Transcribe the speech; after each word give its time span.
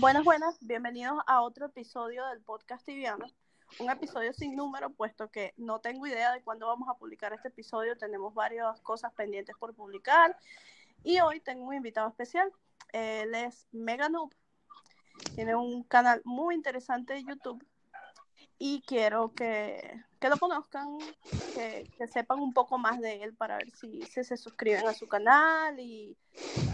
Buenas, 0.00 0.24
buenas, 0.24 0.56
bienvenidos 0.62 1.18
a 1.26 1.42
otro 1.42 1.66
episodio 1.66 2.26
del 2.28 2.40
podcast 2.40 2.86
tibiano. 2.86 3.26
Un 3.80 3.90
episodio 3.90 4.32
sin 4.32 4.56
número, 4.56 4.88
puesto 4.88 5.30
que 5.30 5.52
no 5.58 5.80
tengo 5.80 6.06
idea 6.06 6.32
de 6.32 6.42
cuándo 6.42 6.68
vamos 6.68 6.88
a 6.88 6.94
publicar 6.94 7.34
este 7.34 7.48
episodio. 7.48 7.98
Tenemos 7.98 8.32
varias 8.32 8.80
cosas 8.80 9.12
pendientes 9.12 9.54
por 9.58 9.74
publicar. 9.74 10.38
Y 11.04 11.20
hoy 11.20 11.40
tengo 11.40 11.66
un 11.66 11.74
invitado 11.74 12.08
especial. 12.08 12.50
Él 12.94 13.34
es 13.34 13.66
Mega 13.72 14.08
Noob. 14.08 14.34
Tiene 15.34 15.54
un 15.54 15.82
canal 15.82 16.22
muy 16.24 16.54
interesante 16.54 17.12
de 17.12 17.24
YouTube. 17.24 17.62
Y 18.62 18.82
quiero 18.86 19.32
que, 19.32 20.02
que 20.20 20.28
lo 20.28 20.36
conozcan, 20.36 20.98
que, 21.54 21.90
que 21.96 22.06
sepan 22.06 22.40
un 22.40 22.52
poco 22.52 22.76
más 22.76 23.00
de 23.00 23.22
él 23.22 23.32
para 23.32 23.56
ver 23.56 23.70
si, 23.70 24.02
si 24.02 24.22
se 24.22 24.36
suscriben 24.36 24.86
a 24.86 24.92
su 24.92 25.08
canal 25.08 25.80
y 25.80 26.14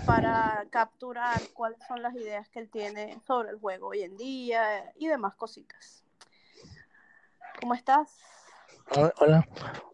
para 0.04 0.66
capturar 0.70 1.40
cuáles 1.54 1.78
son 1.86 2.02
las 2.02 2.12
ideas 2.16 2.48
que 2.48 2.58
él 2.58 2.68
tiene 2.68 3.20
sobre 3.24 3.50
el 3.50 3.60
juego 3.60 3.90
hoy 3.90 4.02
en 4.02 4.16
día 4.16 4.92
y 4.96 5.06
demás 5.06 5.36
cositas. 5.36 6.02
¿Cómo 7.60 7.72
estás? 7.74 8.10
Hola. 9.20 9.46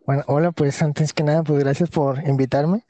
Bueno, 0.07 0.25
hola, 0.29 0.51
pues 0.51 0.83
antes 0.83 1.13
que 1.13 1.23
nada, 1.23 1.43
pues 1.43 1.63
gracias 1.63 1.91
por 1.91 2.27
invitarme. 2.27 2.87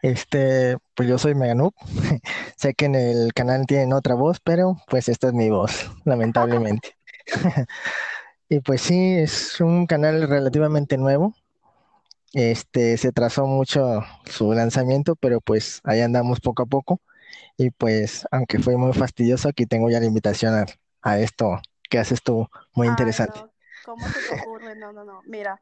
Este, 0.00 0.78
pues 0.94 1.08
yo 1.08 1.18
soy 1.18 1.34
Meganuk. 1.34 1.74
sé 2.56 2.74
que 2.74 2.84
en 2.84 2.94
el 2.94 3.34
canal 3.34 3.66
tienen 3.66 3.92
otra 3.92 4.14
voz, 4.14 4.38
pero 4.38 4.76
pues 4.86 5.08
esta 5.08 5.26
es 5.26 5.32
mi 5.32 5.50
voz, 5.50 5.90
lamentablemente. 6.04 6.96
y 8.54 8.60
pues 8.60 8.82
sí, 8.82 9.14
es 9.16 9.60
un 9.60 9.86
canal 9.86 10.28
relativamente 10.28 10.96
nuevo. 10.96 11.34
Este, 12.32 12.96
se 12.98 13.12
trazó 13.12 13.46
mucho 13.46 14.02
su 14.26 14.52
lanzamiento, 14.52 15.16
pero 15.16 15.40
pues 15.40 15.80
ahí 15.84 16.00
andamos 16.00 16.40
poco 16.40 16.62
a 16.64 16.66
poco. 16.66 17.00
Y 17.58 17.70
pues, 17.70 18.26
aunque 18.30 18.58
fue 18.60 18.76
muy 18.76 18.92
fastidioso, 18.94 19.48
aquí 19.48 19.66
tengo 19.66 19.90
ya 19.90 20.00
la 20.00 20.06
invitación 20.06 20.54
a, 20.54 20.66
a 21.02 21.20
esto 21.20 21.60
que 21.90 21.98
haces 21.98 22.22
tú, 22.22 22.48
muy 22.74 22.86
Ay, 22.86 22.88
interesante. 22.88 23.44
no, 23.46 23.52
¿Cómo 23.82 24.08
se 24.10 24.22
te 24.22 24.32
ocurre? 24.32 24.76
No, 24.76 24.92
no, 24.92 25.04
no. 25.04 25.22
Mira, 25.26 25.60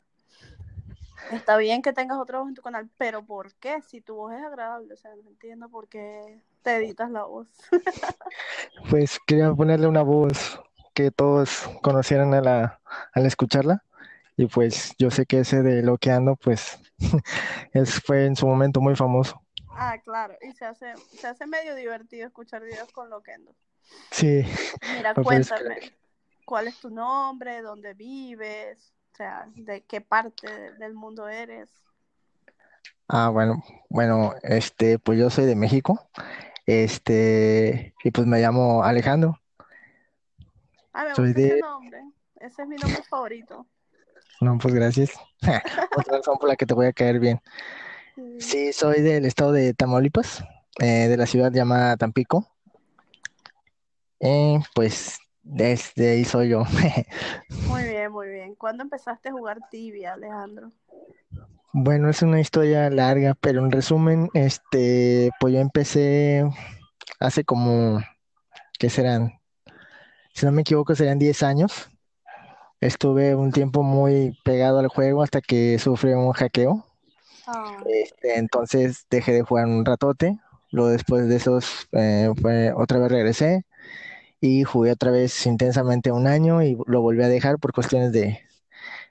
está 1.29 1.56
bien 1.56 1.83
que 1.83 1.93
tengas 1.93 2.19
otra 2.19 2.39
voz 2.41 2.49
en 2.49 2.55
tu 2.55 2.62
canal, 2.62 2.89
pero 2.97 3.25
¿por 3.25 3.55
qué? 3.55 3.81
Si 3.83 4.01
tu 4.01 4.15
voz 4.17 4.33
es 4.34 4.43
agradable, 4.43 4.95
o 4.95 4.97
sea, 4.97 5.15
no 5.17 5.29
entiendo 5.31 5.69
por 5.69 5.89
qué 5.89 6.43
te 6.62 6.77
editas 6.77 7.11
la 7.11 7.25
voz. 7.25 7.49
Pues 8.91 9.19
quería 9.27 9.53
ponerle 9.55 9.87
una 9.87 10.03
voz 10.03 10.61
que 10.95 11.11
todos 11.11 11.71
conocieran 11.83 12.35
a 12.35 12.41
la, 12.41 12.81
al 13.15 13.27
escucharla. 13.27 13.85
Y 14.37 14.47
pues 14.47 14.95
yo 14.99 15.11
sé 15.11 15.27
que 15.27 15.41
ese 15.41 15.62
de 15.62 15.83
Loqueando, 15.83 16.37
pues 16.37 16.79
es, 17.73 18.01
fue 18.03 18.27
en 18.27 18.37
su 18.37 18.47
momento 18.47 18.81
muy 18.81 18.97
famoso. 18.97 19.43
Ah, 19.75 19.99
claro, 20.05 20.34
y 20.41 20.53
se 20.53 20.65
hace, 20.65 20.95
se 21.19 21.27
hace 21.27 21.47
medio 21.47 21.75
divertido 21.75 22.27
escuchar 22.27 22.62
videos 22.62 22.93
con 22.93 23.11
Loquendo. 23.11 23.55
Sí, 24.11 24.45
Mira, 24.83 25.15
lo 25.15 25.23
puedes 25.23 25.49
cuéntame. 25.49 25.97
¿cuál 26.45 26.69
es 26.69 26.79
tu 26.81 26.91
nombre? 26.91 27.62
¿Dónde 27.62 27.95
vives? 27.95 28.93
O 29.12 29.17
sea, 29.17 29.47
¿de 29.55 29.84
qué 29.84 30.01
parte 30.01 30.47
de- 30.49 30.73
del 30.75 30.95
mundo 30.95 31.29
eres? 31.29 31.71
Ah, 33.09 33.29
bueno, 33.29 33.62
bueno, 33.91 34.34
este, 34.43 34.99
pues 34.99 35.19
yo 35.19 35.31
soy 35.31 35.45
de 35.47 35.55
México. 35.56 36.09
Este, 36.67 37.95
y 38.05 38.12
pues 38.12 38.27
me 38.29 38.41
llamo 38.41 38.84
Alejandro. 38.84 39.42
Ah, 40.93 41.05
me 41.05 41.15
Soy 41.15 41.33
gusta 41.33 41.41
ese 41.41 41.55
de, 41.55 41.61
nombre. 41.61 42.03
Ese 42.41 42.62
es 42.62 42.69
mi 42.69 42.77
nombre 42.77 43.03
favorito. 43.09 43.67
no, 44.41 44.59
pues 44.59 44.75
gracias. 44.75 45.12
Otra 45.97 46.19
razón 46.19 46.39
por 46.39 46.49
la 46.49 46.57
que 46.57 46.67
te 46.67 46.75
voy 46.75 46.87
a 46.87 46.93
caer 46.93 47.19
bien. 47.21 47.41
Sí. 48.15 48.41
Sí, 48.41 48.73
soy 48.73 49.01
del 49.01 49.25
estado 49.25 49.53
de 49.53 49.73
Tamaulipas, 49.75 50.45
eh, 50.81 51.09
de 51.09 51.17
la 51.17 51.27
ciudad 51.27 51.53
llamada 51.53 51.97
Tampico. 51.97 52.47
Eh, 54.21 54.61
pues 54.75 55.19
desde 55.43 56.11
ahí 56.11 56.25
soy 56.25 56.51
yo. 56.51 56.65
Muy 57.69 57.84
bien, 57.84 58.12
muy 58.12 58.29
bien. 58.29 58.55
¿Cuándo 58.55 58.83
empezaste 58.83 59.31
a 59.31 59.33
jugar 59.33 59.59
tibia, 59.71 60.12
Alejandro? 60.12 60.71
Bueno, 61.72 62.11
es 62.11 62.22
una 62.22 62.41
historia 62.41 62.91
larga, 62.91 63.34
pero 63.41 63.65
en 63.65 63.71
resumen, 63.71 64.28
este, 64.34 65.31
pues 65.41 65.55
yo 65.55 65.61
empecé 65.61 66.45
hace 67.19 67.45
como, 67.45 68.00
¿qué 68.78 68.91
serán? 68.91 69.33
Si 70.34 70.47
no 70.47 70.53
me 70.53 70.62
equivoco, 70.62 70.94
serían 70.94 71.19
10 71.19 71.43
años. 71.43 71.91
Estuve 72.81 73.34
un 73.37 73.53
tiempo 73.53 73.82
muy 73.82 74.38
pegado 74.44 74.78
al 74.81 74.88
juego 74.88 75.22
hasta 75.22 75.41
que 75.41 75.78
sufrí 75.78 76.12
un 76.15 76.32
hackeo. 76.32 76.84
Ah, 77.47 77.82
Este, 77.87 78.38
entonces 78.38 79.06
dejé 79.10 79.32
de 79.32 79.42
jugar 79.42 79.66
un 79.66 79.84
ratote. 79.84 80.38
Luego 80.71 80.91
después 80.91 81.28
de 81.28 81.37
esos, 81.37 81.88
eh, 81.92 82.31
fue, 82.41 82.72
otra 82.75 82.98
vez 82.98 83.10
regresé 83.12 83.65
y 84.41 84.65
jugué 84.65 84.92
otra 84.92 85.10
vez 85.12 85.47
intensamente 85.47 86.12
un 86.12 86.26
año 86.26 86.62
y 86.62 86.78
lo 86.87 87.03
volví 87.03 87.22
a 87.25 87.28
dejar 87.28 87.59
por 87.59 87.72
cuestiones 87.72 88.12
de, 88.12 88.41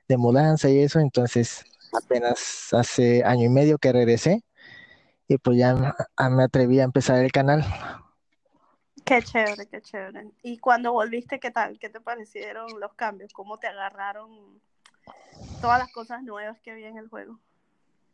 de 0.09 0.17
mudanza 0.17 0.69
y 0.69 0.79
eso. 0.79 0.99
Entonces 0.99 1.63
apenas 1.93 2.69
hace 2.73 3.23
año 3.25 3.45
y 3.45 3.49
medio 3.49 3.77
que 3.79 3.93
regresé 3.93 4.43
y 5.27 5.37
pues 5.37 5.57
ya 5.57 5.75
me 6.31 6.43
atreví 6.43 6.79
a 6.79 6.83
empezar 6.83 7.23
el 7.23 7.31
canal. 7.31 7.65
Qué 9.06 9.22
chévere, 9.22 9.67
qué 9.67 9.81
chévere. 9.81 10.31
¿Y 10.44 10.57
cuando 10.57 10.94
volviste, 10.94 11.39
qué 11.39 11.51
tal? 11.51 11.79
¿Qué 11.79 11.89
te 11.89 12.00
parecieron 12.00 12.79
los 12.79 12.94
cambios? 12.94 13.34
¿Cómo 13.34 13.57
te 13.57 13.67
agarraron 13.67 14.62
todas 15.62 15.79
las 15.79 15.91
cosas 15.91 16.23
nuevas 16.23 16.59
que 16.62 16.72
había 16.72 16.89
en 16.89 16.97
el 16.97 17.07
juego? 17.09 17.40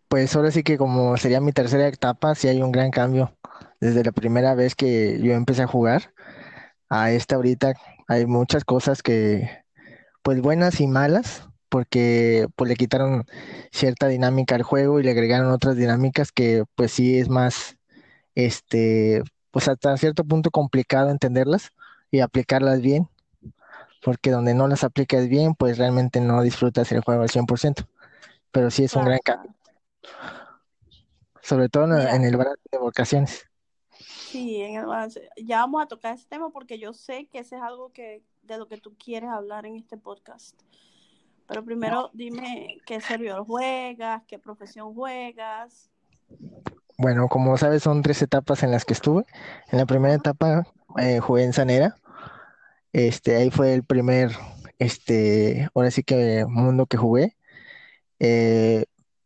Pues 0.07 0.35
ahora 0.35 0.51
sí 0.51 0.63
que 0.63 0.77
como 0.77 1.17
sería 1.17 1.41
mi 1.41 1.51
tercera 1.51 1.87
etapa, 1.87 2.33
sí 2.35 2.47
hay 2.47 2.61
un 2.61 2.71
gran 2.71 2.91
cambio. 2.91 3.35
Desde 3.79 4.03
la 4.03 4.11
primera 4.11 4.55
vez 4.55 4.75
que 4.75 5.19
yo 5.21 5.33
empecé 5.33 5.63
a 5.63 5.67
jugar 5.67 6.13
a 6.89 7.11
esta 7.11 7.35
ahorita 7.35 7.73
hay 8.07 8.25
muchas 8.25 8.63
cosas 8.63 9.03
que, 9.03 9.49
pues 10.23 10.41
buenas 10.41 10.79
y 10.79 10.87
malas, 10.87 11.47
porque 11.69 12.47
pues 12.55 12.69
le 12.69 12.75
quitaron 12.75 13.25
cierta 13.71 14.07
dinámica 14.07 14.55
al 14.55 14.63
juego 14.63 14.99
y 14.99 15.03
le 15.03 15.11
agregaron 15.11 15.51
otras 15.51 15.75
dinámicas 15.75 16.31
que 16.31 16.63
pues 16.75 16.91
sí 16.91 17.19
es 17.19 17.27
más, 17.27 17.77
este, 18.35 19.23
pues 19.57 19.69
hasta 19.69 19.97
cierto 19.97 20.23
punto 20.23 20.51
complicado 20.51 21.09
entenderlas 21.09 21.73
y 22.11 22.19
aplicarlas 22.19 22.79
bien, 22.81 23.09
porque 24.03 24.31
donde 24.31 24.53
no 24.53 24.67
las 24.67 24.83
aplicas 24.83 25.27
bien, 25.29 25.55
pues 25.55 25.79
realmente 25.79 26.21
no 26.21 26.43
disfrutas 26.43 26.91
el 26.91 27.01
juego 27.01 27.23
al 27.23 27.29
100%, 27.29 27.87
pero 28.51 28.69
sí 28.71 28.83
es 28.83 28.95
un 28.95 29.05
gran 29.05 29.19
cambio, 29.23 29.55
sobre 31.41 31.69
todo 31.69 31.87
Mira, 31.87 32.15
en 32.15 32.23
el 32.23 32.37
balance 32.37 32.61
de 32.71 32.77
vocaciones. 32.77 33.47
sí, 34.13 34.61
en 34.61 34.75
el 34.75 34.85
balance. 34.85 35.29
Ya 35.37 35.59
vamos 35.61 35.83
a 35.83 35.87
tocar 35.87 36.15
ese 36.15 36.27
tema 36.27 36.49
porque 36.51 36.79
yo 36.79 36.93
sé 36.93 37.27
que 37.27 37.39
ese 37.39 37.55
es 37.57 37.61
algo 37.61 37.91
que 37.93 38.23
de 38.43 38.57
lo 38.57 38.67
que 38.67 38.77
tú 38.77 38.95
quieres 38.97 39.29
hablar 39.29 39.65
en 39.65 39.75
este 39.75 39.97
podcast. 39.97 40.61
Pero 41.47 41.63
primero 41.65 42.11
dime 42.13 42.81
qué 42.85 43.01
servidor 43.01 43.45
juegas, 43.45 44.23
qué 44.27 44.39
profesión 44.39 44.93
juegas. 44.95 45.91
Bueno, 46.97 47.27
como 47.27 47.57
sabes, 47.57 47.83
son 47.83 48.01
tres 48.01 48.21
etapas 48.21 48.63
en 48.63 48.71
las 48.71 48.85
que 48.85 48.93
estuve. 48.93 49.25
En 49.71 49.77
la 49.77 49.85
primera 49.85 50.15
etapa 50.15 50.67
eh, 50.97 51.19
jugué 51.19 51.43
en 51.43 51.53
Sanera. 51.53 51.95
Este, 52.93 53.35
ahí 53.35 53.51
fue 53.51 53.73
el 53.73 53.83
primer, 53.83 54.31
este, 54.79 55.69
ahora 55.75 55.91
sí 55.91 56.03
que 56.03 56.45
mundo 56.47 56.87
que 56.87 56.97
jugué. 56.97 57.37
Eh, 58.19 58.85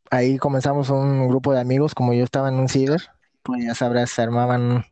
ahí 0.09 0.37
comenzamos 0.37 0.89
un 0.89 1.27
grupo 1.27 1.53
de 1.53 1.61
amigos, 1.61 1.95
como 1.95 2.13
yo 2.13 2.23
estaba 2.23 2.49
en 2.49 2.55
un 2.55 2.67
ciber, 2.69 3.01
pues 3.43 3.63
ya 3.65 3.75
sabrás, 3.75 4.09
se 4.11 4.21
armaban 4.21 4.85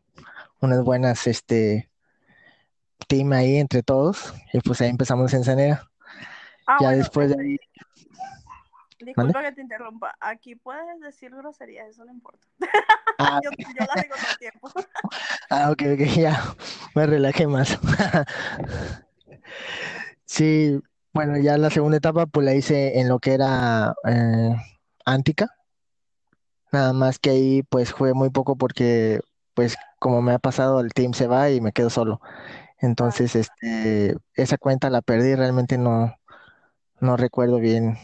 unas 0.60 0.82
buenas, 0.82 1.26
este, 1.26 1.90
team 3.08 3.32
ahí 3.32 3.56
entre 3.56 3.82
todos, 3.82 4.34
y 4.52 4.60
pues 4.60 4.80
ahí 4.80 4.90
empezamos 4.90 5.34
en 5.34 5.44
Sanera. 5.44 5.90
Ah, 6.66 6.76
Ya 6.80 6.88
bueno, 6.88 6.98
después 6.98 7.28
de 7.28 7.34
este, 7.34 7.44
ahí, 7.44 7.56
disculpa 9.04 9.42
que 9.42 9.52
te 9.52 9.60
interrumpa. 9.62 10.14
Aquí 10.20 10.54
puedes 10.56 11.00
decir 11.00 11.30
groserías, 11.34 11.88
eso 11.88 12.04
no 12.04 12.12
importa. 12.12 12.46
Ah, 13.18 13.40
Yo, 13.44 13.50
yo 13.50 13.86
las 13.94 14.02
digo 14.02 14.14
todo 14.16 14.30
el 14.30 14.38
tiempo. 14.38 14.70
ah, 15.50 15.70
ok, 15.70 15.82
ok, 15.94 16.00
ya, 16.16 16.54
me 16.94 17.06
relajé 17.06 17.46
más. 17.46 17.78
Sí, 20.24 20.80
bueno, 21.12 21.38
ya 21.38 21.58
la 21.58 21.70
segunda 21.70 21.96
etapa 21.96 22.26
pues 22.26 22.44
la 22.44 22.54
hice 22.54 23.00
en 23.00 23.08
lo 23.08 23.18
que 23.18 23.32
era 23.34 23.96
eh, 24.06 24.54
Antica, 25.04 25.48
nada 26.70 26.92
más 26.92 27.18
que 27.18 27.30
ahí 27.30 27.62
pues 27.64 27.90
jugué 27.90 28.14
muy 28.14 28.30
poco 28.30 28.56
porque 28.56 29.20
pues 29.54 29.76
como 29.98 30.22
me 30.22 30.32
ha 30.32 30.38
pasado 30.38 30.80
el 30.80 30.92
team 30.92 31.14
se 31.14 31.26
va 31.26 31.50
y 31.50 31.60
me 31.60 31.72
quedo 31.72 31.90
solo. 31.90 32.20
Entonces, 32.78 33.36
este, 33.36 34.16
esa 34.34 34.56
cuenta 34.56 34.88
la 34.88 35.02
perdí, 35.02 35.34
realmente 35.34 35.76
no, 35.76 36.16
no 37.00 37.16
recuerdo 37.16 37.58
bien. 37.58 37.98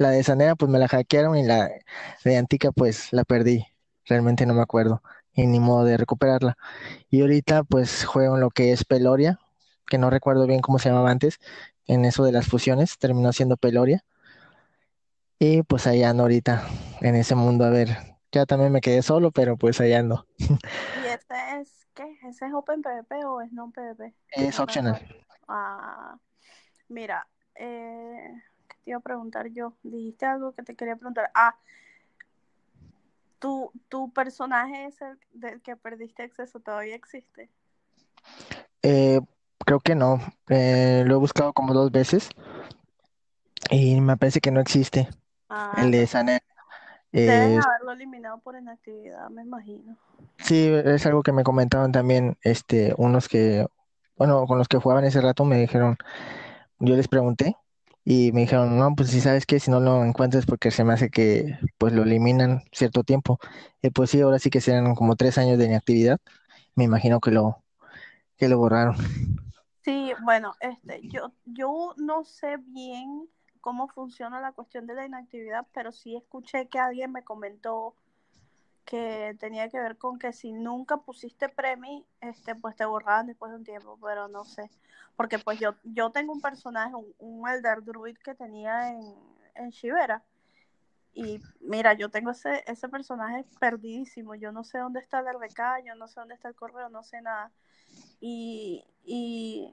La 0.00 0.08
de 0.08 0.24
Sanera 0.24 0.56
pues 0.56 0.70
me 0.70 0.78
la 0.78 0.88
hackearon 0.88 1.36
y 1.36 1.42
la 1.42 1.70
de 2.24 2.36
Antica 2.38 2.72
pues 2.72 3.12
la 3.12 3.24
perdí, 3.24 3.66
realmente 4.06 4.46
no 4.46 4.54
me 4.54 4.62
acuerdo 4.62 5.02
y 5.34 5.46
ni 5.46 5.60
modo 5.60 5.84
de 5.84 5.98
recuperarla. 5.98 6.56
Y 7.10 7.20
ahorita 7.20 7.64
pues 7.64 8.06
juego 8.06 8.36
en 8.36 8.40
lo 8.40 8.48
que 8.48 8.72
es 8.72 8.86
Peloria, 8.86 9.38
que 9.86 9.98
no 9.98 10.08
recuerdo 10.08 10.46
bien 10.46 10.60
cómo 10.60 10.78
se 10.78 10.88
llamaba 10.88 11.10
antes, 11.10 11.38
en 11.86 12.06
eso 12.06 12.24
de 12.24 12.32
las 12.32 12.46
fusiones, 12.46 12.96
terminó 12.96 13.30
siendo 13.34 13.58
Peloria. 13.58 14.02
Y 15.38 15.64
pues 15.64 15.86
ahí 15.86 16.02
ando 16.02 16.22
ahorita 16.22 16.62
en 17.02 17.14
ese 17.14 17.34
mundo, 17.34 17.66
a 17.66 17.70
ver, 17.70 18.16
ya 18.32 18.46
también 18.46 18.72
me 18.72 18.80
quedé 18.80 19.02
solo, 19.02 19.32
pero 19.32 19.58
pues 19.58 19.82
ahí 19.82 19.92
ando. 19.92 20.26
Y 20.38 21.08
este 21.08 21.34
es, 21.60 21.86
¿qué? 21.92 22.18
¿ese 22.26 22.46
es 22.46 22.54
Open 22.54 22.80
PvP 22.80 23.24
o 23.26 23.42
es 23.42 23.52
non 23.52 23.70
PvP? 23.70 24.14
Es 24.30 24.58
No 24.58 24.64
recuerdo. 24.66 24.98
Ah, 25.46 26.16
mira, 26.88 27.26
eh, 27.54 28.32
¿qué 28.58 28.59
te 28.84 28.90
iba 28.90 28.98
a 28.98 29.02
preguntar 29.02 29.48
yo? 29.48 29.74
Dijiste 29.82 30.26
algo 30.26 30.52
que 30.54 30.62
te 30.62 30.74
quería 30.76 30.96
preguntar. 30.96 31.30
Ah, 31.34 31.56
¿tu, 33.38 33.72
tu 33.88 34.12
personaje 34.12 34.86
ese 34.86 35.16
del 35.32 35.60
que 35.62 35.76
perdiste 35.76 36.22
acceso 36.22 36.60
todavía 36.60 36.94
existe? 36.94 37.50
Eh, 38.82 39.20
creo 39.64 39.80
que 39.80 39.94
no. 39.94 40.20
Eh, 40.48 41.04
lo 41.06 41.14
he 41.16 41.18
buscado 41.18 41.52
como 41.52 41.74
dos 41.74 41.90
veces 41.90 42.30
y 43.70 44.00
me 44.00 44.16
parece 44.16 44.40
que 44.40 44.50
no 44.50 44.60
existe. 44.60 45.08
Ah, 45.48 45.74
El 45.76 45.90
de 45.90 46.06
entonces 46.06 46.08
Sanet. 46.08 46.42
deben 47.22 47.56
Eh, 47.56 47.58
haberlo 47.58 47.92
eliminado 47.92 48.38
por 48.40 48.56
inactividad, 48.56 49.28
me 49.30 49.42
imagino. 49.42 49.96
sí, 50.38 50.68
es 50.84 51.06
algo 51.06 51.22
que 51.22 51.32
me 51.32 51.44
comentaron 51.44 51.92
también 51.92 52.36
este, 52.42 52.94
unos 52.98 53.28
que, 53.28 53.66
bueno, 54.16 54.46
con 54.46 54.58
los 54.58 54.68
que 54.68 54.78
jugaban 54.78 55.04
ese 55.04 55.20
rato 55.20 55.44
me 55.44 55.58
dijeron, 55.58 55.96
yo 56.80 56.96
les 56.96 57.08
pregunté 57.08 57.56
y 58.04 58.32
me 58.32 58.42
dijeron, 58.42 58.78
no, 58.78 58.94
pues 58.94 59.10
si 59.10 59.20
sabes 59.20 59.46
que 59.46 59.60
si 59.60 59.70
no 59.70 59.80
lo 59.80 60.04
encuentras 60.04 60.46
porque 60.46 60.70
se 60.70 60.84
me 60.84 60.94
hace 60.94 61.10
que 61.10 61.58
pues 61.78 61.92
lo 61.92 62.02
eliminan 62.02 62.62
cierto 62.72 63.04
tiempo. 63.04 63.38
Y 63.82 63.90
pues 63.90 64.10
sí, 64.10 64.20
ahora 64.20 64.38
sí 64.38 64.50
que 64.50 64.60
serán 64.60 64.94
como 64.94 65.16
tres 65.16 65.38
años 65.38 65.58
de 65.58 65.66
inactividad. 65.66 66.18
Me 66.74 66.84
imagino 66.84 67.20
que 67.20 67.30
lo, 67.30 67.62
que 68.36 68.48
lo 68.48 68.58
borraron. 68.58 68.96
Sí, 69.82 70.12
bueno, 70.22 70.54
este, 70.60 71.00
yo, 71.08 71.32
yo 71.44 71.94
no 71.96 72.24
sé 72.24 72.56
bien 72.58 73.28
cómo 73.60 73.88
funciona 73.88 74.40
la 74.40 74.52
cuestión 74.52 74.86
de 74.86 74.94
la 74.94 75.06
inactividad, 75.06 75.66
pero 75.72 75.92
sí 75.92 76.16
escuché 76.16 76.68
que 76.68 76.78
alguien 76.78 77.12
me 77.12 77.24
comentó 77.24 77.94
que 78.90 79.36
tenía 79.38 79.68
que 79.68 79.78
ver 79.78 79.96
con 79.96 80.18
que 80.18 80.32
si 80.32 80.50
nunca 80.50 80.96
pusiste 80.96 81.48
premi, 81.48 82.04
este, 82.20 82.56
pues 82.56 82.74
te 82.74 82.84
borraban 82.84 83.28
después 83.28 83.52
de 83.52 83.58
un 83.58 83.64
tiempo, 83.64 83.96
pero 84.02 84.26
no 84.26 84.44
sé. 84.44 84.68
Porque 85.14 85.38
pues 85.38 85.60
yo, 85.60 85.76
yo 85.84 86.10
tengo 86.10 86.32
un 86.32 86.40
personaje, 86.40 86.96
un, 86.96 87.14
un 87.20 87.48
Elder 87.48 87.84
Druid 87.84 88.18
que 88.18 88.34
tenía 88.34 88.90
en, 88.90 89.14
en 89.54 89.70
Shivera. 89.70 90.24
Y 91.14 91.40
mira, 91.60 91.92
yo 91.92 92.08
tengo 92.08 92.32
ese, 92.32 92.64
ese 92.66 92.88
personaje 92.88 93.44
perdidísimo. 93.60 94.34
Yo 94.34 94.50
no 94.50 94.64
sé 94.64 94.78
dónde 94.78 94.98
está 94.98 95.20
el 95.20 95.28
RK, 95.28 95.84
yo 95.86 95.94
no 95.94 96.08
sé 96.08 96.18
dónde 96.18 96.34
está 96.34 96.48
el 96.48 96.56
correo, 96.56 96.88
no 96.88 97.04
sé 97.04 97.22
nada. 97.22 97.52
Y, 98.20 98.84
y, 99.04 99.72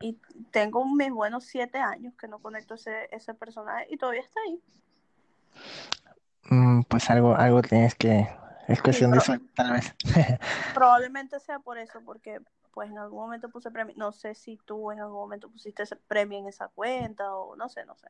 y 0.00 0.18
tengo 0.50 0.84
mis 0.84 1.12
buenos 1.12 1.44
siete 1.44 1.78
años 1.78 2.12
que 2.16 2.26
no 2.26 2.40
conecto 2.40 2.74
ese, 2.74 3.08
ese 3.12 3.34
personaje 3.34 3.86
y 3.88 3.98
todavía 3.98 4.22
está 4.22 4.40
ahí. 4.48 4.60
Mm, 6.50 6.82
pues 6.88 7.10
algo, 7.10 7.34
algo 7.36 7.62
tienes 7.62 7.94
que, 7.94 8.28
es 8.68 8.82
Sí, 8.82 8.82
cuestión 8.82 9.10
de 9.12 9.20
suerte, 9.20 9.46
tal 9.54 9.72
vez. 9.72 9.94
probablemente 10.72 11.40
sea 11.40 11.58
por 11.60 11.78
eso, 11.78 12.02
porque 12.04 12.40
pues 12.72 12.90
en 12.90 12.98
algún 12.98 13.20
momento 13.20 13.48
puse 13.50 13.70
premio. 13.70 13.94
No 13.96 14.12
sé 14.12 14.34
si 14.34 14.56
tú 14.58 14.90
en 14.90 15.00
algún 15.00 15.18
momento 15.20 15.50
pusiste 15.50 15.82
ese 15.84 15.96
premio 15.96 16.38
en 16.38 16.48
esa 16.48 16.68
cuenta 16.68 17.34
o 17.34 17.56
no 17.56 17.68
sé, 17.68 17.84
no 17.86 17.96
sé. 17.96 18.08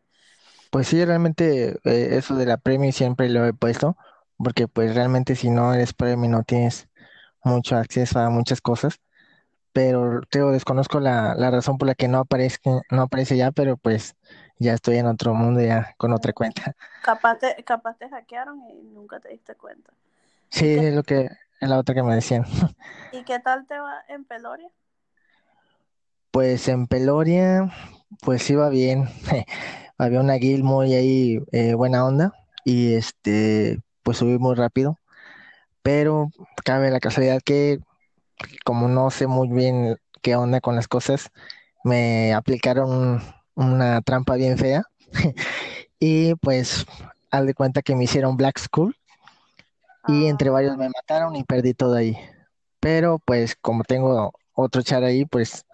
Pues 0.70 0.88
sí, 0.88 1.04
realmente 1.04 1.78
eh, 1.84 2.16
eso 2.18 2.34
de 2.36 2.46
la 2.46 2.56
premium 2.56 2.92
siempre 2.92 3.28
lo 3.28 3.44
he 3.46 3.52
puesto, 3.54 3.96
porque 4.36 4.66
pues 4.68 4.94
realmente 4.94 5.36
si 5.36 5.50
no 5.50 5.72
eres 5.74 5.92
premium 5.94 6.32
no 6.32 6.42
tienes 6.42 6.88
mucho 7.44 7.76
acceso 7.76 8.20
a 8.20 8.30
muchas 8.30 8.60
cosas, 8.60 9.00
pero 9.72 10.22
te 10.30 10.40
desconozco 10.40 11.00
la, 11.00 11.34
la 11.36 11.50
razón 11.50 11.78
por 11.78 11.88
la 11.88 11.94
que 11.96 12.08
no 12.08 12.26
no 12.90 13.02
aparece 13.02 13.36
ya, 13.36 13.52
pero 13.52 13.76
pues 13.78 14.16
ya 14.58 14.74
estoy 14.74 14.98
en 14.98 15.06
otro 15.06 15.34
mundo 15.34 15.60
ya 15.60 15.94
con 15.98 16.12
otra 16.12 16.32
cuenta. 16.32 16.74
Capaz 17.00 17.38
te, 17.38 17.62
capaz 17.64 17.96
te 17.98 18.08
hackearon 18.08 18.60
y 18.70 18.82
nunca 18.82 19.20
te 19.20 19.28
diste 19.28 19.54
cuenta. 19.56 19.92
¿Y 20.50 20.64
Sí, 20.64 20.66
es 20.74 20.94
lo 20.94 21.02
que, 21.02 21.28
es 21.60 21.68
la 21.68 21.78
otra 21.78 21.94
que 21.94 22.02
me 22.02 22.14
decían. 22.14 22.44
y 23.10 23.24
qué 23.24 23.38
tal 23.40 23.66
te 23.66 23.78
va 23.78 24.04
en 24.08 24.24
Peloria? 24.24 24.70
Pues 26.30 26.68
en 26.68 26.86
Peloria, 26.86 27.72
pues 28.20 28.48
iba 28.50 28.68
bien. 28.68 29.08
Había 29.98 30.20
una 30.20 30.34
guild 30.34 30.64
muy 30.64 30.94
ahí 30.94 31.38
eh, 31.52 31.74
buena 31.74 32.04
onda 32.04 32.32
y 32.64 32.94
este, 32.94 33.80
pues 34.02 34.18
subí 34.18 34.38
muy 34.38 34.54
rápido, 34.56 34.98
pero 35.82 36.30
cabe 36.64 36.90
la 36.90 37.00
casualidad 37.00 37.40
que 37.44 37.80
como 38.64 38.88
no 38.88 39.10
sé 39.10 39.26
muy 39.28 39.48
bien 39.48 39.98
qué 40.22 40.36
onda 40.36 40.60
con 40.60 40.76
las 40.76 40.88
cosas, 40.88 41.30
me 41.84 42.34
aplicaron 42.34 43.22
una 43.56 44.00
trampa 44.02 44.36
bien 44.36 44.58
fea 44.58 44.84
y 46.00 46.34
pues 46.36 46.86
haz 47.30 47.46
de 47.46 47.54
cuenta 47.54 47.82
que 47.82 47.96
me 47.96 48.04
hicieron 48.04 48.36
Black 48.36 48.58
Skull 48.58 48.96
y 50.06 50.26
entre 50.26 50.50
varios 50.50 50.76
Ah, 50.76 50.76
me 50.76 50.88
mataron 50.88 51.36
y 51.36 51.44
perdí 51.44 51.74
todo 51.74 51.94
ahí. 51.94 52.16
Pero 52.80 53.18
pues 53.24 53.56
como 53.60 53.84
tengo 53.84 54.32
otro 54.54 54.82
char 54.82 55.04
ahí, 55.04 55.24
pues 55.26 55.66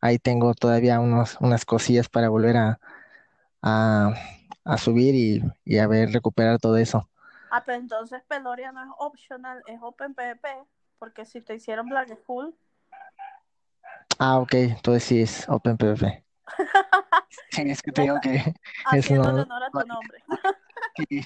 ahí 0.00 0.18
tengo 0.18 0.54
todavía 0.54 1.00
unos, 1.00 1.36
unas 1.40 1.64
cosillas 1.64 2.08
para 2.08 2.28
volver 2.28 2.56
a, 2.56 2.80
a, 3.62 4.14
a 4.64 4.78
subir 4.78 5.14
y, 5.14 5.42
y 5.64 5.78
a 5.78 5.86
ver, 5.88 6.12
recuperar 6.12 6.58
todo 6.60 6.76
eso. 6.78 7.08
ah, 7.50 7.62
pero 7.64 7.78
entonces 7.78 8.22
Peloria 8.24 8.72
no 8.72 8.82
es 8.82 8.90
optional, 8.98 9.62
es 9.66 9.78
Open 9.82 10.14
PvP, 10.14 10.64
porque 10.98 11.24
si 11.26 11.40
te 11.42 11.54
hicieron 11.54 11.88
Black 11.88 12.14
School, 12.22 12.56
Ah, 14.18 14.38
ok, 14.38 14.54
entonces 14.54 15.02
sí 15.04 15.20
es 15.20 15.48
Open 15.48 15.76
PvP. 15.76 16.24
Sí, 17.50 17.62
es 17.70 17.82
que 17.82 17.92
te 17.92 18.02
digo 18.02 18.18
que 18.20 18.36
eso 18.92 19.14
no, 19.14 19.22
honor 19.22 19.62
a 19.62 19.70
tu 19.70 19.86
nombre. 19.86 20.22
sí, 20.96 21.22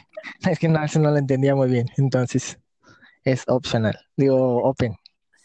es 0.49 0.59
que 0.59 0.69
no, 0.69 0.83
eso 0.83 0.99
no 0.99 1.11
lo 1.11 1.17
entendía 1.19 1.55
muy 1.55 1.69
bien. 1.71 1.87
Entonces 1.97 2.59
es 3.25 3.45
optional, 3.49 3.99
digo 4.17 4.63
open. 4.65 4.95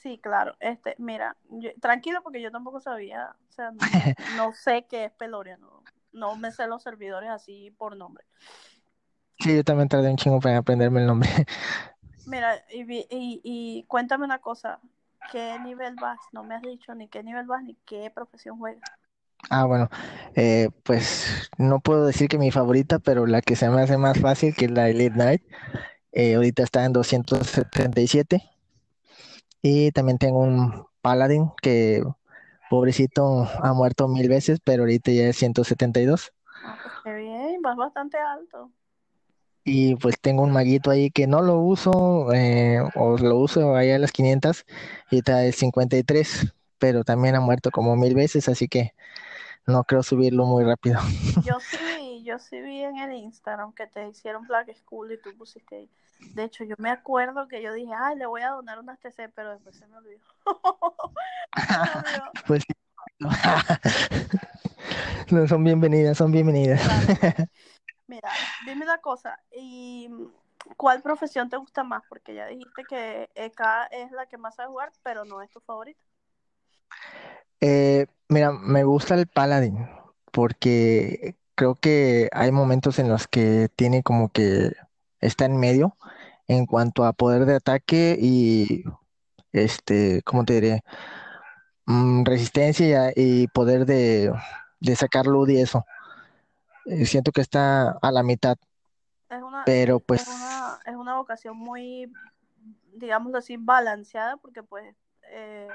Sí, 0.02 0.20
claro. 0.20 0.56
Este, 0.60 0.96
mira, 1.00 1.36
yo- 1.50 1.72
tranquilo 1.82 2.22
porque 2.24 2.42
yo 2.42 2.52
tampoco 2.52 2.80
sabía, 2.80 3.36
o 3.50 3.52
sea, 3.52 3.72
no, 3.72 3.82
no 4.36 4.54
sé 4.54 4.86
qué 4.90 5.06
es 5.06 5.12
Peloria, 5.12 5.58
no, 5.58 5.84
no 6.14 6.36
me 6.36 6.52
sé 6.52 6.68
los 6.68 6.84
servidores 6.84 7.30
así 7.30 7.72
por 7.78 7.96
nombre. 7.98 8.24
Sí, 9.40 9.56
yo 9.56 9.64
también 9.64 9.88
tardé 9.88 10.10
un 10.10 10.18
chingo 10.18 10.40
para 10.40 10.58
aprenderme 10.58 11.02
el 11.02 11.08
nombre. 11.08 11.30
Mira, 12.26 12.56
y, 12.72 12.82
y, 13.10 13.42
y 13.44 13.84
cuéntame 13.88 14.26
una 14.26 14.40
cosa, 14.40 14.80
¿qué 15.32 15.58
nivel 15.60 15.96
vas? 15.96 16.20
No 16.32 16.44
me 16.44 16.56
has 16.56 16.62
dicho 16.62 16.94
ni 16.96 17.08
qué 17.08 17.24
nivel 17.24 17.46
vas 17.48 17.64
ni 17.64 17.76
qué 17.86 18.12
profesión 18.12 18.58
juegas. 18.58 18.84
Ah, 19.50 19.66
bueno, 19.66 19.90
eh, 20.36 20.70
pues 20.84 21.50
no 21.58 21.80
puedo 21.80 22.06
decir 22.06 22.28
que 22.28 22.38
mi 22.38 22.52
favorita, 22.52 23.00
pero 23.00 23.26
la 23.26 23.42
que 23.42 23.56
se 23.56 23.70
me 23.70 23.82
hace 23.82 23.98
más 23.98 24.20
fácil, 24.20 24.54
que 24.56 24.66
es 24.66 24.72
la 24.72 24.90
Elite 24.90 25.14
Knight, 25.14 25.42
eh, 26.12 26.36
ahorita 26.36 26.64
está 26.64 26.84
en 26.84 26.94
277. 26.94 28.44
Y 29.62 29.92
también 29.92 30.18
tengo 30.18 30.40
un 30.40 30.86
Paladin 31.02 31.52
que, 31.62 32.04
pobrecito, 32.70 33.50
ha 33.62 33.74
muerto 33.74 34.08
mil 34.08 34.28
veces, 34.28 34.60
pero 34.64 34.84
ahorita 34.84 35.12
ya 35.12 35.30
es 35.30 35.38
172. 35.38 36.34
Ah, 36.64 36.78
pues 36.82 36.94
qué 37.04 37.14
bien, 37.14 37.62
vas 37.62 37.78
bastante 37.78 38.18
alto. 38.18 38.72
Y 39.64 39.96
pues 39.96 40.16
tengo 40.20 40.44
un 40.44 40.52
maguito 40.52 40.92
ahí 40.92 41.10
que 41.12 41.28
no 41.28 41.42
lo 41.42 41.60
uso, 41.60 42.34
eh, 42.34 42.80
o 42.96 43.18
lo 43.18 43.38
uso 43.38 43.76
allá 43.76 43.96
a 43.96 44.00
las 44.00 44.12
500, 44.12 44.66
y 45.12 45.18
está 45.20 45.46
es 45.46 45.56
53, 45.58 46.54
pero 46.78 47.04
también 47.04 47.36
ha 47.36 47.42
muerto 47.42 47.72
como 47.72 47.96
mil 47.96 48.16
veces, 48.16 48.48
así 48.50 48.68
que 48.68 48.94
no 49.68 49.84
creo 49.84 50.02
subirlo 50.02 50.46
muy 50.46 50.64
rápido. 50.64 51.00
Yo 51.44 51.60
sí 51.60 51.78
vi, 51.98 52.24
yo 52.24 52.40
sí 52.40 52.60
vi 52.62 52.84
en 52.84 52.98
el 52.98 53.14
Instagram 53.14 53.74
que 53.74 53.86
te 53.88 54.08
hicieron 54.08 54.48
Black 54.48 54.74
School 54.76 55.12
y 55.12 55.22
tú 55.22 55.36
pusiste 55.38 55.76
ahí. 55.76 55.90
De 56.34 56.46
hecho, 56.46 56.64
yo 56.64 56.76
me 56.80 56.90
acuerdo 56.90 57.48
que 57.48 57.62
yo 57.62 57.74
dije, 57.74 57.94
ay, 57.96 58.16
le 58.18 58.26
voy 58.26 58.42
a 58.42 58.50
donar 58.50 58.80
unas 58.80 59.00
TC, 59.00 59.30
pero 59.36 59.52
después 59.52 59.76
se 59.78 59.86
me 59.86 59.98
olvidó. 59.98 60.20
se 61.56 61.74
me 61.74 61.80
olvidó. 62.02 62.32
Pues 62.48 62.64
sí. 62.64 62.74
No, 65.32 65.48
son 65.48 65.64
bienvenidas, 65.64 66.18
son 66.18 66.32
bienvenidas. 66.32 66.82
Claro. 66.82 67.50
Mira, 68.08 68.30
dime 68.66 68.86
una 68.86 68.98
cosa, 69.00 69.40
¿y 69.52 70.10
cuál 70.78 71.02
profesión 71.02 71.50
te 71.50 71.58
gusta 71.58 71.84
más? 71.84 72.04
Porque 72.08 72.34
ya 72.34 72.48
dijiste 72.48 72.84
que 72.88 73.30
EK 73.36 73.90
es 73.92 74.12
la 74.12 74.28
que 74.28 74.38
más 74.38 74.56
sabes 74.56 74.70
jugar, 74.70 74.92
pero 75.04 75.26
no 75.26 75.42
es 75.42 75.52
tu 75.52 75.60
favorita. 75.60 76.02
Eh, 77.62 78.08
mira, 78.30 78.52
me 78.52 78.84
gusta 78.84 79.16
el 79.16 79.28
Paladin 79.28 79.88
porque 80.32 81.36
creo 81.56 81.76
que 81.76 82.30
hay 82.34 82.52
momentos 82.52 83.00
en 83.00 83.10
los 83.10 83.28
que 83.28 83.70
tiene 83.76 84.04
como 84.04 84.30
que 84.30 84.74
está 85.20 85.46
en 85.46 85.58
medio 85.58 85.98
en 86.48 86.66
cuanto 86.66 87.04
a 87.06 87.14
poder 87.14 87.46
de 87.46 87.56
ataque 87.56 88.18
y 88.20 88.84
este, 89.52 90.22
¿cómo 90.24 90.46
te 90.46 90.54
diré? 90.54 90.84
Mm, 91.86 92.26
resistencia 92.26 93.12
y 93.16 93.48
poder 93.48 93.86
de, 93.86 94.34
de 94.80 94.96
sacar 94.96 95.26
luz 95.26 95.50
y 95.50 95.60
eso. 95.60 95.86
Eh, 96.86 97.06
siento 97.06 97.32
que 97.32 97.42
está 97.42 97.92
a 97.92 98.12
la 98.12 98.24
mitad, 98.24 98.58
Es 99.30 99.42
una, 99.42 99.64
pero 99.66 100.00
sí, 100.00 100.04
pues 100.08 100.22
es 100.22 100.28
una, 100.28 100.80
es 100.86 100.96
una 100.96 101.16
vocación 101.16 101.58
muy, 101.58 102.12
digamos 102.94 103.34
así, 103.36 103.58
balanceada, 103.58 104.38
porque 104.38 104.64
pues 104.64 104.96
eh, 105.32 105.68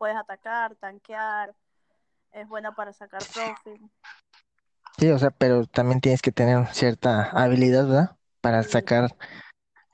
puedes 0.00 0.16
atacar, 0.16 0.74
tanquear, 0.76 1.54
es 2.32 2.48
buena 2.48 2.74
para 2.74 2.90
sacar 2.94 3.22
profit. 3.34 3.82
sí, 4.96 5.10
o 5.10 5.18
sea, 5.18 5.30
pero 5.30 5.66
también 5.66 6.00
tienes 6.00 6.22
que 6.22 6.32
tener 6.32 6.66
cierta 6.68 7.24
habilidad, 7.24 7.86
¿verdad? 7.86 8.16
Para 8.40 8.62
Sí, 8.62 8.70
sacar 8.70 9.14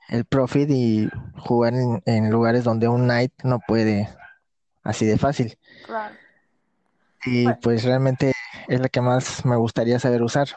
el 0.07 0.23
profit 0.23 0.69
y 0.71 1.09
jugar 1.39 1.73
en, 1.73 2.01
en 2.05 2.31
lugares 2.31 2.63
donde 2.63 2.87
un 2.87 3.03
knight 3.03 3.33
no 3.43 3.59
puede 3.59 4.07
así 4.81 5.05
de 5.05 5.17
fácil. 5.17 5.59
Claro. 5.83 6.15
Y 7.25 7.43
Pues- 7.43 7.57
pues 7.61 7.83
realmente 7.83 8.31
es 8.69 8.79
la 8.79 8.87
que 8.87 9.01
más 9.01 9.43
me 9.45 9.57
gustaría 9.57 9.99
saber 9.99 10.23
usar. 10.23 10.47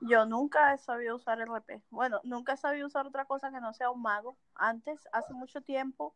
Yo 0.00 0.24
nunca 0.26 0.72
he 0.72 0.78
sabido 0.78 1.16
usar 1.16 1.40
RP. 1.40 1.82
Bueno, 1.90 2.20
nunca 2.22 2.52
he 2.52 2.56
sabido 2.56 2.86
usar 2.86 3.06
otra 3.06 3.24
cosa 3.24 3.50
que 3.50 3.60
no 3.60 3.72
sea 3.72 3.90
un 3.90 4.02
mago. 4.02 4.36
Antes, 4.54 5.00
hace 5.12 5.32
mucho 5.34 5.62
tiempo, 5.62 6.14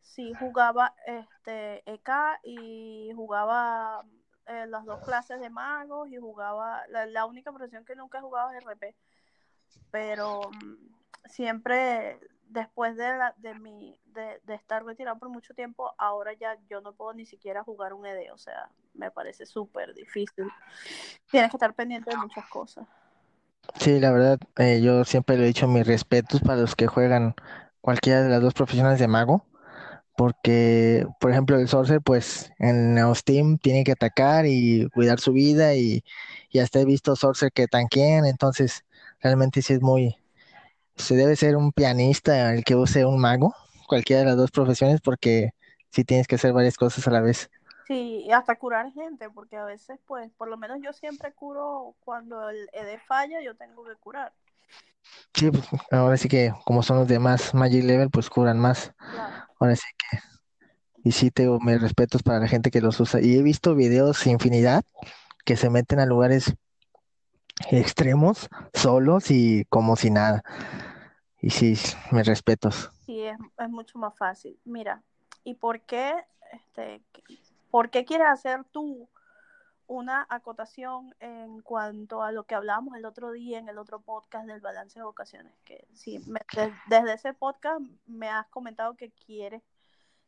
sí 0.00 0.32
jugaba 0.38 0.94
este 1.06 1.82
EK 1.90 2.10
y 2.42 3.12
jugaba 3.14 4.04
eh, 4.46 4.66
las 4.66 4.84
dos 4.84 5.00
clases 5.04 5.40
de 5.40 5.50
magos 5.50 6.08
y 6.10 6.16
jugaba. 6.16 6.82
La, 6.88 7.06
la 7.06 7.26
única 7.26 7.52
profesión 7.52 7.84
que 7.84 7.96
nunca 7.96 8.18
he 8.18 8.22
jugado 8.22 8.50
es 8.50 8.64
RP. 8.64 8.94
Pero 9.90 10.50
mm, 10.50 11.28
siempre 11.28 12.18
después 12.48 12.96
de, 12.96 13.08
la, 13.16 13.34
de, 13.38 13.54
mi, 13.54 13.98
de, 14.06 14.40
de 14.44 14.54
estar 14.54 14.84
retirado 14.84 15.18
por 15.18 15.28
mucho 15.28 15.54
tiempo, 15.54 15.92
ahora 15.98 16.32
ya 16.32 16.56
yo 16.68 16.80
no 16.80 16.92
puedo 16.92 17.12
ni 17.12 17.26
siquiera 17.26 17.62
jugar 17.62 17.92
un 17.92 18.06
ED. 18.06 18.32
O 18.32 18.38
sea, 18.38 18.68
me 18.94 19.10
parece 19.10 19.46
súper 19.46 19.94
difícil. 19.94 20.50
Tienes 21.30 21.50
que 21.50 21.56
estar 21.56 21.74
pendiente 21.74 22.10
de 22.10 22.16
muchas 22.16 22.48
cosas. 22.48 22.86
Sí, 23.76 24.00
la 24.00 24.10
verdad, 24.10 24.38
eh, 24.56 24.80
yo 24.80 25.04
siempre 25.04 25.36
le 25.36 25.44
he 25.44 25.46
dicho 25.48 25.68
mis 25.68 25.86
respetos 25.86 26.40
para 26.40 26.60
los 26.60 26.74
que 26.74 26.86
juegan 26.86 27.34
cualquiera 27.80 28.22
de 28.22 28.30
las 28.30 28.40
dos 28.40 28.54
profesiones 28.54 28.98
de 28.98 29.08
mago, 29.08 29.44
porque, 30.18 31.06
por 31.20 31.30
ejemplo, 31.30 31.56
el 31.60 31.68
Sorcerer, 31.68 32.02
pues 32.02 32.50
en 32.58 32.98
Steam 33.14 33.56
tiene 33.56 33.84
que 33.84 33.92
atacar 33.92 34.46
y 34.46 34.88
cuidar 34.90 35.20
su 35.20 35.32
vida, 35.32 35.76
y, 35.76 36.02
y 36.50 36.58
hasta 36.58 36.80
he 36.80 36.84
visto 36.84 37.14
Sorcerer 37.14 37.52
que 37.52 37.68
tanquean, 37.68 38.26
entonces 38.26 38.84
realmente 39.20 39.62
sí 39.62 39.74
es 39.74 39.80
muy, 39.80 40.16
se 40.96 41.14
debe 41.14 41.36
ser 41.36 41.54
un 41.56 41.70
pianista 41.70 42.52
el 42.52 42.64
que 42.64 42.74
use 42.74 43.04
un 43.04 43.20
mago, 43.20 43.54
cualquiera 43.86 44.22
de 44.22 44.26
las 44.26 44.36
dos 44.36 44.50
profesiones, 44.50 45.00
porque 45.00 45.50
sí 45.92 46.02
tienes 46.02 46.26
que 46.26 46.34
hacer 46.34 46.52
varias 46.52 46.76
cosas 46.76 47.06
a 47.06 47.12
la 47.12 47.20
vez. 47.20 47.48
Sí, 47.86 48.24
y 48.26 48.32
hasta 48.32 48.56
curar 48.56 48.90
gente, 48.90 49.30
porque 49.30 49.56
a 49.56 49.66
veces, 49.66 50.00
pues, 50.08 50.32
por 50.32 50.48
lo 50.48 50.56
menos 50.56 50.78
yo 50.82 50.92
siempre 50.92 51.32
curo 51.32 51.94
cuando 52.04 52.50
el 52.50 52.68
ED 52.72 52.98
falla, 53.06 53.40
yo 53.40 53.54
tengo 53.54 53.84
que 53.84 53.94
curar. 53.94 54.32
Sí, 55.34 55.50
pues, 55.50 55.64
ahora 55.90 56.16
sí 56.16 56.28
que 56.28 56.52
como 56.64 56.82
son 56.82 56.98
los 56.98 57.08
demás 57.08 57.54
Magic 57.54 57.84
Level, 57.84 58.10
pues 58.10 58.30
curan 58.30 58.58
más. 58.58 58.92
Claro. 58.96 59.46
Ahora 59.60 59.76
sí 59.76 59.86
que, 59.96 60.18
y 61.04 61.12
sí 61.12 61.30
tengo 61.30 61.60
mis 61.60 61.80
respetos 61.80 62.22
para 62.22 62.40
la 62.40 62.48
gente 62.48 62.70
que 62.70 62.80
los 62.80 62.98
usa. 63.00 63.20
Y 63.20 63.38
he 63.38 63.42
visto 63.42 63.74
videos 63.74 64.26
infinidad 64.26 64.82
que 65.44 65.56
se 65.56 65.70
meten 65.70 66.00
a 66.00 66.06
lugares 66.06 66.54
extremos, 67.70 68.48
solos 68.74 69.30
y 69.30 69.64
como 69.68 69.96
si 69.96 70.10
nada. 70.10 70.42
Y 71.40 71.50
sí, 71.50 71.76
mis 72.10 72.26
respetos. 72.26 72.90
Sí, 73.06 73.22
es, 73.22 73.36
es 73.58 73.70
mucho 73.70 73.98
más 73.98 74.16
fácil. 74.16 74.58
Mira, 74.64 75.02
¿y 75.44 75.54
por 75.54 75.80
qué, 75.80 76.14
este, 76.52 77.00
por 77.70 77.90
qué 77.90 78.04
quieres 78.04 78.28
hacer 78.28 78.64
tú 78.72 79.08
una 79.88 80.26
acotación 80.30 81.14
en 81.18 81.60
cuanto 81.62 82.22
a 82.22 82.30
lo 82.30 82.44
que 82.44 82.54
hablábamos 82.54 82.96
el 82.96 83.04
otro 83.04 83.32
día 83.32 83.58
en 83.58 83.68
el 83.68 83.78
otro 83.78 84.00
podcast 84.00 84.46
del 84.46 84.60
balance 84.60 84.98
de 84.98 85.04
vocaciones? 85.04 85.52
Que 85.64 85.88
sí, 85.94 86.20
me, 86.26 86.40
de, 86.54 86.72
desde 86.86 87.14
ese 87.14 87.34
podcast 87.34 87.80
me 88.06 88.28
has 88.28 88.46
comentado 88.48 88.94
que 88.94 89.10
quieres, 89.10 89.62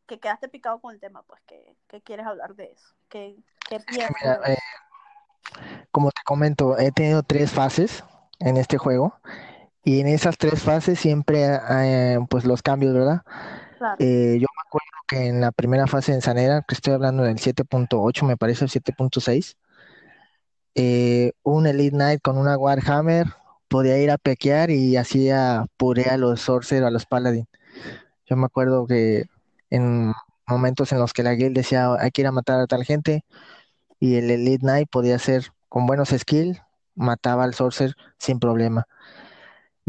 que 0.06 0.18
quedaste 0.18 0.48
picado 0.48 0.80
con 0.80 0.92
el 0.92 0.98
tema, 0.98 1.22
pues 1.22 1.40
que, 1.46 1.76
que 1.86 2.00
quieres 2.00 2.26
hablar 2.26 2.56
de 2.56 2.72
eso. 2.72 2.88
Que, 3.08 3.36
que 3.68 3.78
piensas. 3.80 4.16
Mira, 4.20 4.40
eh, 4.52 4.58
como 5.92 6.10
te 6.10 6.22
comento, 6.24 6.78
he 6.78 6.90
tenido 6.90 7.22
tres 7.22 7.52
fases 7.52 8.02
en 8.40 8.56
este 8.56 8.78
juego. 8.78 9.14
Y 9.82 10.00
en 10.00 10.08
esas 10.08 10.36
tres 10.36 10.62
fases 10.62 10.98
siempre, 10.98 11.58
eh, 11.70 12.18
pues 12.28 12.44
los 12.44 12.62
cambios, 12.62 12.92
¿verdad? 12.92 13.22
Eh, 13.98 14.38
yo 14.40 14.46
me 14.56 14.62
acuerdo 14.66 14.86
que 15.08 15.26
en 15.28 15.40
la 15.40 15.52
primera 15.52 15.86
fase 15.86 16.12
en 16.12 16.20
Sanera, 16.20 16.62
que 16.66 16.74
estoy 16.74 16.92
hablando 16.92 17.22
del 17.22 17.38
7.8, 17.38 18.26
me 18.26 18.36
parece 18.36 18.64
el 18.64 18.70
7.6, 18.70 19.56
eh, 20.74 21.32
un 21.42 21.66
Elite 21.66 21.96
Knight 21.96 22.20
con 22.22 22.36
una 22.38 22.56
Warhammer 22.56 23.26
podía 23.68 23.98
ir 23.98 24.10
a 24.10 24.18
pequear 24.18 24.70
y 24.70 24.96
hacía 24.96 25.66
puré 25.76 26.10
a 26.10 26.16
los 26.16 26.40
Sorcerer, 26.42 26.84
a 26.84 26.90
los 26.90 27.06
Paladin. 27.06 27.46
Yo 28.26 28.36
me 28.36 28.46
acuerdo 28.46 28.86
que 28.86 29.26
en 29.70 30.12
momentos 30.46 30.92
en 30.92 30.98
los 30.98 31.12
que 31.12 31.22
la 31.22 31.32
guild 31.34 31.56
decía 31.56 31.94
hay 31.94 32.10
que 32.10 32.22
ir 32.22 32.26
a 32.26 32.32
matar 32.32 32.60
a 32.60 32.66
tal 32.66 32.84
gente 32.84 33.24
y 34.00 34.16
el 34.16 34.30
Elite 34.30 34.60
Knight 34.60 34.90
podía 34.90 35.16
hacer 35.16 35.52
con 35.68 35.86
buenos 35.86 36.10
skills, 36.10 36.60
mataba 36.94 37.44
al 37.44 37.54
Sorcerer 37.54 37.94
sin 38.18 38.40
problema. 38.40 38.86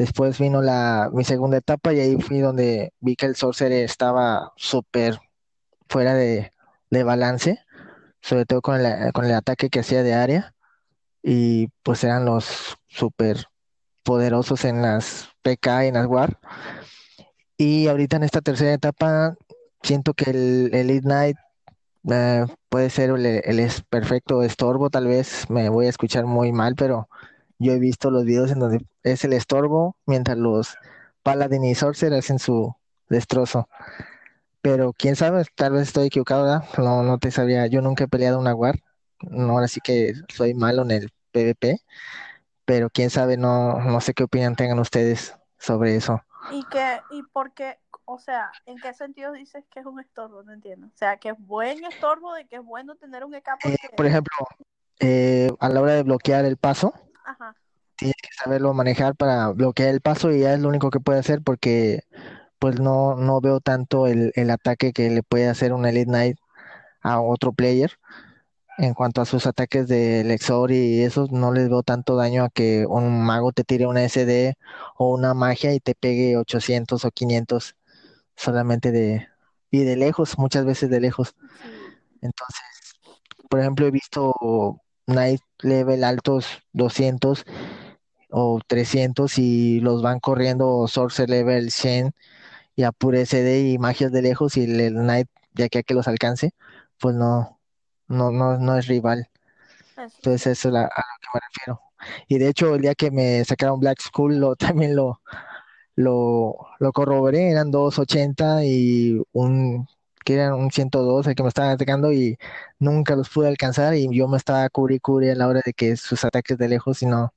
Después 0.01 0.39
vino 0.39 0.63
la, 0.63 1.11
mi 1.13 1.23
segunda 1.23 1.57
etapa 1.57 1.93
y 1.93 1.99
ahí 1.99 2.19
fui 2.19 2.39
donde 2.39 2.91
vi 3.01 3.15
que 3.15 3.27
el 3.27 3.35
Sorcerer 3.35 3.83
estaba 3.83 4.51
súper 4.55 5.19
fuera 5.87 6.15
de, 6.15 6.53
de, 6.89 7.03
balance, 7.03 7.59
sobre 8.19 8.47
todo 8.47 8.63
con 8.63 8.83
el, 8.83 9.13
con 9.13 9.25
el 9.25 9.33
ataque 9.35 9.69
que 9.69 9.81
hacía 9.81 10.01
de 10.01 10.15
área. 10.15 10.55
Y 11.21 11.67
pues 11.83 12.03
eran 12.03 12.25
los 12.25 12.79
súper 12.87 13.45
poderosos 14.01 14.65
en 14.65 14.81
las 14.81 15.29
PK 15.43 15.85
y 15.85 15.87
en 15.89 15.93
las 15.93 16.07
WAR. 16.07 16.39
Y 17.55 17.87
ahorita 17.87 18.17
en 18.17 18.23
esta 18.23 18.41
tercera 18.41 18.73
etapa 18.73 19.37
siento 19.83 20.15
que 20.15 20.31
el, 20.31 20.71
el 20.73 21.01
Knight 21.01 21.37
eh, 22.09 22.47
puede 22.69 22.89
ser 22.89 23.11
el, 23.11 23.23
el 23.23 23.71
perfecto 23.87 24.41
estorbo, 24.41 24.89
tal 24.89 25.05
vez 25.05 25.47
me 25.47 25.69
voy 25.69 25.85
a 25.85 25.89
escuchar 25.89 26.25
muy 26.25 26.51
mal, 26.51 26.73
pero 26.75 27.07
yo 27.61 27.73
he 27.73 27.79
visto 27.79 28.11
los 28.11 28.25
videos 28.25 28.51
en 28.51 28.59
donde 28.59 28.85
es 29.03 29.23
el 29.23 29.33
estorbo, 29.33 29.95
mientras 30.05 30.37
los 30.37 30.77
Paladin 31.23 31.63
y 31.63 31.75
Sorcerer 31.75 32.19
hacen 32.19 32.39
su 32.39 32.75
destrozo. 33.07 33.69
Pero 34.61 34.93
quién 34.93 35.15
sabe, 35.15 35.43
tal 35.55 35.73
vez 35.73 35.83
estoy 35.83 36.07
equivocado, 36.07 36.43
¿verdad? 36.43 36.63
No, 36.77 37.03
no 37.03 37.17
te 37.19 37.31
sabía, 37.31 37.67
yo 37.67 37.81
nunca 37.81 38.05
he 38.05 38.07
peleado 38.07 38.39
una 38.39 38.55
war. 38.55 38.79
No, 39.21 39.53
ahora 39.53 39.67
sí 39.67 39.79
que 39.83 40.13
soy 40.29 40.53
malo 40.53 40.81
en 40.83 40.91
el 40.91 41.11
PvP. 41.31 41.79
Pero 42.65 42.89
quién 42.89 43.09
sabe, 43.09 43.37
no, 43.37 43.79
no 43.79 44.01
sé 44.01 44.13
qué 44.13 44.23
opinión 44.23 44.55
tengan 44.55 44.79
ustedes 44.79 45.35
sobre 45.57 45.95
eso. 45.95 46.21
¿Y 46.51 46.63
qué, 46.71 47.01
y 47.11 47.23
por 47.23 47.53
qué, 47.53 47.77
o 48.05 48.17
sea, 48.17 48.51
en 48.65 48.77
qué 48.77 48.93
sentido 48.93 49.31
dices 49.31 49.65
que 49.69 49.79
es 49.79 49.85
un 49.85 49.99
estorbo? 49.99 50.43
No 50.43 50.53
entiendo. 50.53 50.87
O 50.87 50.97
sea, 50.97 51.17
que 51.17 51.29
es 51.29 51.35
buen 51.37 51.83
estorbo, 51.85 52.33
de 52.33 52.47
que 52.47 52.57
es 52.57 52.63
bueno 52.63 52.95
tener 52.95 53.23
un 53.25 53.35
EK 53.35 53.49
porque... 53.61 53.75
Eh, 53.75 53.95
por 53.95 54.05
ejemplo, 54.05 54.33
eh, 54.99 55.51
a 55.59 55.69
la 55.69 55.81
hora 55.81 55.93
de 55.93 56.03
bloquear 56.03 56.45
el 56.45 56.57
paso, 56.57 56.93
Ajá. 57.23 57.55
tienes 57.97 58.15
que 58.21 58.29
saberlo 58.35 58.73
manejar 58.73 59.15
para 59.15 59.49
bloquear 59.49 59.89
el 59.89 60.01
paso 60.01 60.31
y 60.31 60.41
ya 60.41 60.53
es 60.53 60.59
lo 60.59 60.69
único 60.69 60.89
que 60.89 60.99
puede 60.99 61.19
hacer 61.19 61.41
porque 61.43 62.01
pues 62.59 62.79
no, 62.79 63.15
no 63.15 63.41
veo 63.41 63.59
tanto 63.61 64.07
el, 64.07 64.31
el 64.35 64.49
ataque 64.51 64.93
que 64.93 65.09
le 65.09 65.23
puede 65.23 65.47
hacer 65.49 65.73
un 65.73 65.85
Elite 65.85 66.07
Knight 66.07 66.37
a 67.01 67.21
otro 67.21 67.53
player. 67.53 67.91
En 68.77 68.93
cuanto 68.95 69.21
a 69.21 69.25
sus 69.25 69.47
ataques 69.47 69.87
de 69.87 70.23
Lexor 70.23 70.71
y 70.71 71.01
eso, 71.03 71.27
no 71.31 71.53
les 71.53 71.69
veo 71.69 71.83
tanto 71.83 72.15
daño 72.15 72.43
a 72.45 72.49
que 72.49 72.85
un 72.87 73.23
mago 73.25 73.51
te 73.53 73.63
tire 73.65 73.87
una 73.87 74.03
SD 74.03 74.55
o 74.97 75.13
una 75.15 75.33
magia 75.35 75.73
y 75.75 75.79
te 75.81 75.95
pegue 75.95 76.37
800 76.37 77.05
o 77.05 77.11
500 77.11 77.75
solamente 78.37 78.91
de... 78.91 79.27
y 79.71 79.83
de 79.85 79.97
lejos, 79.97 80.37
muchas 80.39 80.65
veces 80.65 80.89
de 80.89 81.01
lejos. 81.01 81.35
Entonces, 82.21 82.61
por 83.49 83.59
ejemplo, 83.59 83.87
he 83.87 83.91
visto 83.91 84.33
Night 85.07 85.41
level 85.63 86.03
altos 86.03 86.63
200 86.73 87.45
o 88.29 88.59
300 88.65 89.37
y 89.37 89.79
los 89.81 90.01
van 90.01 90.19
corriendo 90.19 90.87
Sorcerer 90.87 91.29
level 91.29 91.71
100 91.71 92.13
y 92.75 92.83
a 92.83 92.91
pura 92.91 93.19
SD 93.19 93.71
y 93.71 93.77
magias 93.77 94.11
de 94.11 94.21
lejos 94.21 94.57
y 94.57 94.63
el 94.63 94.93
Knight 94.93 95.27
ya 95.53 95.69
que 95.69 95.79
a 95.79 95.83
que 95.83 95.93
los 95.93 96.07
alcance, 96.07 96.53
pues 96.99 97.15
no, 97.15 97.59
no, 98.07 98.31
no, 98.31 98.57
no 98.57 98.77
es 98.77 98.87
rival. 98.87 99.29
Entonces 99.97 100.47
eso 100.47 100.69
es 100.69 100.73
la, 100.73 100.83
a 100.83 100.85
lo 100.85 100.89
que 101.21 101.27
me 101.33 101.39
refiero. 101.47 101.81
Y 102.27 102.37
de 102.39 102.49
hecho 102.49 102.75
el 102.75 102.81
día 102.81 102.95
que 102.95 103.11
me 103.11 103.43
sacaron 103.45 103.79
Black 103.79 104.01
Skull 104.01 104.37
lo, 104.39 104.55
también 104.57 104.95
lo, 104.95 105.21
lo, 105.95 106.55
lo 106.79 106.91
corroboré, 106.93 107.51
eran 107.51 107.71
280 107.71 108.65
y 108.65 109.21
un 109.33 109.87
que 110.23 110.35
eran 110.35 110.53
un 110.53 110.71
102 110.71 111.27
el 111.27 111.35
que 111.35 111.43
me 111.43 111.49
estaban 111.49 111.71
atacando 111.71 112.11
y 112.11 112.37
nunca 112.79 113.15
los 113.15 113.29
pude 113.29 113.47
alcanzar 113.47 113.95
y 113.95 114.07
yo 114.15 114.27
me 114.27 114.37
estaba 114.37 114.69
cubri 114.69 114.99
cubri 114.99 115.29
a 115.29 115.35
la 115.35 115.47
hora 115.47 115.61
de 115.65 115.73
que 115.73 115.97
sus 115.97 116.23
ataques 116.23 116.57
de 116.57 116.69
lejos 116.69 117.01
y 117.01 117.05
no, 117.05 117.33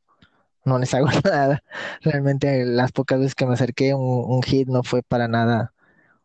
no 0.65 0.79
les 0.79 0.95
hago 0.95 1.09
nada. 1.25 1.63
Realmente 2.03 2.65
las 2.65 2.93
pocas 2.93 3.19
veces 3.19 3.35
que 3.35 3.47
me 3.47 3.55
acerqué 3.55 3.95
un, 3.95 4.43
hit 4.43 4.69
no 4.69 4.83
fue 4.83 5.03
para 5.03 5.29
nada. 5.29 5.73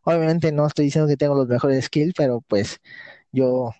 Obviamente 0.03 0.51
no 0.51 0.65
estoy 0.65 0.85
diciendo 0.85 1.07
que 1.07 1.17
tengo 1.17 1.35
los 1.35 1.47
mejores 1.47 1.85
skills, 1.85 2.13
pero 2.15 2.41
pues 2.41 2.79
yo 3.31 3.71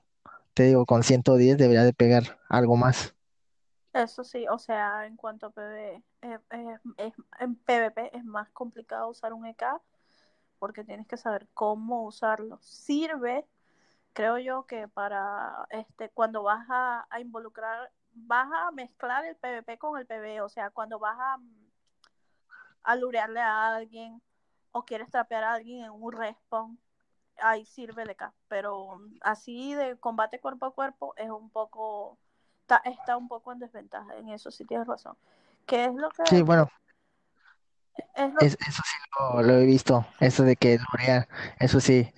te 0.54 0.64
digo, 0.64 0.86
con 0.86 1.04
110 1.04 1.58
debería 1.58 1.84
de 1.84 1.94
pegar 1.94 2.38
algo 2.50 2.76
más. 2.76 3.16
Eso 3.94 4.24
sí, 4.24 4.46
o 4.50 4.60
sea, 4.60 5.08
en 5.08 5.16
cuanto 5.16 5.48
a 5.48 5.50
PvE, 5.50 6.04
eh, 6.22 6.40
eh, 6.52 7.12
en 7.40 7.56
PvP 7.56 8.16
es 8.16 8.24
más 8.24 8.50
complicado 8.52 9.10
usar 9.10 9.34
un 9.34 9.48
EK 9.48 9.64
porque 10.60 10.84
tienes 10.84 11.08
que 11.08 11.18
saber 11.18 11.48
cómo 11.54 12.04
usarlo. 12.04 12.60
Sirve, 12.62 13.48
creo 14.14 14.38
yo, 14.38 14.66
que 14.66 14.88
para 14.88 15.66
este 15.70 16.10
cuando 16.10 16.44
vas 16.44 16.66
a, 16.70 17.08
a 17.10 17.20
involucrar, 17.20 17.92
vas 18.12 18.50
a 18.52 18.72
mezclar 18.72 19.26
el 19.26 19.36
PvP 19.38 19.78
con 19.78 19.98
el 19.98 20.06
PvE, 20.06 20.42
o 20.42 20.50
sea, 20.50 20.70
cuando 20.70 21.00
vas 21.00 21.18
a, 21.20 21.38
a 22.84 22.96
lurearle 22.96 23.40
a 23.40 23.76
alguien 23.76 24.22
o 24.72 24.84
quieres 24.84 25.10
trapear 25.10 25.44
a 25.44 25.54
alguien 25.54 25.86
en 25.86 25.92
un 25.92 26.12
respawn, 26.12 26.78
ahí 27.42 27.66
sirve 27.66 28.04
el 28.04 28.10
EK. 28.12 28.34
Pero 28.48 29.00
así 29.22 29.74
de 29.74 29.98
combate 29.98 30.40
cuerpo 30.40 30.66
a 30.68 30.74
cuerpo 30.74 31.14
es 31.18 31.30
un 31.30 31.50
poco, 31.50 32.18
está, 32.62 32.78
está 32.86 33.18
un 33.18 33.28
poco 33.28 33.52
en 33.52 33.60
desventaja. 33.60 34.16
En 34.18 34.30
eso 34.30 34.52
sí 34.52 34.66
tienes 34.66 34.88
razón. 34.88 35.18
¿Qué 35.66 35.86
es 35.86 35.94
lo 35.96 36.10
que... 36.10 36.26
Sí, 36.26 36.42
bueno, 36.42 36.68
es 38.16 38.34
lo- 38.34 38.42
es- 38.42 38.58
eso 38.60 38.82
sí 38.86 38.89
lo, 39.18 39.42
lo 39.42 39.54
he 39.54 39.66
visto, 39.66 40.06
eso 40.20 40.44
de 40.44 40.56
que 40.56 40.78
Lorea, 40.78 41.28
eso 41.60 41.80
sí, 41.80 42.12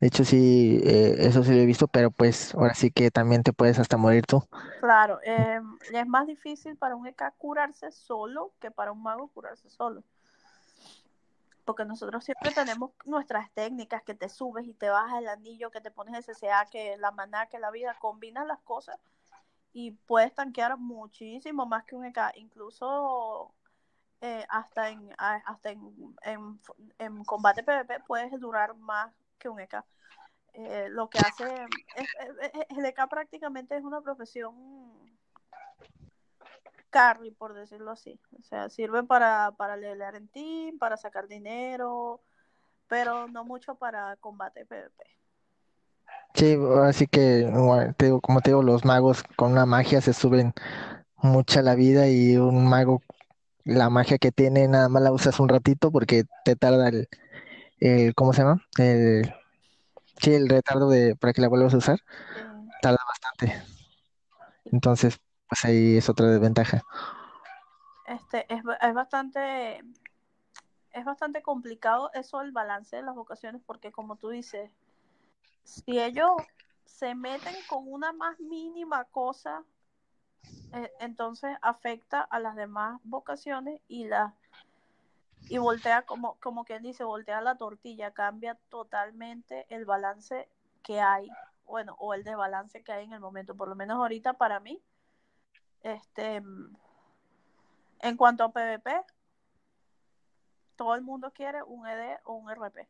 de 0.00 0.06
hecho 0.06 0.24
sí, 0.24 0.80
eh, 0.84 1.16
eso 1.18 1.42
sí 1.42 1.50
lo 1.52 1.60
he 1.60 1.66
visto, 1.66 1.88
pero 1.88 2.10
pues 2.10 2.54
ahora 2.54 2.74
sí 2.74 2.90
que 2.90 3.10
también 3.10 3.42
te 3.42 3.52
puedes 3.52 3.78
hasta 3.78 3.96
morir 3.96 4.26
tú. 4.26 4.42
Claro, 4.80 5.18
eh, 5.24 5.60
es 5.92 6.06
más 6.06 6.26
difícil 6.26 6.76
para 6.76 6.96
un 6.96 7.06
EK 7.06 7.34
curarse 7.36 7.90
solo 7.90 8.52
que 8.60 8.70
para 8.70 8.92
un 8.92 9.02
mago 9.02 9.28
curarse 9.28 9.68
solo. 9.68 10.02
Porque 11.64 11.84
nosotros 11.84 12.24
siempre 12.24 12.50
tenemos 12.52 12.92
nuestras 13.04 13.50
técnicas, 13.52 14.02
que 14.02 14.14
te 14.14 14.30
subes 14.30 14.66
y 14.66 14.72
te 14.72 14.88
bajas 14.88 15.18
el 15.18 15.28
anillo, 15.28 15.70
que 15.70 15.82
te 15.82 15.90
pones 15.90 16.24
CCA, 16.24 16.66
que 16.70 16.96
la 16.96 17.10
maná, 17.10 17.46
que 17.46 17.58
la 17.58 17.70
vida, 17.70 17.94
combinas 18.00 18.46
las 18.46 18.60
cosas 18.60 18.98
y 19.72 19.92
puedes 19.92 20.34
tanquear 20.34 20.76
muchísimo 20.78 21.66
más 21.66 21.84
que 21.84 21.94
un 21.94 22.04
EK, 22.04 22.18
incluso 22.36 23.52
eh, 24.20 24.44
hasta 24.48 24.90
en 24.90 25.12
a- 25.18 25.42
hasta 25.46 25.70
en, 25.70 26.16
en, 26.22 26.60
en 26.98 27.24
combate 27.24 27.62
PvP 27.62 28.00
puedes 28.06 28.30
durar 28.40 28.74
más 28.76 29.12
que 29.38 29.48
un 29.48 29.60
EK. 29.60 29.84
Eh, 30.54 30.88
lo 30.90 31.08
que 31.08 31.18
hace 31.18 31.46
el 32.70 32.84
EK 32.86 33.06
prácticamente 33.08 33.76
es 33.76 33.84
una 33.84 34.00
profesión 34.00 34.54
carry, 36.90 37.30
por 37.30 37.54
decirlo 37.54 37.90
así. 37.90 38.18
O 38.38 38.42
sea, 38.42 38.68
sirve 38.70 39.02
para, 39.04 39.52
para 39.52 39.76
lelear 39.76 40.16
en 40.16 40.28
team, 40.28 40.78
para 40.78 40.96
sacar 40.96 41.28
dinero, 41.28 42.20
pero 42.88 43.28
no 43.28 43.44
mucho 43.44 43.74
para 43.76 44.16
combate 44.16 44.64
PvP. 44.66 45.04
Sí, 46.34 46.56
así 46.82 47.06
que, 47.06 47.50
digo, 47.98 48.20
como 48.20 48.40
te 48.40 48.50
digo, 48.50 48.62
los 48.62 48.84
magos 48.84 49.22
con 49.36 49.52
una 49.52 49.66
magia 49.66 50.00
se 50.00 50.12
suben 50.12 50.52
mucha 51.16 51.62
la 51.62 51.74
vida 51.74 52.08
y 52.08 52.36
un 52.36 52.68
mago, 52.68 53.02
la 53.68 53.90
magia 53.90 54.16
que 54.16 54.32
tiene, 54.32 54.66
nada 54.66 54.88
más 54.88 55.02
la 55.02 55.12
usas 55.12 55.38
un 55.40 55.48
ratito 55.50 55.92
porque 55.92 56.24
te 56.42 56.56
tarda 56.56 56.88
el, 56.88 57.08
el 57.80 58.14
¿cómo 58.14 58.32
se 58.32 58.42
llama? 58.42 58.62
El, 58.78 59.30
sí, 60.22 60.32
el 60.32 60.48
retardo 60.48 60.88
de, 60.88 61.16
para 61.16 61.34
que 61.34 61.42
la 61.42 61.48
vuelvas 61.48 61.74
a 61.74 61.76
usar, 61.76 62.00
tarda 62.80 62.98
bastante. 63.06 63.62
Entonces, 64.72 65.20
pues 65.48 65.64
ahí 65.66 65.98
es 65.98 66.08
otra 66.08 66.28
desventaja. 66.28 66.82
Este, 68.06 68.46
es, 68.52 68.62
es 68.80 68.94
bastante, 68.94 69.84
es 70.92 71.04
bastante 71.04 71.42
complicado 71.42 72.10
eso 72.14 72.40
el 72.40 72.52
balance 72.52 72.96
de 72.96 73.02
las 73.02 73.14
vocaciones, 73.14 73.60
porque 73.66 73.92
como 73.92 74.16
tú 74.16 74.30
dices, 74.30 74.70
si 75.64 76.00
ellos 76.00 76.30
se 76.86 77.14
meten 77.14 77.54
con 77.68 77.84
una 77.86 78.14
más 78.14 78.40
mínima 78.40 79.04
cosa, 79.04 79.62
entonces 81.00 81.56
afecta 81.62 82.20
a 82.20 82.38
las 82.40 82.56
demás 82.56 83.00
vocaciones 83.04 83.80
y 83.88 84.04
las 84.04 84.32
y 85.48 85.58
voltea 85.58 86.02
como, 86.02 86.34
como 86.40 86.64
quien 86.64 86.82
dice, 86.82 87.04
voltea 87.04 87.40
la 87.40 87.56
tortilla, 87.56 88.12
cambia 88.12 88.58
totalmente 88.68 89.66
el 89.70 89.86
balance 89.86 90.48
que 90.82 91.00
hay, 91.00 91.28
bueno, 91.64 91.96
o 91.98 92.12
el 92.12 92.22
desbalance 92.22 92.82
que 92.82 92.92
hay 92.92 93.04
en 93.04 93.12
el 93.14 93.20
momento, 93.20 93.54
por 93.54 93.68
lo 93.68 93.74
menos 93.74 93.96
ahorita 93.96 94.34
para 94.34 94.60
mí, 94.60 94.82
este, 95.82 96.42
en 98.00 98.16
cuanto 98.16 98.44
a 98.44 98.52
PvP, 98.52 99.04
todo 100.76 100.94
el 100.94 101.02
mundo 101.02 101.32
quiere 101.32 101.62
un 101.62 101.86
ED 101.86 102.18
o 102.24 102.34
un 102.34 102.50
RP. 102.50 102.88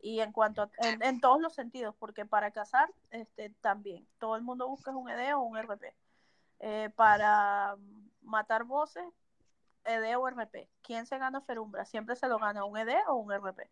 Y 0.00 0.20
en 0.20 0.32
cuanto 0.32 0.62
a, 0.62 0.70
en, 0.78 1.02
en 1.02 1.20
todos 1.20 1.40
los 1.40 1.54
sentidos, 1.54 1.94
porque 1.96 2.24
para 2.26 2.50
cazar, 2.50 2.92
este, 3.10 3.50
también, 3.60 4.06
todo 4.18 4.36
el 4.36 4.42
mundo 4.42 4.66
busca 4.66 4.90
un 4.90 5.08
ED 5.08 5.36
o 5.36 5.40
un 5.40 5.56
RP. 5.56 5.94
Eh, 6.64 6.90
para 6.94 7.76
matar 8.22 8.62
voces, 8.62 9.02
ED 9.84 10.16
o 10.16 10.28
RP. 10.28 10.68
¿Quién 10.82 11.06
se 11.06 11.18
gana 11.18 11.40
Ferumbra? 11.40 11.84
Siempre 11.84 12.14
se 12.14 12.28
lo 12.28 12.38
gana 12.38 12.64
un 12.64 12.78
ED 12.78 12.94
o 13.08 13.14
un 13.16 13.32
RP. 13.32 13.68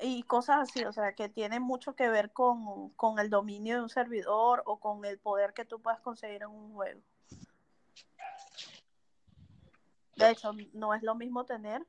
Y 0.00 0.24
cosas 0.24 0.58
así, 0.68 0.84
o 0.84 0.92
sea, 0.92 1.12
que 1.14 1.28
tienen 1.28 1.62
mucho 1.62 1.94
que 1.94 2.08
ver 2.08 2.32
con, 2.32 2.88
con 2.90 3.20
el 3.20 3.30
dominio 3.30 3.76
de 3.76 3.82
un 3.82 3.88
servidor 3.88 4.62
o 4.66 4.80
con 4.80 5.04
el 5.04 5.18
poder 5.20 5.52
que 5.52 5.64
tú 5.64 5.80
puedas 5.80 6.00
conseguir 6.00 6.42
en 6.42 6.48
un 6.48 6.72
juego. 6.72 7.00
De 10.16 10.30
hecho, 10.30 10.52
no 10.72 10.94
es 10.94 11.02
lo 11.04 11.14
mismo 11.14 11.44
tener 11.44 11.86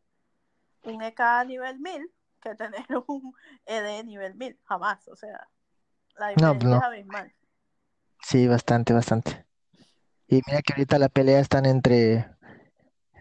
un 0.84 1.02
EK 1.02 1.20
a 1.20 1.44
nivel 1.46 1.80
1000 1.80 2.12
que 2.42 2.54
tener 2.54 2.86
un 3.08 3.34
ED 3.66 4.04
nivel 4.04 4.36
1000, 4.36 4.60
jamás, 4.66 5.08
o 5.08 5.16
sea, 5.16 5.48
la 6.16 6.28
No, 6.28 6.54
diferencia 6.54 6.70
no. 6.70 6.78
es 6.78 6.84
abismal. 6.84 7.34
Sí, 8.22 8.48
bastante, 8.48 8.94
bastante. 8.94 9.46
Y 10.28 10.42
mira 10.48 10.62
que 10.62 10.74
ahorita 10.74 11.00
la 11.00 11.10
pelea 11.10 11.40
están 11.40 11.66
entre 11.66 12.30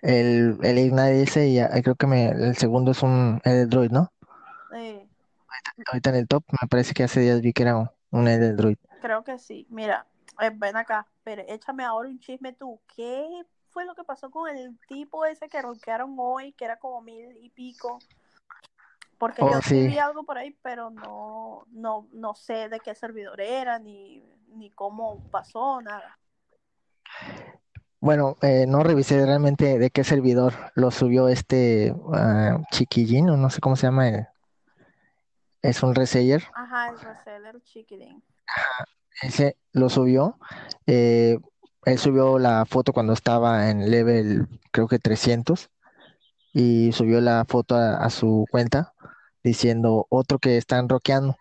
el, 0.03 0.59
el 0.63 0.79
Ignite 0.79 1.23
ese 1.23 1.49
y 1.49 1.59
ah, 1.59 1.71
creo 1.83 1.97
que 1.97 2.07
me, 2.07 2.29
el 2.29 2.57
segundo 2.57 2.93
es 2.93 3.03
un 3.03 3.41
Eldroid, 3.45 3.91
¿no? 3.91 4.13
Eh, 4.75 5.07
Ahorita 5.87 6.11
en 6.11 6.17
el 6.17 6.29
top 6.29 6.45
me 6.61 6.69
parece 6.69 6.95
que 6.95 7.03
hace 7.05 7.21
días 7.21 7.41
vi 7.41 7.53
que 7.53 7.63
era 7.63 7.77
un, 7.77 7.91
un 8.11 8.29
Eldroid. 8.29 8.77
creo 9.01 9.25
que 9.25 9.39
sí. 9.39 9.67
Mira, 9.71 10.07
eh, 10.41 10.51
ven 10.55 10.77
acá, 10.77 11.07
pero 11.25 11.43
échame 11.49 11.85
ahora 11.85 12.09
un 12.09 12.19
chisme 12.21 12.53
tú. 12.53 12.81
¿Qué 12.95 13.27
fue 13.71 13.85
lo 13.85 13.95
que 13.95 14.05
pasó 14.05 14.31
con 14.31 14.49
el 14.57 14.79
tipo 14.87 15.25
ese 15.25 15.49
que 15.49 15.61
ronquearon 15.61 16.15
hoy, 16.19 16.53
que 16.53 16.65
era 16.65 16.79
como 16.79 17.01
mil 17.03 17.37
y 17.37 17.51
pico? 17.51 17.99
Porque 19.21 19.43
Oh, 19.43 19.53
yo 19.53 19.61
sí 19.61 19.87
vi 19.87 19.99
algo 19.99 20.25
por 20.25 20.39
ahí, 20.39 20.57
pero 20.63 20.89
no, 20.89 21.67
no, 21.73 22.09
no 22.15 22.35
sé 22.35 22.71
de 22.71 22.81
qué 22.81 22.95
servidor 22.95 23.39
era, 23.39 23.79
ni, 23.79 24.25
ni 24.57 24.71
cómo 24.71 25.23
pasó, 25.31 25.83
nada. 25.83 26.19
Bueno, 28.01 28.39
eh, 28.41 28.65
no 28.67 28.83
revisé 28.83 29.27
realmente 29.27 29.79
de 29.79 29.91
qué 29.91 30.05
servidor 30.05 30.55
lo 30.75 30.91
subió 30.91 31.29
este 31.29 31.95
ah, 32.15 32.61
Chiquillín, 32.71 33.29
o 33.29 33.37
no 33.37 33.51
sé 33.51 33.61
cómo 33.61 33.77
se 33.77 33.89
llama. 33.89 34.09
el- 34.09 34.27
es 35.61 35.83
un 35.83 35.95
reseller. 35.95 36.43
Ajá, 36.55 36.89
el 36.89 36.99
reseller 36.99 37.61
chiquitín. 37.61 38.25
Ese 39.21 39.59
lo 39.73 39.91
subió. 39.91 40.39
eh, 40.87 41.39
él 41.85 41.99
subió 41.99 42.39
la 42.39 42.65
foto 42.65 42.95
cuando 42.95 43.13
estaba 43.13 43.69
en 43.69 43.91
level, 43.91 44.47
creo 44.71 44.89
que 44.89 44.99
300, 44.99 45.69
y 46.55 46.93
subió 46.93 47.21
la 47.21 47.45
foto 47.47 47.75
a, 47.75 47.97
a 47.99 48.09
su 48.09 48.47
cuenta 48.51 48.95
diciendo 49.43 50.07
otro 50.09 50.39
que 50.39 50.57
están 50.57 50.89
rockeando. 50.89 51.37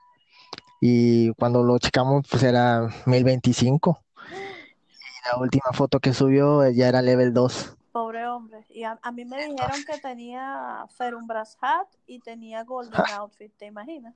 Y 0.81 1.33
cuando 1.33 1.63
lo 1.63 1.77
checamos, 1.77 2.25
pues 2.29 2.43
era 2.43 2.89
1025. 3.05 3.99
Y 4.31 5.29
la 5.29 5.37
última 5.39 5.71
foto 5.73 5.99
que 5.99 6.13
subió 6.13 6.63
eh, 6.63 6.73
ya 6.73 6.87
era 6.87 7.01
level 7.01 7.33
2. 7.33 7.75
Pobre 7.91 8.25
hombre. 8.27 8.65
Y 8.69 8.83
a, 8.83 8.97
a 9.01 9.11
mí 9.11 9.25
me 9.25 9.37
dijeron 9.47 9.83
que 9.85 9.97
tenía 9.99 10.85
Ferumbras 10.97 11.57
Hat 11.61 11.87
y 12.07 12.19
tenía 12.19 12.63
Golden 12.63 13.01
Outfit, 13.19 13.51
¿te 13.57 13.65
imaginas? 13.65 14.15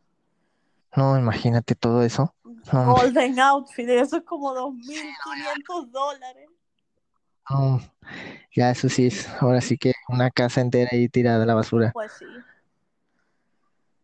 No, 0.96 1.18
imagínate 1.18 1.74
todo 1.76 2.04
eso. 2.04 2.34
No, 2.72 2.94
Golden 2.94 3.40
Outfit, 3.40 3.90
eso 3.90 4.18
es 4.18 4.24
como 4.24 4.54
2.500 4.54 5.90
dólares. 5.90 6.50
no, 7.50 7.82
ya 8.56 8.70
eso 8.70 8.88
sí 8.90 9.08
es, 9.08 9.28
ahora 9.42 9.60
sí 9.60 9.78
que 9.78 9.94
una 10.08 10.30
casa 10.30 10.62
entera 10.62 10.90
ahí 10.94 11.10
tirada 11.10 11.44
a 11.44 11.48
la 11.48 11.56
basura. 11.56 11.92
Pues 11.92 12.12
sí. 12.14 12.26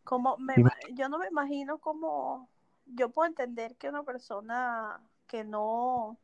Como 0.09 0.37
me, 0.37 0.55
yo 0.93 1.07
no 1.07 1.19
me 1.19 1.27
imagino 1.27 1.77
cómo 1.77 2.49
yo 2.87 3.11
puedo 3.11 3.27
entender 3.27 3.75
que 3.75 3.89
una 3.89 4.01
persona 4.01 4.99
que 5.27 5.43
no, 5.43 6.17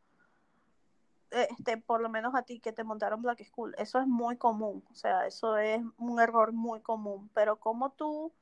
este, 1.30 1.78
por 1.78 2.02
lo 2.02 2.10
menos 2.10 2.34
a 2.34 2.41
ti 2.41 2.60
que 2.60 2.74
te 2.74 2.84
montaron 2.84 3.21
Black 3.21 3.43
School, 3.43 3.76
eso 3.78 4.00
es 4.00 4.08
muy 4.08 4.38
común, 4.38 4.84
o 4.89 4.95
sea, 4.95 5.28
eso 5.28 5.60
es 5.60 5.84
un 6.00 6.19
error 6.19 6.52
muy 6.52 6.82
común, 6.82 7.30
pero 7.36 7.60
como 7.60 7.91
tú, 7.91 8.34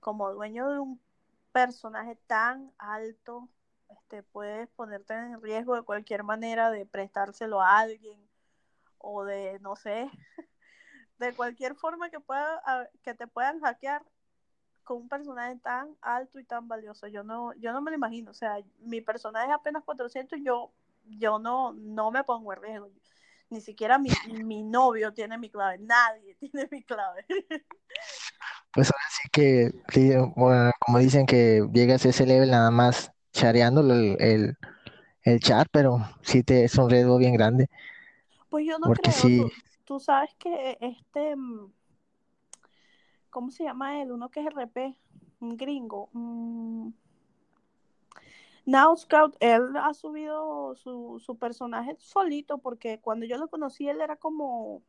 como 0.00 0.32
dueño 0.32 0.70
de 0.70 0.78
un 0.78 0.98
personaje 1.52 2.16
tan 2.26 2.72
alto, 2.78 3.50
este, 3.90 4.22
puedes 4.22 4.66
ponerte 4.70 5.12
en 5.12 5.42
riesgo 5.42 5.74
de 5.74 5.82
cualquier 5.82 6.24
manera 6.24 6.70
de 6.70 6.86
prestárselo 6.86 7.60
a 7.60 7.80
alguien 7.80 8.18
o 8.96 9.24
de, 9.24 9.58
no 9.60 9.76
sé, 9.76 10.10
de 11.18 11.34
cualquier 11.34 11.74
forma 11.74 12.08
que 12.08 12.18
pueda, 12.18 12.62
que 13.02 13.12
te 13.12 13.26
puedan 13.26 13.60
hackear 13.60 14.02
con 14.86 14.98
un 14.98 15.08
personaje 15.08 15.56
tan 15.56 15.96
alto 16.00 16.38
y 16.40 16.44
tan 16.44 16.68
valioso. 16.68 17.08
Yo 17.08 17.24
no, 17.24 17.52
yo 17.54 17.72
no 17.72 17.82
me 17.82 17.90
lo 17.90 17.96
imagino. 17.98 18.30
O 18.30 18.34
sea, 18.34 18.56
mi 18.80 19.02
personaje 19.02 19.48
es 19.48 19.54
apenas 19.54 19.84
400 19.84 20.38
y 20.38 20.44
yo, 20.44 20.72
yo 21.06 21.38
no, 21.40 21.72
no 21.74 22.10
me 22.12 22.24
pongo 22.24 22.54
en 22.54 22.62
riesgo. 22.62 22.90
Ni 23.50 23.60
siquiera 23.60 23.98
mi, 23.98 24.10
mi 24.44 24.62
novio 24.62 25.12
tiene 25.12 25.38
mi 25.38 25.50
clave. 25.50 25.78
Nadie 25.78 26.36
tiene 26.40 26.68
mi 26.70 26.82
clave. 26.84 27.26
Pues 28.72 28.90
ahora 28.90 29.04
sí 29.10 29.28
que, 29.32 29.72
bueno, 30.36 30.70
como 30.80 30.98
dicen 30.98 31.26
que 31.26 31.66
llegas 31.72 32.04
a 32.04 32.10
ese 32.10 32.26
level 32.26 32.50
nada 32.50 32.70
más 32.70 33.10
chareando 33.32 33.80
el, 33.80 34.16
el, 34.20 34.56
el 35.22 35.40
chat, 35.40 35.68
pero 35.72 35.98
sí 36.22 36.42
te 36.42 36.64
es 36.64 36.76
un 36.76 36.90
riesgo 36.90 37.18
bien 37.18 37.34
grande. 37.34 37.68
Pues 38.48 38.66
yo 38.66 38.78
no 38.78 38.88
Porque 38.88 39.10
creo. 39.10 39.12
sí. 39.12 39.38
Tú, 39.38 39.52
tú 39.84 40.00
sabes 40.00 40.30
que 40.38 40.76
este, 40.80 41.34
¿cómo 43.36 43.50
se 43.50 43.64
llama 43.64 44.00
él? 44.00 44.12
Uno 44.12 44.30
que 44.30 44.40
es 44.40 44.46
RP. 44.46 44.96
un 45.40 45.58
gringo. 45.58 46.08
Mm, 46.14 46.88
Now 48.64 48.96
Scout, 48.96 49.36
él 49.40 49.76
ha 49.76 49.92
subido 49.92 50.74
su, 50.74 51.20
su 51.20 51.36
personaje 51.36 51.94
solito 51.98 52.56
porque 52.56 52.98
cuando 52.98 53.26
yo 53.26 53.36
lo 53.36 53.48
conocí 53.48 53.90
él 53.90 54.00
era 54.00 54.16
como 54.16 54.82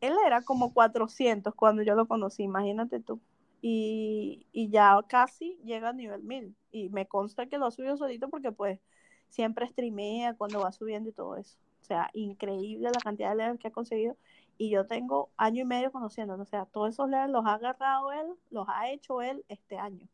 él 0.00 0.12
era 0.26 0.42
como 0.42 0.74
400 0.74 1.54
cuando 1.54 1.82
yo 1.84 1.94
lo 1.94 2.08
conocí, 2.08 2.42
imagínate 2.42 2.98
tú. 2.98 3.20
Y, 3.62 4.48
y, 4.50 4.68
ya 4.70 4.98
casi 5.08 5.56
llega 5.64 5.90
a 5.90 5.92
nivel 5.92 6.24
1000. 6.24 6.56
Y 6.72 6.88
me 6.88 7.06
consta 7.06 7.46
que 7.46 7.58
lo 7.58 7.66
ha 7.66 7.70
subido 7.70 7.96
solito 7.96 8.28
porque 8.28 8.50
pues 8.50 8.80
siempre 9.28 9.68
streamea 9.68 10.34
cuando 10.34 10.60
va 10.60 10.72
subiendo 10.72 11.10
y 11.10 11.12
todo 11.12 11.36
eso. 11.36 11.58
O 11.80 11.84
sea, 11.84 12.10
increíble 12.12 12.90
la 12.92 13.00
cantidad 13.00 13.30
de 13.30 13.36
levels 13.36 13.60
que 13.60 13.68
ha 13.68 13.72
conseguido. 13.72 14.16
Y 14.60 14.70
yo 14.70 14.86
tengo 14.86 15.30
año 15.36 15.62
y 15.62 15.64
medio 15.64 15.92
conociéndolo. 15.92 16.42
O 16.42 16.46
sea, 16.46 16.66
todos 16.66 16.90
esos 16.90 17.08
levels 17.08 17.30
los 17.30 17.46
ha 17.46 17.54
agarrado 17.54 18.12
él, 18.12 18.26
los 18.50 18.68
ha 18.68 18.90
hecho 18.90 19.22
él 19.22 19.44
este 19.48 19.78
año. 19.78 20.06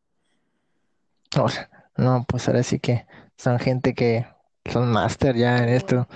no, 1.97 2.25
pues 2.27 2.47
ahora 2.47 2.61
sí 2.61 2.79
que 2.79 3.07
son 3.35 3.59
gente 3.59 3.95
que 3.95 4.27
son 4.71 4.91
máster 4.91 5.35
ya 5.35 5.57
en 5.57 5.69
esto. 5.69 6.07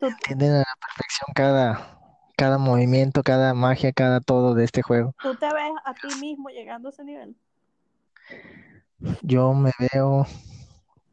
Entienden 0.00 0.52
a 0.52 0.58
la 0.58 0.76
perfección 0.80 1.28
cada, 1.34 1.98
cada 2.34 2.56
movimiento, 2.56 3.22
cada 3.22 3.52
magia, 3.52 3.92
cada 3.92 4.20
todo 4.20 4.54
de 4.54 4.64
este 4.64 4.80
juego. 4.80 5.14
¿Tú 5.22 5.34
te 5.34 5.44
ves 5.44 5.72
a 5.84 5.92
ti 5.92 6.08
mismo 6.18 6.48
llegando 6.48 6.88
a 6.88 6.92
ese 6.92 7.04
nivel? 7.04 7.36
Yo 9.20 9.52
me 9.52 9.72
veo, 9.92 10.26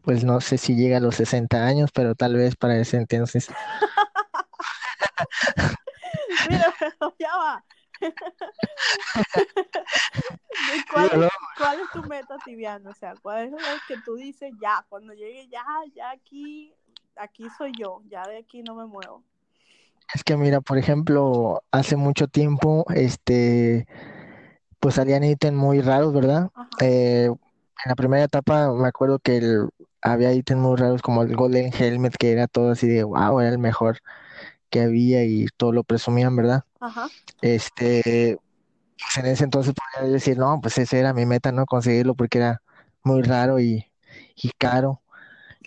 pues 0.04 0.24
no 0.24 0.40
sé 0.40 0.58
si 0.58 0.76
llega 0.76 0.98
a 0.98 1.02
los 1.02 1.16
60 1.16 1.66
años, 1.66 1.90
pero 1.94 2.16
tal 2.16 2.36
vez 2.36 2.56
para 2.56 2.78
ese 2.78 2.96
entonces. 2.96 3.50
Mira, 6.50 6.74
ya 7.20 7.38
va. 7.38 7.64
¿Cuál, 10.92 11.24
es, 11.24 11.30
¿Cuál, 11.58 11.80
es, 11.80 11.90
tu 11.92 12.04
meta, 12.04 12.38
Tibiano? 12.46 12.92
O 12.92 12.94
sea, 12.94 13.16
¿cuál 13.22 13.46
es 13.46 13.52
lo 13.52 13.58
que 13.88 13.98
tú 14.06 14.16
dices 14.16 14.54
ya, 14.62 14.86
cuando 14.88 15.14
llegue 15.14 15.48
ya, 15.48 15.66
ya 15.96 16.12
aquí, 16.12 16.74
aquí 17.16 17.48
soy 17.58 17.72
yo, 17.80 18.02
ya 18.08 18.28
de 18.28 18.38
aquí 18.38 18.62
no 18.62 18.76
me 18.76 18.86
muevo? 18.86 19.24
Es 20.14 20.24
que 20.24 20.38
mira, 20.38 20.62
por 20.62 20.78
ejemplo, 20.78 21.64
hace 21.72 21.96
mucho 21.96 22.28
tiempo, 22.28 22.86
este, 22.94 23.88
pues 24.80 24.96
salían 24.96 25.24
ítems 25.24 25.58
muy 25.58 25.82
raros, 25.82 26.14
¿verdad? 26.14 26.52
Eh, 26.80 27.30
en 27.30 27.90
la 27.90 27.96
primera 27.96 28.24
etapa 28.24 28.72
me 28.72 28.88
acuerdo 28.88 29.20
que 29.20 29.38
el, 29.38 29.70
había 30.02 30.34
ítems 30.34 30.62
muy 30.62 30.78
raros 30.78 31.02
como 31.02 31.24
el 31.24 31.36
Golden 31.36 31.74
Helmet, 31.74 32.16
que 32.16 32.32
era 32.32 32.48
todo 32.48 32.72
así 32.72 32.88
de, 32.88 33.04
wow, 33.04 33.40
era 33.40 33.50
el 33.50 33.60
mejor 33.60 34.00
que 34.70 34.82
había 34.82 35.24
y 35.26 35.48
todo 35.58 35.72
lo 35.74 35.84
presumían, 35.84 36.36
¿verdad? 36.36 36.64
Ajá. 36.80 37.08
Este, 37.42 38.38
pues 39.00 39.18
en 39.18 39.26
ese 39.32 39.44
entonces 39.46 39.74
podía 39.74 40.12
decir, 40.12 40.38
no, 40.38 40.60
pues 40.62 40.78
ese 40.78 41.00
era 41.00 41.14
mi 41.14 41.26
meta, 41.26 41.52
¿no? 41.52 41.66
Conseguirlo 41.66 42.16
porque 42.16 42.40
era 42.40 42.62
muy 43.04 43.22
raro 43.24 43.60
y, 43.60 43.86
y 44.36 44.52
caro. 44.58 45.02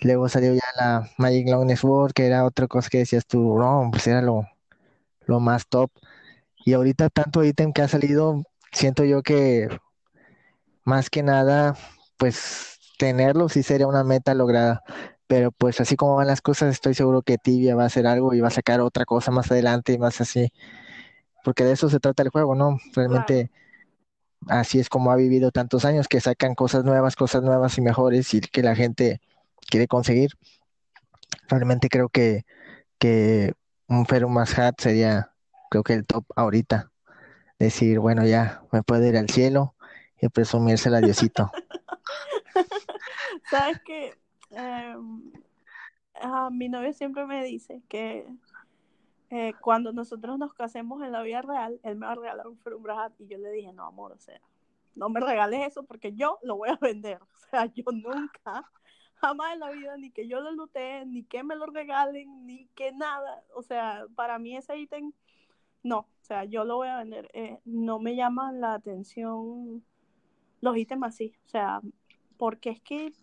Luego 0.01 0.29
salió 0.29 0.53
ya 0.53 0.63
la 0.77 1.09
Magic 1.17 1.47
Long 1.49 1.75
Sword, 1.77 2.13
que 2.13 2.27
era 2.27 2.45
otra 2.45 2.67
cosa 2.67 2.89
que 2.89 2.99
decías 2.99 3.25
tú, 3.27 3.57
no, 3.59 3.89
pues 3.91 4.07
era 4.07 4.21
lo, 4.21 4.47
lo 5.25 5.39
más 5.39 5.67
top. 5.67 5.91
Y 6.65 6.73
ahorita 6.73 7.09
tanto 7.09 7.43
ítem 7.43 7.73
que 7.73 7.81
ha 7.83 7.87
salido, 7.87 8.43
siento 8.71 9.05
yo 9.05 9.23
que 9.23 9.69
más 10.83 11.09
que 11.09 11.23
nada, 11.23 11.75
pues 12.17 12.79
tenerlo 12.97 13.49
sí 13.49 13.63
sería 13.63 13.87
una 13.87 14.03
meta 14.03 14.33
lograda. 14.33 14.83
Pero 15.31 15.53
pues 15.53 15.79
así 15.79 15.95
como 15.95 16.17
van 16.17 16.27
las 16.27 16.41
cosas, 16.41 16.73
estoy 16.73 16.93
seguro 16.93 17.21
que 17.21 17.37
Tibia 17.37 17.73
va 17.73 17.83
a 17.83 17.85
hacer 17.85 18.05
algo 18.05 18.33
y 18.33 18.41
va 18.41 18.49
a 18.49 18.51
sacar 18.51 18.81
otra 18.81 19.05
cosa 19.05 19.31
más 19.31 19.49
adelante 19.49 19.93
y 19.93 19.97
más 19.97 20.19
así. 20.19 20.51
Porque 21.45 21.63
de 21.63 21.71
eso 21.71 21.89
se 21.89 22.01
trata 22.01 22.21
el 22.21 22.27
juego, 22.27 22.53
¿no? 22.53 22.79
Realmente 22.93 23.49
así 24.49 24.77
es 24.77 24.89
como 24.89 25.09
ha 25.09 25.15
vivido 25.15 25.51
tantos 25.51 25.85
años, 25.85 26.09
que 26.09 26.19
sacan 26.19 26.53
cosas 26.53 26.83
nuevas, 26.83 27.15
cosas 27.15 27.43
nuevas 27.43 27.77
y 27.77 27.81
mejores 27.81 28.33
y 28.33 28.41
que 28.41 28.61
la 28.61 28.75
gente 28.75 29.21
quiere 29.69 29.87
conseguir. 29.87 30.31
Realmente 31.47 31.87
creo 31.87 32.09
que, 32.09 32.43
que 32.99 33.53
un 33.87 34.05
más 34.33 34.59
Hat 34.59 34.81
sería, 34.81 35.31
creo 35.69 35.83
que 35.83 35.93
el 35.93 36.05
top 36.05 36.25
ahorita. 36.35 36.91
Decir, 37.57 37.99
bueno, 37.99 38.25
ya 38.25 38.63
me 38.73 38.83
puedo 38.83 39.07
ir 39.07 39.15
al 39.15 39.29
cielo 39.29 39.75
y 40.21 40.27
presumirse 40.27 40.89
a 40.89 40.99
Diosito. 40.99 41.49
Sabes 43.49 43.79
em, 44.51 45.31
mi 46.51 46.69
novio 46.69 46.93
siempre 46.93 47.25
me 47.25 47.43
dice 47.43 47.81
que 47.87 48.27
eh, 49.29 49.53
cuando 49.61 49.93
nosotros 49.93 50.37
nos 50.37 50.53
casemos 50.53 51.01
en 51.03 51.11
la 51.11 51.21
vida 51.21 51.41
real, 51.41 51.79
él 51.83 51.95
me 51.95 52.05
va 52.05 52.11
a 52.13 52.15
regalar 52.15 52.47
un 52.47 52.89
Hat 52.89 53.13
y 53.19 53.27
yo 53.27 53.37
le 53.37 53.51
dije, 53.51 53.71
no, 53.71 53.85
amor, 53.85 54.11
o 54.11 54.19
sea, 54.19 54.41
no 54.95 55.09
me 55.09 55.19
regales 55.19 55.67
eso 55.67 55.83
porque 55.83 56.13
yo 56.13 56.37
lo 56.43 56.57
voy 56.57 56.69
a 56.69 56.77
vender. 56.81 57.19
O 57.51 57.51
sea, 57.51 57.65
yo 57.65 57.83
nunca 57.91 58.65
jamás 59.21 59.53
en 59.53 59.59
la 59.59 59.71
vida, 59.71 59.97
ni 59.97 60.09
que 60.11 60.27
yo 60.27 60.41
lo 60.41 60.51
lutee, 60.51 61.05
ni 61.05 61.23
que 61.23 61.43
me 61.43 61.55
lo 61.55 61.67
regalen, 61.67 62.45
ni 62.45 62.65
que 62.75 62.91
nada. 62.91 63.43
O 63.53 63.61
sea, 63.61 64.05
para 64.15 64.39
mí 64.39 64.57
ese 64.57 64.77
ítem, 64.77 65.11
no, 65.83 65.99
o 65.99 66.23
sea, 66.23 66.45
yo 66.45 66.63
lo 66.63 66.77
voy 66.77 66.87
a 66.87 66.97
vender. 66.97 67.29
Eh, 67.33 67.59
no 67.65 67.99
me 67.99 68.15
llaman 68.15 68.61
la 68.61 68.73
atención 68.73 69.83
los 70.61 70.77
ítems 70.77 71.03
así, 71.05 71.35
o 71.45 71.49
sea, 71.49 71.81
porque 72.37 72.71
es 72.71 72.81
que 72.81 73.13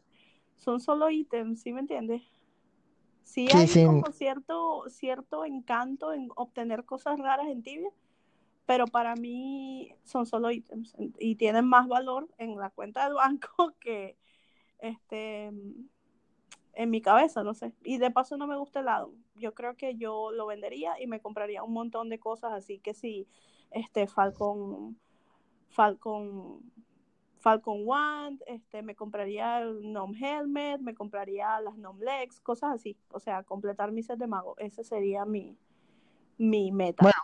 son 0.59 0.81
solo 0.81 1.11
ítems, 1.11 1.61
¿sí 1.63 1.73
me 1.73 1.81
entiendes? 1.81 2.23
Sí 3.23 3.49
hay 3.55 3.69
como 3.85 4.11
cierto, 4.13 4.85
cierto 4.89 5.45
encanto 5.45 6.13
en 6.13 6.29
obtener 6.35 6.85
cosas 6.85 7.19
raras 7.19 7.49
en 7.49 7.63
tibia, 7.63 7.91
pero 8.65 8.87
para 8.87 9.17
mí 9.17 9.95
son 10.05 10.27
solo 10.27 10.51
ítems 10.51 10.95
y 11.19 11.37
tienen 11.37 11.67
más 11.67 11.89
valor 11.89 12.29
en 12.39 12.57
la 12.57 12.71
cuenta 12.71 13.05
del 13.05 13.15
banco 13.15 13.75
que, 13.81 14.17
este, 14.79 15.53
en 16.79 16.91
mi 16.91 17.01
cabeza, 17.01 17.43
no 17.43 17.55
sé. 17.55 17.73
Y 17.85 17.99
de 17.99 18.11
paso 18.11 18.37
no 18.37 18.47
me 18.47 18.57
gusta 18.57 18.79
el 18.79 18.87
lado. 18.87 19.13
Yo 19.35 19.53
creo 19.53 19.77
que 19.77 19.97
yo 19.97 20.31
lo 20.33 20.47
vendería 20.47 21.01
y 21.01 21.07
me 21.07 21.21
compraría 21.21 21.63
un 21.63 21.73
montón 21.73 22.09
de 22.09 22.19
cosas, 22.19 22.53
así 22.53 22.79
que 22.79 22.95
si 22.95 23.27
este 23.71 24.07
Falcon, 24.07 24.99
Falcon, 25.69 26.63
Falcon 27.41 27.81
Wand, 27.85 28.43
este, 28.47 28.83
me 28.83 28.95
compraría 28.95 29.61
el 29.61 29.81
Gnome 29.81 30.19
Helmet, 30.19 30.81
me 30.81 30.95
compraría 30.95 31.61
las 31.61 31.75
Gnome 31.77 32.05
Legs, 32.05 32.41
cosas 32.41 32.75
así. 32.75 32.97
O 33.11 33.21
sea, 33.21 33.43
completar 33.43 33.93
mi 33.93 34.03
set 34.03 34.19
de 34.19 34.27
mago. 34.27 34.57
Ese 34.59 34.85
sería 34.85 35.25
mi, 35.25 35.57
mi 36.37 36.73
meta. 36.73 37.03
Bueno, 37.03 37.19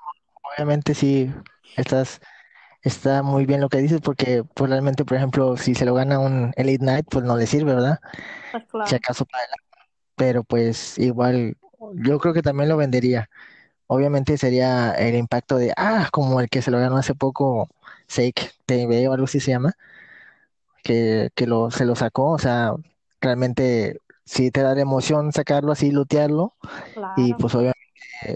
obviamente 0.57 0.95
sí, 0.95 1.33
estás 1.77 2.21
está 2.85 3.23
muy 3.23 3.47
bien 3.47 3.61
lo 3.61 3.69
que 3.69 3.79
dices 3.79 4.01
porque 4.01 4.45
pues 4.45 4.71
realmente, 4.71 5.05
por 5.05 5.17
ejemplo, 5.17 5.57
si 5.57 5.75
se 5.75 5.87
lo 5.87 5.95
gana 5.95 6.19
un 6.19 6.53
Elite 6.57 6.85
Knight, 6.85 7.07
pues 7.11 7.25
no 7.25 7.37
le 7.37 7.47
sirve, 7.47 7.75
¿verdad? 7.75 7.99
Pues 8.71 8.89
si 8.91 8.95
acaso 8.95 9.25
para 9.25 9.45
Pero 10.17 10.45
pues 10.45 10.99
igual, 10.99 11.57
yo 11.95 12.19
creo 12.19 12.35
que 12.35 12.43
también 12.43 12.69
lo 12.69 12.77
vendería. 12.77 13.31
Obviamente 13.87 14.39
sería 14.39 14.93
el 14.93 15.15
impacto 15.15 15.57
de, 15.57 15.73
ah, 15.77 16.09
como 16.13 16.41
el 16.41 16.49
que 16.49 16.63
se 16.63 16.71
lo 16.71 16.79
ganó 16.79 16.97
hace 16.97 17.15
poco, 17.15 17.69
Sake 18.07 18.51
TV 18.67 19.09
o 19.09 19.13
algo 19.13 19.25
así 19.25 19.41
se 19.41 19.51
llama, 19.51 19.73
que, 20.85 21.31
que 21.35 21.47
lo, 21.49 21.73
se 21.73 21.85
lo 21.85 21.97
sacó, 21.97 22.31
o 22.31 22.39
sea, 22.39 22.75
realmente 23.21 23.99
sí 24.25 24.51
te 24.51 24.63
da 24.63 24.75
la 24.75 24.83
emoción 24.83 25.33
sacarlo 25.33 25.73
así, 25.73 25.91
lootearlo, 25.91 26.55
y 27.17 27.35
pues 27.35 27.55
obviamente 27.55 27.81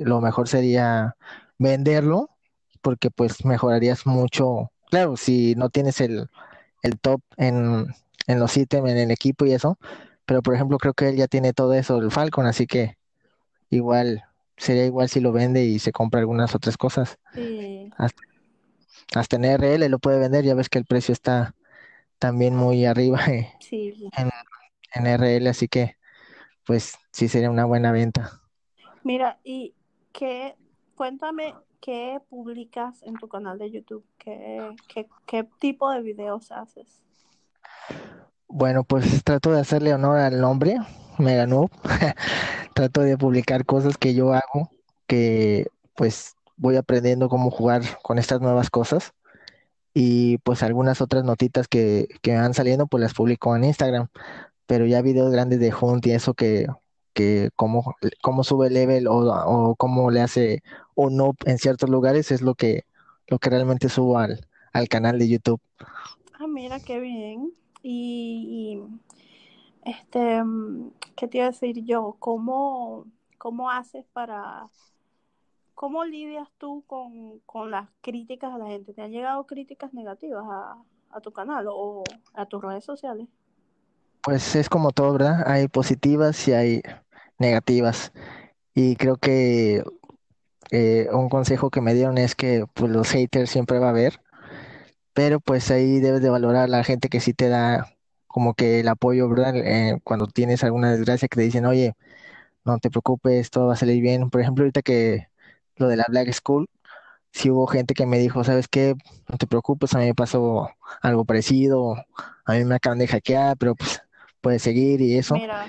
lo 0.00 0.20
mejor 0.20 0.48
sería 0.48 1.16
venderlo 1.58 2.30
porque 2.82 3.10
pues 3.10 3.44
mejorarías 3.44 4.06
mucho. 4.06 4.70
Claro, 4.90 5.16
si 5.16 5.54
no 5.54 5.68
tienes 5.68 6.00
el, 6.00 6.28
el 6.82 6.98
top 6.98 7.20
en, 7.36 7.86
en 8.26 8.38
los 8.40 8.56
ítems, 8.56 8.90
en 8.90 8.98
el 8.98 9.10
equipo 9.10 9.44
y 9.44 9.52
eso, 9.52 9.78
pero 10.24 10.42
por 10.42 10.54
ejemplo 10.54 10.78
creo 10.78 10.94
que 10.94 11.10
él 11.10 11.16
ya 11.16 11.26
tiene 11.28 11.52
todo 11.52 11.74
eso, 11.74 11.98
el 11.98 12.10
Falcon, 12.10 12.46
así 12.46 12.66
que 12.66 12.96
igual 13.70 14.24
sería 14.56 14.86
igual 14.86 15.08
si 15.08 15.20
lo 15.20 15.32
vende 15.32 15.64
y 15.64 15.78
se 15.78 15.92
compra 15.92 16.20
algunas 16.20 16.54
otras 16.54 16.76
cosas. 16.76 17.18
Sí. 17.34 17.90
Hasta, 19.14 19.36
en 19.36 19.44
RL 19.44 19.88
lo 19.88 19.98
puede 19.98 20.18
vender, 20.18 20.44
ya 20.44 20.54
ves 20.54 20.68
que 20.68 20.78
el 20.78 20.84
precio 20.84 21.12
está 21.12 21.54
también 22.18 22.54
muy 22.56 22.84
arriba 22.84 23.20
eh, 23.28 23.52
en, 23.70 24.30
en 24.94 25.06
RL, 25.06 25.48
así 25.48 25.68
que 25.68 25.96
pues 26.64 26.98
sí 27.12 27.28
sería 27.28 27.50
una 27.50 27.64
buena 27.64 27.92
venta. 27.92 28.40
Mira, 29.02 29.38
y 29.42 29.74
que 30.12 30.56
cuéntame 30.94 31.54
¿qué 31.80 32.20
publicas 32.28 33.02
en 33.02 33.14
tu 33.14 33.28
canal 33.28 33.58
de 33.58 33.70
YouTube? 33.70 34.04
¿Qué, 34.18 34.74
tipo 35.58 35.90
de 35.90 36.02
videos 36.02 36.50
haces? 36.52 37.00
Bueno, 38.48 38.84
pues 38.84 39.22
trato 39.24 39.52
de 39.52 39.60
hacerle 39.60 39.94
honor 39.94 40.18
al 40.18 40.40
nombre, 40.40 40.78
Mega 41.18 41.46
Noob. 41.46 41.70
trato 42.74 43.00
de 43.00 43.18
publicar 43.18 43.64
cosas 43.64 43.96
que 43.96 44.14
yo 44.14 44.32
hago, 44.32 44.70
que 45.06 45.68
pues 45.94 46.36
voy 46.56 46.76
aprendiendo 46.76 47.28
cómo 47.28 47.50
jugar 47.50 47.82
con 48.02 48.18
estas 48.18 48.40
nuevas 48.40 48.70
cosas. 48.70 49.12
Y 50.00 50.38
pues 50.38 50.62
algunas 50.62 51.00
otras 51.00 51.24
notitas 51.24 51.66
que, 51.66 52.06
que 52.22 52.36
van 52.36 52.54
saliendo, 52.54 52.86
pues 52.86 53.00
las 53.00 53.14
publico 53.14 53.56
en 53.56 53.64
Instagram. 53.64 54.06
Pero 54.66 54.86
ya 54.86 55.02
videos 55.02 55.32
grandes 55.32 55.58
de 55.58 55.74
Hunt 55.74 56.06
y 56.06 56.12
eso 56.12 56.34
que 56.34 56.66
que 57.14 57.50
cómo, 57.56 57.96
cómo 58.22 58.44
sube 58.44 58.68
el 58.68 58.74
level 58.74 59.08
o, 59.08 59.16
o, 59.16 59.74
cómo 59.74 60.12
le 60.12 60.20
hace 60.20 60.62
un 60.94 61.20
up 61.20 61.36
en 61.46 61.58
ciertos 61.58 61.90
lugares 61.90 62.30
es 62.30 62.42
lo 62.42 62.54
que, 62.54 62.84
lo 63.26 63.40
que 63.40 63.50
realmente 63.50 63.88
subo 63.88 64.18
al, 64.18 64.46
al 64.72 64.88
canal 64.88 65.18
de 65.18 65.28
YouTube. 65.28 65.60
mira 66.46 66.78
qué 66.78 67.00
bien. 67.00 67.52
Y, 67.82 68.80
este, 69.84 70.44
¿qué 71.16 71.26
te 71.26 71.38
iba 71.38 71.48
a 71.48 71.50
decir 71.50 71.84
yo? 71.84 72.14
¿Cómo, 72.20 73.06
cómo 73.36 73.68
haces 73.68 74.06
para, 74.12 74.68
cómo 75.78 76.04
lidias 76.04 76.48
tú 76.58 76.82
con, 76.88 77.38
con 77.46 77.70
las 77.70 77.88
críticas 78.00 78.52
de 78.52 78.58
la 78.58 78.66
gente? 78.66 78.92
¿Te 78.92 79.00
han 79.00 79.12
llegado 79.12 79.46
críticas 79.46 79.94
negativas 79.94 80.42
a, 80.44 80.76
a 81.12 81.20
tu 81.20 81.30
canal 81.30 81.66
o 81.70 82.02
a 82.34 82.46
tus 82.46 82.60
redes 82.60 82.84
sociales? 82.84 83.28
Pues 84.20 84.56
es 84.56 84.68
como 84.68 84.90
todo, 84.90 85.12
¿verdad? 85.12 85.44
Hay 85.46 85.68
positivas 85.68 86.48
y 86.48 86.52
hay 86.52 86.82
negativas. 87.38 88.12
Y 88.74 88.96
creo 88.96 89.18
que 89.18 89.84
eh, 90.72 91.06
un 91.12 91.28
consejo 91.28 91.70
que 91.70 91.80
me 91.80 91.94
dieron 91.94 92.18
es 92.18 92.34
que 92.34 92.64
pues 92.74 92.90
los 92.90 93.08
haters 93.12 93.48
siempre 93.48 93.78
va 93.78 93.86
a 93.86 93.90
haber, 93.90 94.20
pero 95.12 95.38
pues 95.38 95.70
ahí 95.70 96.00
debes 96.00 96.22
de 96.22 96.30
valorar 96.30 96.64
a 96.64 96.66
la 96.66 96.82
gente 96.82 97.08
que 97.08 97.20
sí 97.20 97.34
te 97.34 97.48
da 97.48 97.86
como 98.26 98.54
que 98.54 98.80
el 98.80 98.88
apoyo, 98.88 99.28
¿verdad? 99.28 99.54
Eh, 99.54 100.00
cuando 100.02 100.26
tienes 100.26 100.64
alguna 100.64 100.90
desgracia 100.90 101.28
que 101.28 101.36
te 101.36 101.42
dicen, 101.42 101.66
oye, 101.66 101.94
no 102.64 102.78
te 102.78 102.90
preocupes, 102.90 103.50
todo 103.50 103.68
va 103.68 103.74
a 103.74 103.76
salir 103.76 104.02
bien. 104.02 104.30
Por 104.30 104.40
ejemplo, 104.40 104.64
ahorita 104.64 104.82
que 104.82 105.28
lo 105.78 105.88
de 105.88 105.96
la 105.96 106.06
Black 106.08 106.32
School, 106.32 106.68
sí 107.32 107.50
hubo 107.50 107.66
gente 107.66 107.94
que 107.94 108.06
me 108.06 108.18
dijo, 108.18 108.44
¿sabes 108.44 108.68
qué? 108.68 108.94
No 109.28 109.38
te 109.38 109.46
preocupes, 109.46 109.94
a 109.94 109.98
mí 109.98 110.06
me 110.06 110.14
pasó 110.14 110.70
algo 111.00 111.24
parecido, 111.24 111.96
a 112.44 112.52
mí 112.54 112.64
me 112.64 112.76
acaban 112.76 112.98
de 112.98 113.08
hackear, 113.08 113.56
pero 113.56 113.74
pues 113.74 114.02
puedes 114.40 114.62
seguir 114.62 115.00
y 115.00 115.16
eso. 115.16 115.34
Mira, 115.34 115.66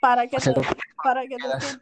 para 0.00 0.26
que 0.26 0.36
te, 0.38 0.52
para 1.02 1.22
que 1.26 1.36
te 1.36 1.80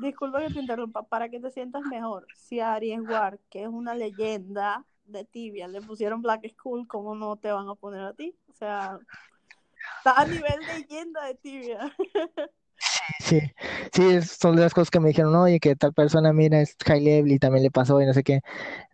disculpa 0.00 0.40
que 0.40 0.52
te 0.52 0.60
interrumpa, 0.60 1.02
para 1.02 1.28
que 1.28 1.40
te 1.40 1.50
sientas 1.50 1.82
mejor, 1.84 2.26
si 2.34 2.60
a 2.60 2.74
Aries 2.74 3.00
War, 3.08 3.38
que 3.50 3.62
es 3.62 3.68
una 3.68 3.94
leyenda 3.94 4.84
de 5.04 5.24
tibia, 5.24 5.68
le 5.68 5.80
pusieron 5.80 6.22
Black 6.22 6.48
School, 6.54 6.86
¿cómo 6.86 7.14
no 7.14 7.36
te 7.36 7.50
van 7.50 7.68
a 7.68 7.74
poner 7.74 8.02
a 8.02 8.14
ti? 8.14 8.36
O 8.48 8.52
sea, 8.52 8.98
está 9.98 10.20
a 10.20 10.26
nivel 10.26 10.60
leyenda 10.60 11.24
de 11.24 11.34
tibia. 11.34 11.94
Sí, 13.28 13.40
sí, 13.92 14.22
son 14.22 14.56
de 14.56 14.62
las 14.62 14.72
cosas 14.72 14.90
que 14.90 15.00
me 15.00 15.08
dijeron, 15.08 15.34
oye, 15.36 15.60
que 15.60 15.76
tal 15.76 15.92
persona, 15.92 16.32
mira, 16.32 16.60
es 16.62 16.76
high 16.86 17.00
level 17.02 17.32
y 17.32 17.38
también 17.38 17.62
le 17.62 17.70
pasó 17.70 18.00
y 18.00 18.06
no 18.06 18.14
sé 18.14 18.22
qué. 18.22 18.40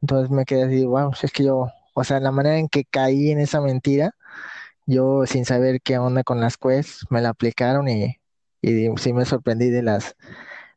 Entonces 0.03 0.31
me 0.31 0.45
quedé 0.45 0.65
así, 0.65 0.87
wow, 0.87 1.13
es 1.23 1.33
que 1.33 1.45
yo, 1.45 1.69
o 1.95 2.05
sea, 2.05 2.21
la 2.21 2.33
manera 2.33 2.59
en 2.59 2.69
que 2.69 2.85
caí 2.85 3.31
en 3.31 3.41
esa 3.41 3.61
mentira, 3.61 4.13
yo 4.87 5.27
sin 5.27 5.45
saber 5.47 5.83
qué 5.83 5.99
onda 5.99 6.25
con 6.25 6.41
las 6.41 6.57
quests, 6.59 7.07
me 7.11 7.23
la 7.23 7.31
aplicaron 7.31 7.89
y, 7.89 8.19
y 8.63 8.89
sí 8.99 9.13
me 9.13 9.25
sorprendí 9.27 9.71
de 9.71 9.83
las, 9.83 10.17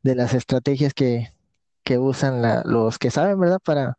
de 0.03 0.15
las 0.15 0.33
estrategias 0.35 0.93
que, 0.93 1.33
que 1.83 1.99
usan 1.99 2.41
la, 2.41 2.63
los 2.65 2.99
que 2.99 3.11
saben, 3.11 3.39
¿verdad? 3.39 3.59
Para, 3.63 3.97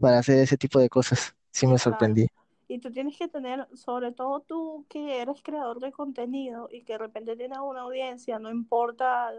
para 0.00 0.18
hacer 0.20 0.38
ese 0.40 0.56
tipo 0.58 0.80
de 0.80 0.88
cosas. 0.90 1.34
Sí 1.52 1.66
me 1.66 1.78
sorprendí. 1.78 2.28
Y 2.68 2.80
tú 2.80 2.90
tienes 2.90 3.16
que 3.16 3.28
tener, 3.28 3.68
sobre 3.76 4.12
todo 4.12 4.40
tú 4.40 4.86
que 4.88 5.20
eres 5.20 5.42
creador 5.42 5.80
de 5.80 5.92
contenido 5.92 6.68
y 6.70 6.82
que 6.82 6.94
de 6.94 6.98
repente 6.98 7.36
tienes 7.36 7.58
una 7.58 7.82
audiencia, 7.82 8.38
no 8.38 8.50
importa 8.50 9.32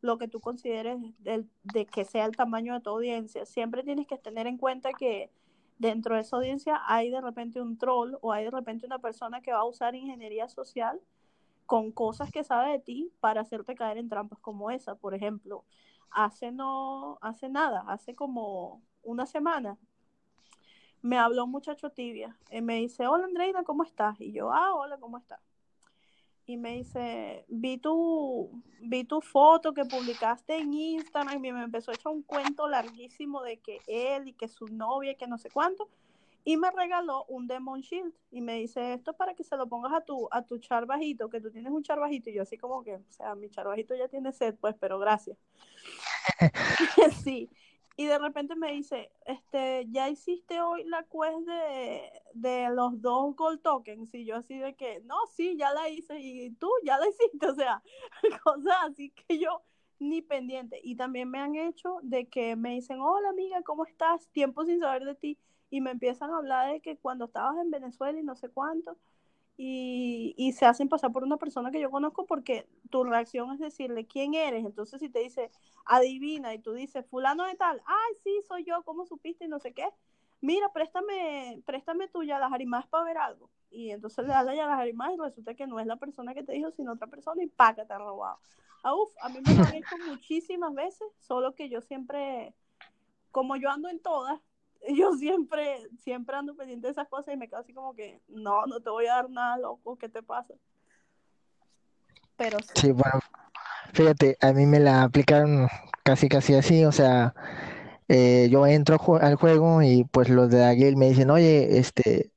lo 0.00 0.18
que 0.18 0.28
tú 0.28 0.40
consideres 0.40 0.98
de, 1.18 1.46
de 1.62 1.86
que 1.86 2.04
sea 2.04 2.26
el 2.26 2.36
tamaño 2.36 2.74
de 2.74 2.80
tu 2.80 2.90
audiencia, 2.90 3.46
siempre 3.46 3.82
tienes 3.82 4.06
que 4.06 4.18
tener 4.18 4.46
en 4.46 4.58
cuenta 4.58 4.92
que 4.92 5.30
dentro 5.78 6.14
de 6.14 6.22
esa 6.22 6.36
audiencia 6.36 6.80
hay 6.86 7.10
de 7.10 7.20
repente 7.20 7.60
un 7.60 7.78
troll 7.78 8.16
o 8.20 8.32
hay 8.32 8.44
de 8.44 8.50
repente 8.50 8.86
una 8.86 8.98
persona 8.98 9.40
que 9.40 9.52
va 9.52 9.60
a 9.60 9.64
usar 9.64 9.94
ingeniería 9.94 10.48
social 10.48 11.00
con 11.66 11.92
cosas 11.92 12.30
que 12.30 12.44
sabe 12.44 12.72
de 12.72 12.78
ti 12.80 13.12
para 13.20 13.42
hacerte 13.42 13.74
caer 13.74 13.98
en 13.98 14.08
trampas 14.08 14.38
como 14.40 14.70
esa. 14.70 14.94
Por 14.96 15.14
ejemplo, 15.14 15.64
hace 16.10 16.50
no, 16.52 17.18
hace 17.20 17.48
nada, 17.48 17.84
hace 17.88 18.14
como 18.14 18.82
una 19.02 19.26
semana, 19.26 19.78
me 21.02 21.18
habló 21.18 21.44
un 21.44 21.50
muchacho 21.50 21.90
tibia 21.90 22.36
y 22.50 22.60
me 22.60 22.76
dice, 22.76 23.06
hola 23.06 23.24
Andreina, 23.24 23.62
¿cómo 23.64 23.84
estás? 23.84 24.20
Y 24.20 24.32
yo, 24.32 24.52
ah, 24.52 24.74
hola, 24.74 24.98
¿cómo 24.98 25.18
estás? 25.18 25.40
Y 26.46 26.56
me 26.56 26.76
dice, 26.76 27.44
vi 27.48 27.76
tu, 27.76 28.50
vi 28.80 29.04
tu 29.04 29.20
foto 29.20 29.74
que 29.74 29.84
publicaste 29.84 30.56
en 30.56 30.72
Instagram 30.72 31.44
y 31.44 31.52
me 31.52 31.62
empezó 31.62 31.90
a 31.90 31.94
echar 31.94 32.10
un 32.10 32.22
cuento 32.22 32.66
larguísimo 32.66 33.42
de 33.42 33.58
que 33.58 33.80
él 33.86 34.28
y 34.28 34.32
que 34.32 34.48
su 34.48 34.66
novia 34.66 35.12
y 35.12 35.16
que 35.16 35.26
no 35.26 35.36
sé 35.36 35.50
cuánto. 35.50 35.88
Y 36.44 36.56
me 36.56 36.70
regaló 36.70 37.26
un 37.28 37.46
Demon 37.46 37.82
Shield 37.82 38.14
y 38.30 38.40
me 38.40 38.54
dice, 38.54 38.94
esto 38.94 39.10
es 39.10 39.16
para 39.18 39.34
que 39.34 39.44
se 39.44 39.58
lo 39.58 39.66
pongas 39.68 39.92
a 39.92 40.00
tu, 40.00 40.26
a 40.30 40.40
tu 40.40 40.56
char 40.56 40.86
bajito, 40.86 41.28
que 41.28 41.42
tú 41.42 41.50
tienes 41.50 41.70
un 41.70 41.82
char 41.82 42.00
bajito. 42.00 42.30
Y 42.30 42.34
yo 42.34 42.42
así 42.42 42.56
como 42.56 42.82
que, 42.82 42.94
o 42.94 43.12
sea, 43.12 43.34
mi 43.34 43.50
char 43.50 43.66
bajito 43.66 43.94
ya 43.94 44.08
tiene 44.08 44.32
sed, 44.32 44.54
pues, 44.58 44.74
pero 44.80 44.98
gracias. 44.98 45.36
sí. 47.22 47.50
Y 48.00 48.06
de 48.06 48.16
repente 48.16 48.54
me 48.54 48.70
dice, 48.70 49.10
este, 49.26 49.84
ya 49.90 50.08
hiciste 50.08 50.60
hoy 50.60 50.84
la 50.84 51.02
quest 51.02 51.48
de, 52.32 52.68
los 52.70 53.02
dos 53.02 53.34
gold 53.34 53.60
tokens. 53.60 54.14
Y 54.14 54.24
yo 54.24 54.36
así 54.36 54.56
de 54.56 54.76
que, 54.76 55.00
no, 55.00 55.16
sí, 55.34 55.56
ya 55.56 55.72
la 55.72 55.88
hice. 55.88 56.16
Y 56.20 56.50
tú 56.52 56.70
ya 56.84 56.96
la 56.96 57.08
hiciste. 57.08 57.48
O 57.48 57.56
sea, 57.56 57.82
cosas 58.44 58.76
así 58.88 59.10
que 59.10 59.40
yo 59.40 59.62
ni 59.98 60.22
pendiente. 60.22 60.80
Y 60.80 60.94
también 60.94 61.28
me 61.28 61.40
han 61.40 61.56
hecho 61.56 61.98
de 62.02 62.28
que 62.28 62.54
me 62.54 62.74
dicen, 62.74 63.00
hola 63.00 63.30
amiga, 63.30 63.62
¿cómo 63.62 63.84
estás? 63.84 64.28
Tiempo 64.28 64.64
sin 64.64 64.78
saber 64.78 65.04
de 65.04 65.16
ti. 65.16 65.36
Y 65.68 65.80
me 65.80 65.90
empiezan 65.90 66.30
a 66.30 66.36
hablar 66.36 66.72
de 66.72 66.80
que 66.80 66.98
cuando 66.98 67.24
estabas 67.24 67.56
en 67.58 67.72
Venezuela 67.72 68.16
y 68.20 68.22
no 68.22 68.36
sé 68.36 68.48
cuánto 68.48 68.96
y, 69.60 70.34
y, 70.36 70.52
se 70.52 70.66
hacen 70.66 70.88
pasar 70.88 71.10
por 71.10 71.24
una 71.24 71.36
persona 71.36 71.72
que 71.72 71.80
yo 71.80 71.90
conozco 71.90 72.26
porque 72.26 72.68
tu 72.90 73.02
reacción 73.02 73.52
es 73.52 73.58
decirle 73.58 74.06
quién 74.06 74.34
eres. 74.34 74.64
Entonces, 74.64 75.00
si 75.00 75.08
te 75.08 75.18
dice 75.18 75.50
adivina 75.84 76.54
y 76.54 76.60
tú 76.60 76.74
dices 76.74 77.04
fulano 77.06 77.44
de 77.44 77.56
tal, 77.56 77.82
ay, 77.84 78.14
sí, 78.22 78.40
soy 78.46 78.64
yo, 78.64 78.84
¿cómo 78.84 79.04
supiste? 79.04 79.46
Y 79.46 79.48
no 79.48 79.58
sé 79.58 79.74
qué. 79.74 79.88
Mira, 80.40 80.72
préstame, 80.72 81.60
préstame 81.66 82.06
tu 82.06 82.22
Yalajarimás 82.22 82.86
para 82.86 83.02
ver 83.02 83.18
algo. 83.18 83.50
Y 83.68 83.90
entonces 83.90 84.24
le 84.24 84.32
das 84.32 84.46
la 84.46 84.54
Yalajarimás 84.54 85.12
y 85.12 85.16
resulta 85.16 85.54
que 85.54 85.66
no 85.66 85.80
es 85.80 85.86
la 85.86 85.96
persona 85.96 86.34
que 86.34 86.44
te 86.44 86.52
dijo, 86.52 86.70
sino 86.70 86.92
otra 86.92 87.08
persona 87.08 87.42
y 87.42 87.48
pa, 87.48 87.74
que 87.74 87.84
te 87.84 87.92
ha 87.92 87.98
robado. 87.98 88.38
Ah, 88.84 88.94
uf, 88.94 89.10
a 89.20 89.28
mí 89.28 89.40
me 89.44 89.54
lo 89.54 89.64
han 89.64 89.74
hecho 89.74 89.96
muchísimas 90.06 90.72
veces, 90.72 91.08
solo 91.18 91.56
que 91.56 91.68
yo 91.68 91.80
siempre, 91.80 92.54
como 93.32 93.56
yo 93.56 93.70
ando 93.70 93.88
en 93.88 93.98
todas, 94.00 94.40
yo 94.88 95.12
siempre, 95.14 95.88
siempre 95.98 96.36
ando 96.36 96.54
pendiente 96.56 96.86
de 96.86 96.92
esas 96.92 97.08
cosas 97.08 97.34
y 97.34 97.36
me 97.36 97.48
quedo 97.48 97.60
así 97.60 97.72
como 97.72 97.94
que, 97.94 98.20
no, 98.28 98.66
no 98.66 98.80
te 98.80 98.90
voy 98.90 99.06
a 99.06 99.14
dar 99.14 99.30
nada, 99.30 99.58
loco, 99.58 99.96
¿qué 99.96 100.08
te 100.08 100.22
pasa? 100.22 100.54
Pero 102.36 102.58
sí. 102.74 102.92
bueno, 102.92 103.20
fíjate, 103.92 104.36
a 104.40 104.52
mí 104.52 104.66
me 104.66 104.80
la 104.80 105.02
aplicaron 105.02 105.68
casi, 106.04 106.28
casi 106.28 106.54
así, 106.54 106.84
o 106.84 106.92
sea, 106.92 107.34
eh, 108.08 108.48
yo 108.50 108.66
entro 108.66 108.98
al 109.20 109.34
juego 109.36 109.82
y 109.82 110.04
pues 110.04 110.28
los 110.28 110.50
de 110.50 110.64
Aguil 110.64 110.96
me 110.96 111.08
dicen, 111.08 111.30
oye, 111.30 111.78
este, 111.78 112.32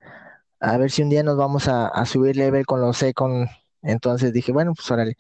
a 0.59 0.77
ver 0.77 0.91
si 0.91 1.03
un 1.03 1.09
día 1.09 1.23
nos 1.23 1.37
vamos 1.37 1.67
a, 1.67 2.05
subir 2.05 2.35
level 2.35 2.65
con 2.65 2.81
los 2.81 2.97
Secon. 2.97 3.47
Entonces 3.81 4.33
dije, 4.33 4.51
bueno, 4.51 4.73
pues 4.75 4.89
órale. 4.91 5.17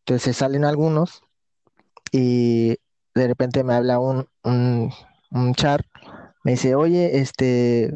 Entonces 0.00 0.36
salen 0.36 0.64
algunos 0.64 1.22
y 2.12 2.78
de 3.14 3.26
repente 3.26 3.64
me 3.64 3.74
habla 3.74 3.98
un, 3.98 4.28
un, 4.44 4.92
un 5.30 5.54
char 5.54 5.84
me 6.48 6.52
dice, 6.52 6.74
oye, 6.74 7.18
este, 7.18 7.92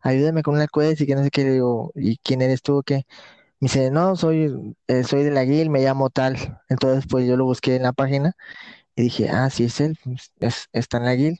ayúdame 0.00 0.42
con 0.42 0.54
una 0.54 0.66
quest 0.66 1.02
y 1.02 1.06
que 1.06 1.14
no 1.14 1.22
sé 1.22 1.30
qué, 1.30 1.44
digo, 1.44 1.92
¿y 1.94 2.16
quién 2.24 2.40
eres 2.40 2.62
tú? 2.62 2.82
¿Qué? 2.86 3.04
Me 3.60 3.66
dice, 3.68 3.90
no, 3.90 4.16
soy, 4.16 4.74
eh, 4.88 5.04
soy 5.04 5.24
de 5.24 5.30
la 5.30 5.44
guild, 5.44 5.68
me 5.68 5.82
llamo 5.82 6.08
tal. 6.08 6.58
Entonces, 6.70 7.04
pues 7.06 7.26
yo 7.28 7.36
lo 7.36 7.44
busqué 7.44 7.76
en 7.76 7.82
la 7.82 7.92
página 7.92 8.34
y 8.96 9.02
dije, 9.02 9.28
ah, 9.28 9.50
sí 9.50 9.64
es 9.64 9.78
él, 9.82 9.98
pues, 10.04 10.32
es, 10.40 10.68
está 10.72 10.96
en 10.98 11.04
la 11.04 11.14
guild. 11.16 11.38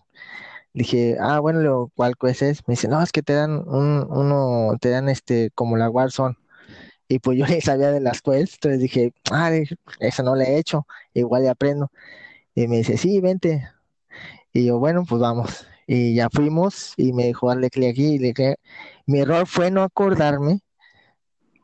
Dije, 0.75 1.17
ah, 1.21 1.41
bueno, 1.41 1.61
lo, 1.63 1.91
¿cuál 1.97 2.17
quest 2.21 2.43
es? 2.43 2.69
Me 2.69 2.73
dice, 2.75 2.89
no, 2.89 3.03
es 3.03 3.13
que 3.13 3.23
te 3.23 3.33
dan 3.33 3.53
un, 3.67 4.07
uno, 4.11 4.77
te 4.79 4.91
dan 4.91 5.09
este, 5.09 5.53
como 5.55 5.79
la 5.79 5.89
Warzone. 5.89 6.37
Y 7.09 7.21
pues 7.21 7.39
yo 7.39 7.47
ni 7.47 7.63
sabía 7.63 7.93
de 7.93 8.01
las 8.01 8.23
quests, 8.23 8.57
entonces 8.57 8.81
dije, 8.81 9.15
ah, 9.31 9.51
eso 10.01 10.23
no 10.23 10.37
le 10.37 10.45
he 10.51 10.59
hecho, 10.59 10.87
igual 11.15 11.45
le 11.45 11.51
aprendo. 11.51 11.91
Y 12.55 12.69
me 12.69 12.79
dice, 12.79 12.99
sí, 12.99 13.21
vente. 13.21 13.69
Y 14.53 14.67
yo, 14.67 14.79
bueno, 14.79 15.05
pues 15.09 15.21
vamos 15.23 15.67
y 15.95 16.15
ya 16.15 16.31
fuimos 16.31 16.95
y 16.97 17.13
me 17.13 17.25
dijo 17.25 17.49
darle 17.49 17.69
clic 17.69 17.91
aquí 17.91 18.15
y 18.15 18.19
le 18.19 18.57
Mi 19.05 19.21
error 19.21 19.47
fue 19.47 19.71
no 19.71 19.83
acordarme 19.83 20.61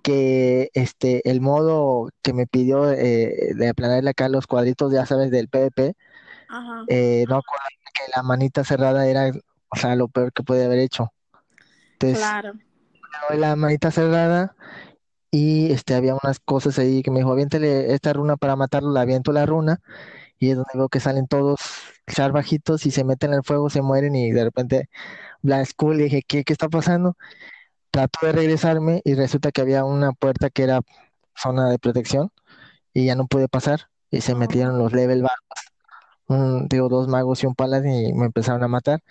que 0.03 0.69
este 0.75 1.29
el 1.31 1.41
modo 1.41 2.11
que 2.21 2.35
me 2.35 2.47
pidió 2.47 2.93
eh, 2.93 3.55
de 3.57 3.69
aplanarle 3.69 4.11
acá 4.11 4.29
los 4.29 4.47
cuadritos, 4.47 4.93
ya 4.93 5.07
sabes, 5.07 5.31
del 5.31 5.49
PvP, 5.49 5.95
eh, 6.89 7.25
no 7.27 7.37
acordarme 7.37 7.91
que 7.95 8.13
la 8.15 8.23
manita 8.23 8.65
cerrada 8.65 9.07
era, 9.07 9.33
o 9.71 9.77
sea, 9.77 9.97
lo 9.97 10.09
peor 10.09 10.31
que 10.35 10.43
puede 10.43 10.67
haber 10.67 10.81
hecho. 10.81 11.11
Entonces, 11.95 12.19
claro. 12.19 12.53
la 13.35 13.57
manita 13.57 13.91
cerrada 13.91 14.55
y 15.31 15.73
este 15.73 15.95
había 15.95 16.15
unas 16.23 16.39
cosas 16.39 16.79
ahí 16.79 17.03
que 17.03 17.11
me 17.11 17.21
dijo, 17.21 17.33
aviéntele 17.33 17.95
esta 17.95 18.13
runa 18.13 18.37
para 18.37 18.57
matarlo, 18.57 18.93
la 18.93 19.01
aviento 19.01 19.33
la 19.33 19.47
runa 19.47 19.81
y 20.39 20.51
es 20.51 20.57
donde 20.57 20.71
veo 20.75 20.89
que 20.89 21.01
salen 21.01 21.27
todos 21.29 21.61
char 22.09 22.33
bajitos 22.33 22.87
y 22.87 22.91
se 22.91 23.05
meten 23.05 23.31
en 23.33 23.37
el 23.39 23.45
fuego, 23.45 23.71
se 23.71 23.83
mueren 23.83 24.15
y 24.17 24.31
de 24.33 24.45
repente 24.45 24.89
Black 25.43 25.67
School 25.69 26.01
y 26.01 26.05
dije, 26.05 26.23
¿qué, 26.27 26.45
¿qué 26.45 26.53
está 26.55 26.69
pasando? 26.71 27.17
Trato 27.91 28.27
de 28.27 28.33
regresarme 28.33 29.03
y 29.05 29.15
resulta 29.15 29.53
que 29.53 29.63
había 29.63 29.85
una 29.85 30.13
puerta 30.13 30.51
que 30.51 30.65
era 30.65 30.81
zona 31.37 31.71
de 31.71 31.79
protección 31.79 32.31
y 32.95 33.07
ya 33.07 33.17
no 33.17 33.27
pude 33.29 33.49
pasar 33.49 33.91
y 34.11 34.21
se 34.23 34.35
metieron 34.37 34.79
los 34.79 34.93
level 34.95 35.23
bajos, 35.23 35.39
un, 36.29 36.69
digo, 36.69 36.89
dos 36.89 37.09
magos 37.09 37.43
y 37.43 37.47
un 37.47 37.55
paladín 37.55 37.93
y 37.93 38.13
me 38.15 38.27
empezaron 38.27 38.63
a 38.63 38.69
matar 38.69 39.03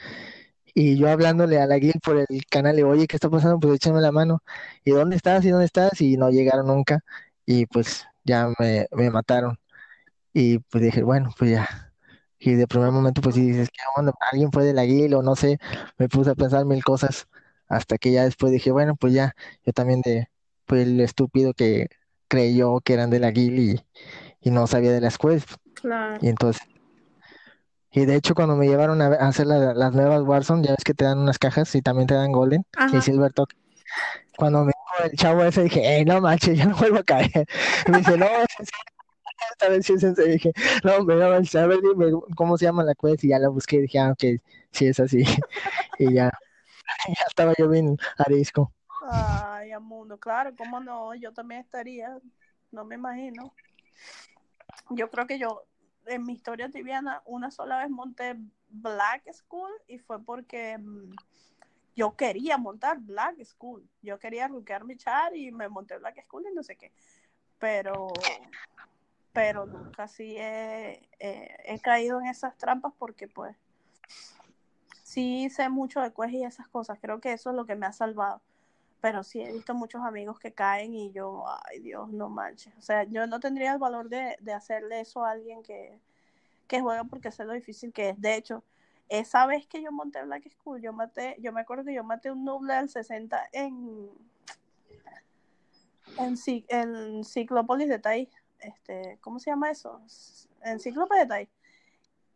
y 0.73 0.97
yo 0.97 1.09
hablándole 1.09 1.59
a 1.59 1.65
la 1.67 1.77
guil 1.79 1.99
por 2.03 2.17
el 2.17 2.27
canal, 2.49 2.75
le 2.75 2.83
oye, 2.83 3.07
¿qué 3.07 3.15
está 3.17 3.29
pasando? 3.29 3.59
Pues 3.59 3.75
échame 3.75 4.01
la 4.01 4.11
mano. 4.11 4.43
¿Y 4.85 4.91
dónde 4.91 5.15
estás? 5.15 5.43
¿Y 5.45 5.49
dónde 5.49 5.65
estás? 5.65 5.99
Y 6.01 6.17
no 6.17 6.29
llegaron 6.29 6.67
nunca. 6.67 6.99
Y 7.45 7.65
pues 7.65 8.05
ya 8.23 8.49
me, 8.59 8.87
me 8.91 9.09
mataron. 9.09 9.57
Y 10.39 10.59
pues 10.59 10.83
dije, 10.83 11.01
bueno, 11.01 11.31
pues 11.37 11.49
ya. 11.49 11.91
Y 12.37 12.53
de 12.53 12.67
primer 12.67 12.91
momento, 12.91 13.21
pues 13.21 13.33
sí 13.33 13.41
dices, 13.41 13.69
¿qué 13.71 13.79
onda? 13.95 14.13
Alguien 14.31 14.51
fue 14.51 14.63
de 14.63 14.73
la 14.73 14.85
guil 14.85 15.15
o 15.15 15.23
no 15.23 15.35
sé. 15.35 15.57
Me 15.97 16.07
puse 16.07 16.29
a 16.29 16.35
pensar 16.35 16.63
mil 16.65 16.83
cosas. 16.83 17.27
Hasta 17.67 17.97
que 17.97 18.11
ya 18.11 18.23
después 18.23 18.51
dije, 18.51 18.71
bueno, 18.71 18.95
pues 18.95 19.13
ya. 19.13 19.33
Yo 19.65 19.73
también 19.73 20.01
de, 20.01 20.29
pues 20.65 20.85
el 20.85 20.99
estúpido 21.01 21.53
que 21.55 21.87
creyó 22.27 22.81
que 22.81 22.93
eran 22.93 23.09
de 23.09 23.19
la 23.19 23.31
guil 23.31 23.57
y, 23.57 23.85
y 24.41 24.51
no 24.51 24.67
sabía 24.67 24.91
de 24.91 25.01
las 25.01 25.17
quests. 25.17 25.57
Claro. 25.73 26.19
Y 26.21 26.27
entonces 26.29 26.61
y 27.91 28.05
de 28.05 28.15
hecho, 28.15 28.35
cuando 28.35 28.55
me 28.55 28.67
llevaron 28.67 29.01
a, 29.01 29.07
hacer 29.07 29.47
la- 29.47 29.73
las 29.73 29.93
nuevas 29.93 30.21
Warzone, 30.21 30.61
ya 30.63 30.71
ves 30.71 30.83
que 30.83 30.93
te 30.93 31.05
dan 31.05 31.17
unas 31.17 31.39
cajas 31.39 31.73
y 31.73 31.81
también 31.81 32.05
te 32.05 32.13
dan 32.13 32.31
Golden 32.31 32.63
Ajá. 32.75 32.95
y 32.95 33.01
Silver 33.01 33.33
Token. 33.33 33.57
Cuando 34.37 34.65
me 34.65 34.73
dijo 34.99 35.09
el 35.11 35.17
chavo 35.17 35.43
ese, 35.43 35.63
dije, 35.63 35.81
hey, 35.83 36.05
no 36.05 36.21
manches, 36.21 36.57
ya 36.57 36.65
no 36.65 36.75
vuelvo 36.75 36.99
a 36.99 37.03
caer. 37.03 37.47
Y 37.87 37.91
me 37.91 37.97
dice, 37.99 38.17
no, 38.17 38.27
esta 39.51 39.69
vez 39.69 39.85
sí 39.85 39.93
es 39.93 40.03
en 40.03 40.15
serio. 40.15 40.33
dije, 40.33 40.53
no, 40.83 40.97
hombre, 40.97 41.15
no 41.15 41.25
a 41.25 41.67
ver, 41.67 41.79
cómo 42.35 42.57
se 42.57 42.65
llama 42.65 42.83
la 42.83 42.95
quest. 42.95 43.23
Y 43.23 43.29
ya 43.29 43.39
la 43.39 43.49
busqué 43.49 43.81
dije, 43.81 43.99
ah, 43.99 44.11
ok, 44.11 44.41
sí 44.71 44.87
es 44.87 44.99
así. 44.99 45.23
Y 45.99 46.13
ya, 46.13 46.31
ya 47.07 47.25
estaba 47.27 47.53
yo 47.57 47.69
bien 47.69 47.97
arisco. 48.19 48.71
Ay, 49.09 49.71
Amundo, 49.71 50.19
claro, 50.19 50.55
cómo 50.55 50.79
no, 50.79 51.15
yo 51.15 51.33
también 51.33 51.61
estaría, 51.61 52.19
no 52.71 52.85
me 52.85 52.95
imagino. 52.95 53.53
Yo 54.91 55.09
creo 55.09 55.25
que 55.25 55.39
yo, 55.39 55.63
en 56.05 56.23
mi 56.23 56.33
historia 56.33 56.69
tibiana, 56.69 57.21
una 57.25 57.49
sola 57.49 57.79
vez 57.79 57.89
monté 57.89 58.35
Black 58.69 59.23
School 59.33 59.71
y 59.87 59.97
fue 59.99 60.23
porque 60.23 60.77
mm, 60.77 61.13
yo 61.95 62.15
quería 62.15 62.57
montar 62.57 62.99
Black 62.99 63.43
School. 63.43 63.89
Yo 64.01 64.19
quería 64.19 64.47
ruquear 64.47 64.83
mi 64.83 64.97
char 64.97 65.35
y 65.35 65.51
me 65.51 65.69
monté 65.69 65.97
Black 65.97 66.23
School 66.25 66.45
y 66.51 66.53
no 66.53 66.63
sé 66.63 66.75
qué. 66.75 66.91
Pero, 67.59 68.07
pero 69.37 69.67
nunca 69.67 70.05
así 70.05 70.35
he, 70.35 71.07
he- 71.19 71.55
he 71.65 71.79
caído 71.79 72.19
en 72.19 72.25
esas 72.25 72.57
trampas 72.57 72.91
porque 72.97 73.27
pues 73.27 73.55
sí 75.03 75.47
sé 75.51 75.69
mucho 75.69 76.01
de 76.01 76.11
quest 76.11 76.33
y 76.33 76.43
esas 76.43 76.67
cosas. 76.67 76.97
Creo 76.99 77.21
que 77.21 77.33
eso 77.33 77.51
es 77.51 77.55
lo 77.55 77.67
que 77.67 77.75
me 77.75 77.85
ha 77.85 77.93
salvado. 77.93 78.41
Pero 78.99 79.23
sí 79.23 79.39
he 79.39 79.51
visto 79.51 79.75
muchos 79.75 80.01
amigos 80.03 80.39
que 80.39 80.53
caen 80.55 80.95
y 80.95 81.11
yo, 81.11 81.45
ay 81.69 81.81
Dios, 81.81 82.09
no 82.09 82.29
manches. 82.29 82.73
O 82.79 82.81
sea, 82.81 83.03
yo 83.03 83.27
no 83.27 83.39
tendría 83.39 83.73
el 83.73 83.77
valor 83.77 84.09
de, 84.09 84.37
de 84.39 84.53
hacerle 84.53 85.01
eso 85.01 85.23
a 85.23 85.29
alguien 85.33 85.61
que, 85.61 85.99
que 86.67 86.81
juega 86.81 87.03
porque 87.03 87.31
sé 87.31 87.45
lo 87.45 87.53
difícil 87.53 87.93
que 87.93 88.09
es. 88.09 88.19
De 88.19 88.33
hecho, 88.33 88.63
esa 89.07 89.45
vez 89.45 89.67
que 89.67 89.83
yo 89.83 89.91
monté 89.91 90.23
Black 90.23 90.49
School, 90.49 90.81
yo 90.81 90.93
maté, 90.93 91.35
yo 91.39 91.53
me 91.53 91.61
acuerdo 91.61 91.83
que 91.83 91.93
yo 91.93 92.03
maté 92.03 92.31
un 92.31 92.43
noob 92.43 92.65
del 92.65 92.89
60 92.89 93.47
en, 93.51 94.09
en, 96.17 96.35
en 96.69 97.23
Ciclópolis 97.23 97.87
de 97.87 97.99
Tai. 97.99 98.27
Este, 98.59 99.17
¿cómo 99.21 99.39
se 99.39 99.51
llama 99.51 99.71
eso? 99.71 100.01
En 100.63 100.79
Cíclope 100.79 101.17
de 101.17 101.25
Tai. 101.25 101.49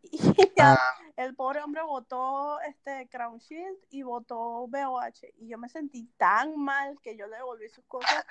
Y 0.03 0.17
ya, 0.57 0.73
Ah, 0.73 0.77
el 1.15 1.35
pobre 1.35 1.61
hombre 1.61 1.83
votó 1.83 2.59
este 2.61 3.07
Crown 3.09 3.37
Shield 3.37 3.77
y 3.91 4.01
votó 4.01 4.67
BOH. 4.67 5.27
Y 5.37 5.47
yo 5.47 5.57
me 5.57 5.69
sentí 5.69 6.09
tan 6.17 6.57
mal 6.57 6.99
que 7.01 7.15
yo 7.15 7.27
le 7.27 7.37
devolví 7.37 7.69
sus 7.69 7.85
cosas 7.85 8.25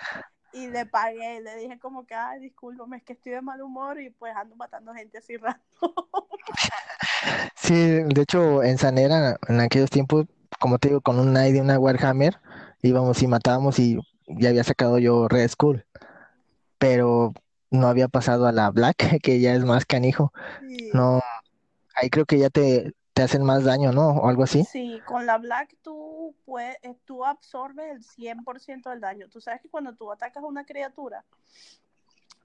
y 0.53 0.69
le 0.69 0.87
pagué. 0.87 1.37
Y 1.37 1.41
le 1.43 1.57
dije 1.57 1.79
como 1.79 2.07
que, 2.07 2.15
ay, 2.15 2.41
discúlpame, 2.41 2.97
es 2.97 3.05
que 3.05 3.13
estoy 3.13 3.33
de 3.33 3.43
mal 3.43 3.63
humor 3.63 4.01
y 4.01 4.11
pues 4.11 4.35
ando 4.35 4.57
matando 4.57 4.93
gente 4.95 5.19
así 5.19 5.37
raro. 5.37 5.61
sí, 7.55 7.75
de 7.75 8.23
hecho, 8.23 8.63
en 8.63 8.79
Sanera, 8.79 9.39
en 9.49 9.61
aquellos 9.61 9.91
tiempos, 9.91 10.27
como 10.59 10.79
te 10.79 10.89
digo, 10.89 11.01
con 11.01 11.19
un 11.19 11.31
Knight 11.31 11.57
y 11.57 11.61
una 11.61 11.79
Warhammer, 11.79 12.41
íbamos 12.83 13.23
y 13.23 13.27
matábamos 13.27 13.79
y 13.79 13.99
ya 14.27 14.51
había 14.51 14.65
sacado 14.65 14.99
yo 14.99 15.29
Red 15.29 15.49
Skull. 15.49 15.85
Pero 16.79 17.35
no 17.71 17.89
había 17.89 18.09
pasado 18.09 18.47
a 18.47 18.53
la 18.53 18.71
Black, 18.71 18.97
que 19.23 19.41
ya 19.41 19.55
es 19.55 19.65
más 19.65 19.87
canijo. 19.87 20.33
Sí. 20.69 20.91
No, 20.93 21.21
ahí 21.95 22.11
creo 22.11 22.27
que 22.27 22.39
ya 22.39 22.51
te, 22.51 22.95
te 23.13 23.23
hacen 23.23 23.43
más 23.43 23.65
daño, 23.65 23.93
¿no? 23.93 24.11
O 24.11 24.29
algo 24.29 24.43
así. 24.43 24.65
Sí, 24.65 25.01
con 25.07 25.27
la 25.27 25.39
Black 25.39 25.77
tú, 25.83 26.35
puedes, 26.45 26.77
eh, 26.83 26.97
tú 27.05 27.25
absorbes 27.25 27.91
el 27.91 28.03
100% 28.03 28.91
del 28.91 29.01
daño. 29.01 29.29
Tú 29.29 29.41
sabes 29.41 29.61
que 29.61 29.69
cuando 29.69 29.95
tú 29.95 30.11
atacas 30.11 30.43
a 30.43 30.47
una 30.47 30.65
criatura, 30.65 31.25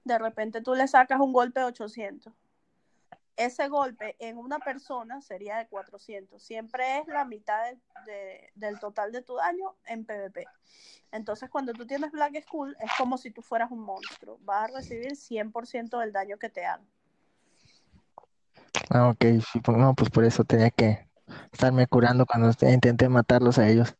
de 0.04 0.18
repente 0.18 0.62
tú 0.62 0.74
le 0.74 0.86
sacas 0.86 1.20
un 1.20 1.32
golpe 1.32 1.60
de 1.60 1.66
800. 1.66 2.32
Ese 3.36 3.68
golpe 3.68 4.16
en 4.18 4.38
una 4.38 4.58
persona 4.58 5.20
sería 5.20 5.58
de 5.58 5.68
400. 5.68 6.42
Siempre 6.42 6.98
es 6.98 7.06
la 7.06 7.24
mitad 7.24 7.62
de- 7.64 7.78
de- 8.06 8.50
del 8.54 8.78
total 8.80 9.12
de 9.12 9.22
tu 9.22 9.36
daño 9.36 9.76
en 9.86 10.04
PvP. 10.06 10.46
Entonces, 11.12 11.50
cuando 11.50 11.72
tú 11.72 11.86
tienes 11.86 12.10
Black 12.12 12.42
Skull, 12.42 12.76
es 12.80 12.90
como 12.96 13.18
si 13.18 13.30
tú 13.30 13.42
fueras 13.42 13.70
un 13.70 13.80
monstruo. 13.80 14.38
Vas 14.40 14.70
a 14.70 14.74
recibir 14.74 15.16
100% 15.16 15.98
del 15.98 16.12
daño 16.12 16.38
que 16.38 16.48
te 16.48 16.64
hagan. 16.64 16.86
Ah, 18.90 19.08
ok, 19.08 19.24
sí, 19.52 19.60
pues, 19.60 19.76
no, 19.76 19.94
pues 19.94 20.10
por 20.10 20.24
eso 20.24 20.44
tenía 20.44 20.70
que 20.70 21.08
estarme 21.52 21.86
curando 21.86 22.24
cuando 22.24 22.52
te- 22.54 22.70
intenté 22.70 23.08
matarlos 23.08 23.58
a 23.58 23.68
ellos. 23.68 23.94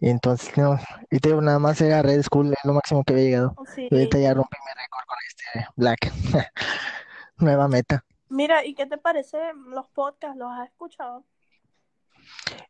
Y 0.00 0.08
entonces, 0.08 0.56
no, 0.56 0.78
y 1.10 1.18
te 1.20 1.28
digo, 1.28 1.40
nada 1.40 1.58
más 1.58 1.80
era 1.80 2.02
Red 2.02 2.22
Skull, 2.22 2.52
es 2.52 2.58
lo 2.64 2.72
máximo 2.72 3.04
que 3.04 3.12
había 3.12 3.24
llegado. 3.24 3.54
Sí. 3.74 3.88
Y 3.90 3.94
ahorita 3.94 4.18
ya 4.18 4.34
rompí 4.34 4.56
mi 4.64 4.82
récord 4.82 5.04
con 5.06 5.18
este 5.28 5.68
Black. 5.76 6.12
Nueva 7.42 7.68
meta. 7.68 8.04
Mira, 8.28 8.64
¿y 8.64 8.74
qué 8.74 8.84
te 8.86 8.98
parecen 8.98 9.70
los 9.70 9.86
podcasts? 9.88 10.36
¿Los 10.36 10.50
has 10.50 10.66
escuchado? 10.68 11.24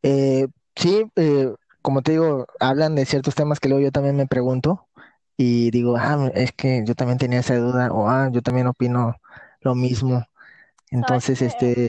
Eh, 0.02 0.48
sí, 0.76 1.04
eh, 1.16 1.54
como 1.82 2.02
te 2.02 2.12
digo, 2.12 2.46
hablan 2.61 2.94
de 2.94 3.06
ciertos 3.06 3.35
temas 3.35 3.61
que 3.61 3.68
luego 3.68 3.82
yo 3.85 3.92
también 3.92 4.16
me 4.16 4.26
pregunto 4.26 4.88
y 5.37 5.70
digo, 5.70 5.96
ah, 5.98 6.30
es 6.35 6.52
que 6.52 6.82
yo 6.87 6.94
también 6.94 7.18
tenía 7.18 7.40
esa 7.40 7.56
duda 7.56 7.92
o 7.92 8.08
ah, 8.08 8.30
yo 8.32 8.42
también 8.42 8.66
opino 8.66 9.16
lo 9.61 9.74
mismo. 9.74 10.24
Entonces, 10.90 11.42
qué? 11.42 11.42
este, 11.42 11.88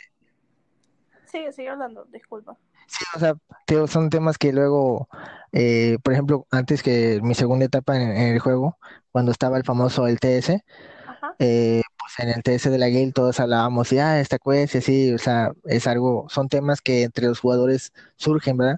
Sigue, 1.26 1.52
sigue 1.52 1.70
hablando, 1.70 2.06
disculpa. 2.06 2.58
sí, 2.88 3.06
o 3.16 3.20
sea, 3.20 3.36
te 3.66 3.88
son 3.88 4.10
temas 4.10 4.38
que 4.38 4.52
luego, 4.54 5.08
eh, 5.52 5.98
por 6.04 6.14
ejemplo, 6.14 6.48
antes 6.52 6.84
que 6.84 7.20
mi 7.24 7.36
segunda 7.36 7.66
etapa 7.66 7.96
en, 7.96 8.10
en 8.12 8.34
el 8.34 8.40
juego, 8.40 8.78
cuando 9.12 9.32
estaba 9.32 9.58
el 9.58 9.64
famoso 9.64 10.08
el 10.08 10.20
TS, 10.20 10.64
Eh, 11.40 11.82
pues 11.98 12.20
en 12.20 12.30
el 12.30 12.44
TS 12.44 12.70
de 12.70 12.78
la 12.78 12.90
Gale 12.90 13.12
todos 13.12 13.40
hablábamos 13.40 13.92
y 13.92 14.00
ah, 14.00 14.20
esta 14.20 14.38
quest 14.40 14.76
o 15.14 15.18
sea, 15.18 15.52
es 15.66 15.88
algo, 15.88 16.28
son 16.30 16.50
temas 16.50 16.82
que 16.82 17.04
entre 17.04 17.28
los 17.28 17.40
jugadores 17.40 17.94
surgen, 18.18 18.58
¿verdad? 18.58 18.78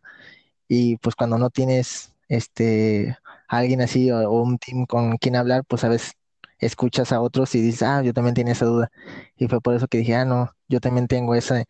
Y 0.68 0.98
pues 0.98 1.16
cuando 1.16 1.38
no 1.38 1.50
tienes 1.50 2.14
este 2.28 3.18
alguien 3.48 3.82
así 3.82 4.12
o, 4.12 4.30
o 4.30 4.42
un 4.44 4.58
team 4.58 4.86
con 4.86 5.18
quien 5.18 5.36
hablar, 5.36 5.64
pues 5.68 5.84
a 5.84 5.90
veces 5.90 6.14
escuchas 6.60 7.12
a 7.12 7.22
otros 7.22 7.54
y 7.56 7.62
dices, 7.62 7.84
ah, 7.84 8.02
yo 8.02 8.14
también 8.14 8.36
tenía 8.36 8.54
esa 8.54 8.66
duda. 8.66 8.92
Y 9.38 9.48
fue 9.48 9.62
por 9.62 9.76
eso 9.76 9.88
que 9.88 10.00
dije, 10.00 10.16
ah, 10.16 10.26
no, 10.26 10.52
yo 10.68 10.80
también 10.80 11.08
tengo 11.08 11.36
ese, 11.36 11.66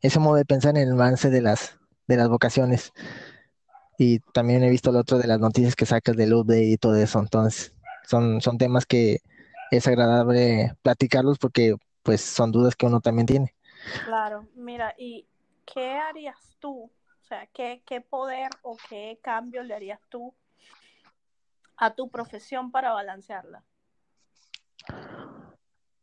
ese 0.00 0.18
modo 0.18 0.36
de 0.36 0.44
pensar 0.44 0.76
en 0.76 0.88
el 0.88 0.92
avance 0.92 1.30
de 1.30 1.42
las, 1.42 1.78
de 2.06 2.16
las 2.16 2.28
vocaciones. 2.28 2.92
Y 3.98 4.20
también 4.32 4.62
he 4.64 4.70
visto 4.70 4.90
el 4.90 4.96
otro 4.96 5.18
de 5.18 5.26
las 5.28 5.40
noticias 5.40 5.76
que 5.76 5.86
sacas 5.86 6.16
del 6.16 6.34
update 6.34 6.64
y 6.64 6.76
todo 6.76 6.96
eso. 6.96 7.20
Entonces, 7.20 7.72
son, 8.06 8.40
son 8.40 8.58
temas 8.58 8.86
que 8.86 9.20
es 9.72 9.86
agradable 9.86 10.76
platicarlos 10.82 11.38
porque 11.38 11.76
pues 12.02 12.20
son 12.20 12.52
dudas 12.52 12.76
que 12.76 12.86
uno 12.86 13.00
también 13.00 13.26
tiene. 13.26 13.54
Claro, 14.04 14.46
mira, 14.54 14.94
¿y 14.98 15.26
qué 15.64 15.94
harías 15.94 16.56
tú? 16.60 16.84
O 16.84 17.24
sea, 17.24 17.46
¿qué, 17.54 17.82
qué 17.86 18.00
poder 18.00 18.50
o 18.62 18.76
qué 18.88 19.18
cambio 19.22 19.62
le 19.62 19.74
harías 19.74 20.00
tú 20.10 20.34
a 21.78 21.94
tu 21.94 22.10
profesión 22.10 22.70
para 22.70 22.92
balancearla? 22.92 23.64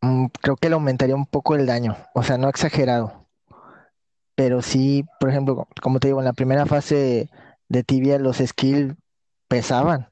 Mm, 0.01 0.25
creo 0.41 0.55
que 0.55 0.69
le 0.69 0.75
aumentaría 0.75 1.15
un 1.15 1.27
poco 1.27 1.55
el 1.55 1.67
daño, 1.67 1.95
o 2.15 2.23
sea, 2.23 2.37
no 2.37 2.49
exagerado, 2.49 3.27
pero 4.33 4.61
sí, 4.63 5.05
por 5.19 5.29
ejemplo, 5.29 5.67
como 5.81 5.99
te 5.99 6.07
digo, 6.07 6.19
en 6.19 6.25
la 6.25 6.33
primera 6.33 6.65
fase 6.65 7.29
de 7.67 7.83
tibia 7.83 8.17
los 8.17 8.37
skills 8.37 8.95
pesaban, 9.47 10.08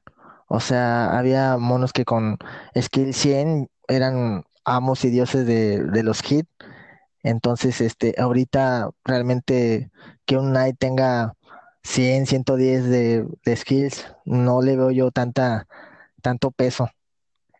o 0.48 0.60
sea, 0.60 1.16
había 1.18 1.58
monos 1.58 1.92
que 1.92 2.04
con 2.04 2.38
skill 2.76 3.14
100 3.14 3.68
eran 3.88 4.44
amos 4.64 5.04
y 5.04 5.10
dioses 5.10 5.46
de, 5.46 5.82
de 5.84 6.02
los 6.02 6.20
hits, 6.30 6.48
entonces, 7.22 7.80
este, 7.80 8.14
ahorita 8.18 8.90
realmente 9.04 9.90
que 10.24 10.36
un 10.36 10.50
knight 10.50 10.78
tenga 10.78 11.34
100, 11.82 12.26
110 12.26 12.84
de, 12.88 13.26
de 13.44 13.56
skills, 13.56 14.06
no 14.24 14.62
le 14.62 14.76
veo 14.76 14.90
yo 14.90 15.10
tanta, 15.10 15.66
tanto 16.22 16.50
peso 16.50 16.90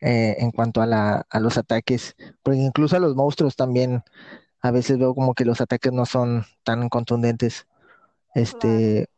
eh, 0.01 0.37
en 0.39 0.53
cuanto 0.53 0.81
a, 0.81 0.87
la, 0.87 1.27
a 1.29 1.41
los 1.41 1.59
ataques, 1.59 2.17
porque 2.43 2.61
incluso 2.61 2.97
a 2.97 3.01
los 3.01 3.17
monstruos 3.17 3.57
también 3.57 4.03
a 4.61 4.71
veces 4.71 4.99
veo 4.99 5.15
como 5.15 5.35
que 5.35 5.45
los 5.45 5.61
ataques 5.61 5.93
no 5.93 6.07
son 6.07 6.45
tan 6.63 6.89
contundentes. 6.89 7.67
Este, 8.35 9.09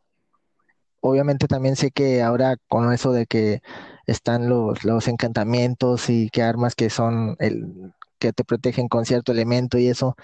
obviamente 1.01 1.47
también 1.47 1.75
sé 1.75 1.91
que 1.91 2.21
ahora 2.21 2.57
con 2.67 2.93
eso 2.93 3.11
de 3.11 3.25
que 3.25 3.61
están 4.07 4.49
los, 4.49 4.83
los 4.83 5.07
encantamientos 5.07 6.09
y 6.09 6.29
que 6.29 6.43
armas 6.43 6.75
que 6.75 6.89
son 6.89 7.35
el 7.39 7.93
que 8.19 8.33
te 8.33 8.45
protegen 8.45 8.87
con 8.87 9.05
cierto 9.05 9.31
elemento 9.31 9.77
y 9.79 9.87
eso, 9.87 10.15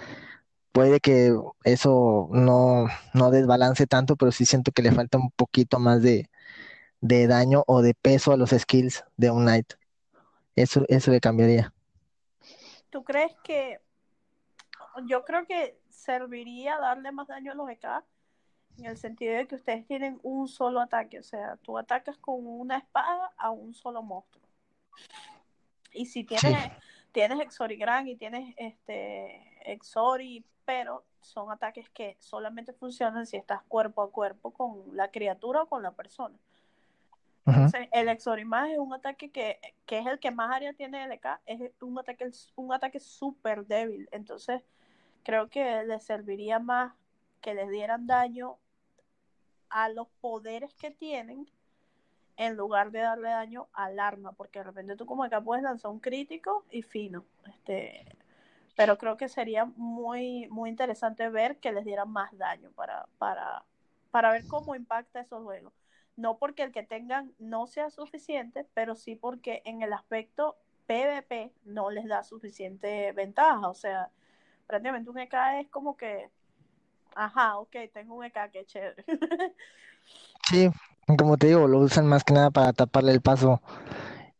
puede 0.72 1.00
que 1.00 1.36
eso 1.64 2.30
no, 2.32 2.86
no 3.14 3.32
desbalance 3.32 3.88
tanto, 3.88 4.16
pero 4.16 4.32
sí 4.32 4.46
siento 4.46 4.72
que 4.72 4.84
le 4.84 4.92
falta 4.92 5.18
un 5.18 5.32
poquito 5.32 5.80
más 5.80 6.04
de, 6.04 6.30
de 7.02 7.28
daño 7.28 7.64
o 7.66 7.82
de 7.82 7.96
peso 7.96 8.32
a 8.32 8.38
los 8.38 8.52
skills 8.52 9.04
de 9.18 9.32
un 9.32 9.44
knight. 9.44 9.74
Eso, 10.56 10.86
eso 10.88 11.12
le 11.12 11.20
cambiaría. 11.20 11.74
¿Tú 12.92 13.04
crees 13.04 13.32
que 13.44 13.80
yo 15.06 15.24
creo 15.26 15.46
que 15.46 15.80
serviría 15.90 16.78
darle 16.78 17.12
más 17.12 17.28
daño 17.28 17.52
a 17.52 17.56
los 17.56 17.70
EK 17.70 18.04
en 18.78 18.86
el 18.86 18.98
sentido 18.98 19.36
de 19.36 19.48
que 19.48 19.56
ustedes 19.56 19.86
tienen 19.86 20.20
un 20.24 20.48
solo 20.48 20.80
ataque, 20.80 21.20
o 21.20 21.24
sea, 21.24 21.58
tú 21.58 21.78
atacas 21.78 22.18
con 22.18 22.46
una 22.46 22.78
espada 22.78 23.32
a 23.38 23.50
un 23.50 23.74
solo 23.74 24.02
monstruo. 24.04 24.44
Y 25.94 26.06
si 26.06 26.24
tienes, 26.24 26.64
sí. 26.64 26.72
tienes 27.12 27.40
Exorigran 27.40 28.08
y 28.08 28.16
tienes 28.16 28.54
este 28.58 29.72
Exori, 29.72 30.46
pero 30.66 31.04
son 31.22 31.52
ataques 31.52 31.90
que 31.90 32.16
solamente 32.20 32.74
funcionan 32.74 33.26
si 33.26 33.38
estás 33.38 33.64
cuerpo 33.64 34.02
a 34.02 34.12
cuerpo 34.12 34.52
con 34.52 34.96
la 34.96 35.10
criatura 35.10 35.64
o 35.64 35.68
con 35.68 35.82
la 35.82 35.92
persona. 35.92 36.36
Entonces, 37.46 37.88
el 37.94 38.10
Exorimage 38.10 38.74
es 38.74 38.80
un 38.80 38.94
ataque 38.94 39.32
que, 39.32 39.58
que, 39.86 40.00
es 40.00 40.06
el 40.06 40.20
que 40.20 40.32
más 40.32 40.54
área 40.54 40.74
tiene 40.74 41.06
LK, 41.06 41.40
es 41.46 41.72
un 41.80 41.98
ataque 41.98 42.30
un 42.58 42.74
ataque 42.74 43.00
súper 43.00 43.66
débil. 43.66 44.10
Entonces, 44.12 44.62
creo 45.24 45.48
que 45.48 45.84
les 45.84 46.04
serviría 46.04 46.60
más 46.60 46.94
que 47.40 47.54
les 47.54 47.70
dieran 47.70 48.06
daño 48.06 48.58
a 49.70 49.90
los 49.90 50.08
poderes 50.22 50.74
que 50.76 50.92
tienen 50.92 51.50
en 52.38 52.56
lugar 52.56 52.92
de 52.92 53.00
darle 53.00 53.30
daño 53.30 53.68
al 53.74 54.00
arma, 54.00 54.32
porque 54.34 54.60
de 54.60 54.66
repente 54.66 54.96
tú 54.96 55.06
como 55.06 55.24
acá 55.24 55.42
puedes 55.42 55.64
lanzar 55.64 55.92
un 55.92 56.00
crítico 56.00 56.66
y 56.70 56.84
fino. 56.84 57.26
Este, 57.48 58.06
pero 58.76 58.98
creo 58.98 59.18
que 59.18 59.28
sería 59.28 59.66
muy, 59.66 60.48
muy 60.50 60.70
interesante 60.70 61.30
ver 61.30 61.58
que 61.58 61.72
les 61.72 61.84
dieran 61.84 62.12
más 62.12 62.38
daño 62.38 62.72
para, 62.72 63.08
para, 63.18 63.64
para 64.12 64.32
ver 64.32 64.46
cómo 64.48 64.76
impacta 64.76 65.20
esos 65.20 65.44
juegos 65.44 65.74
no 66.18 66.38
porque 66.38 66.64
el 66.64 66.74
que 66.74 66.84
tengan 66.84 67.34
no 67.40 67.68
sea 67.68 67.90
suficiente, 67.90 68.66
pero 68.74 68.96
sí 68.96 69.16
porque 69.16 69.62
en 69.66 69.84
el 69.84 69.94
aspecto 69.94 70.58
PvP 70.88 71.54
no 71.64 71.92
les 71.92 72.08
da 72.08 72.24
suficiente 72.24 73.12
ventaja. 73.14 73.70
O 73.70 73.76
sea, 73.76 74.10
prácticamente 74.66 75.10
un 75.10 75.20
EK 75.20 75.62
es 75.62 75.70
como 75.70 75.96
que, 75.96 76.30
ajá, 77.18 77.58
ok, 77.58 77.76
tengo 77.94 78.16
un 78.16 78.26
EK 78.26 78.52
que 78.52 78.66
chévere. 78.66 79.04
sí, 80.50 80.70
como 81.18 81.38
te 81.38 81.48
digo, 81.48 81.68
lo 81.68 81.80
usan 81.80 82.08
más 82.08 82.24
que 82.24 82.34
nada 82.34 82.52
para 82.52 82.74
taparle 82.74 83.12
el 83.12 83.22
paso. 83.22 83.62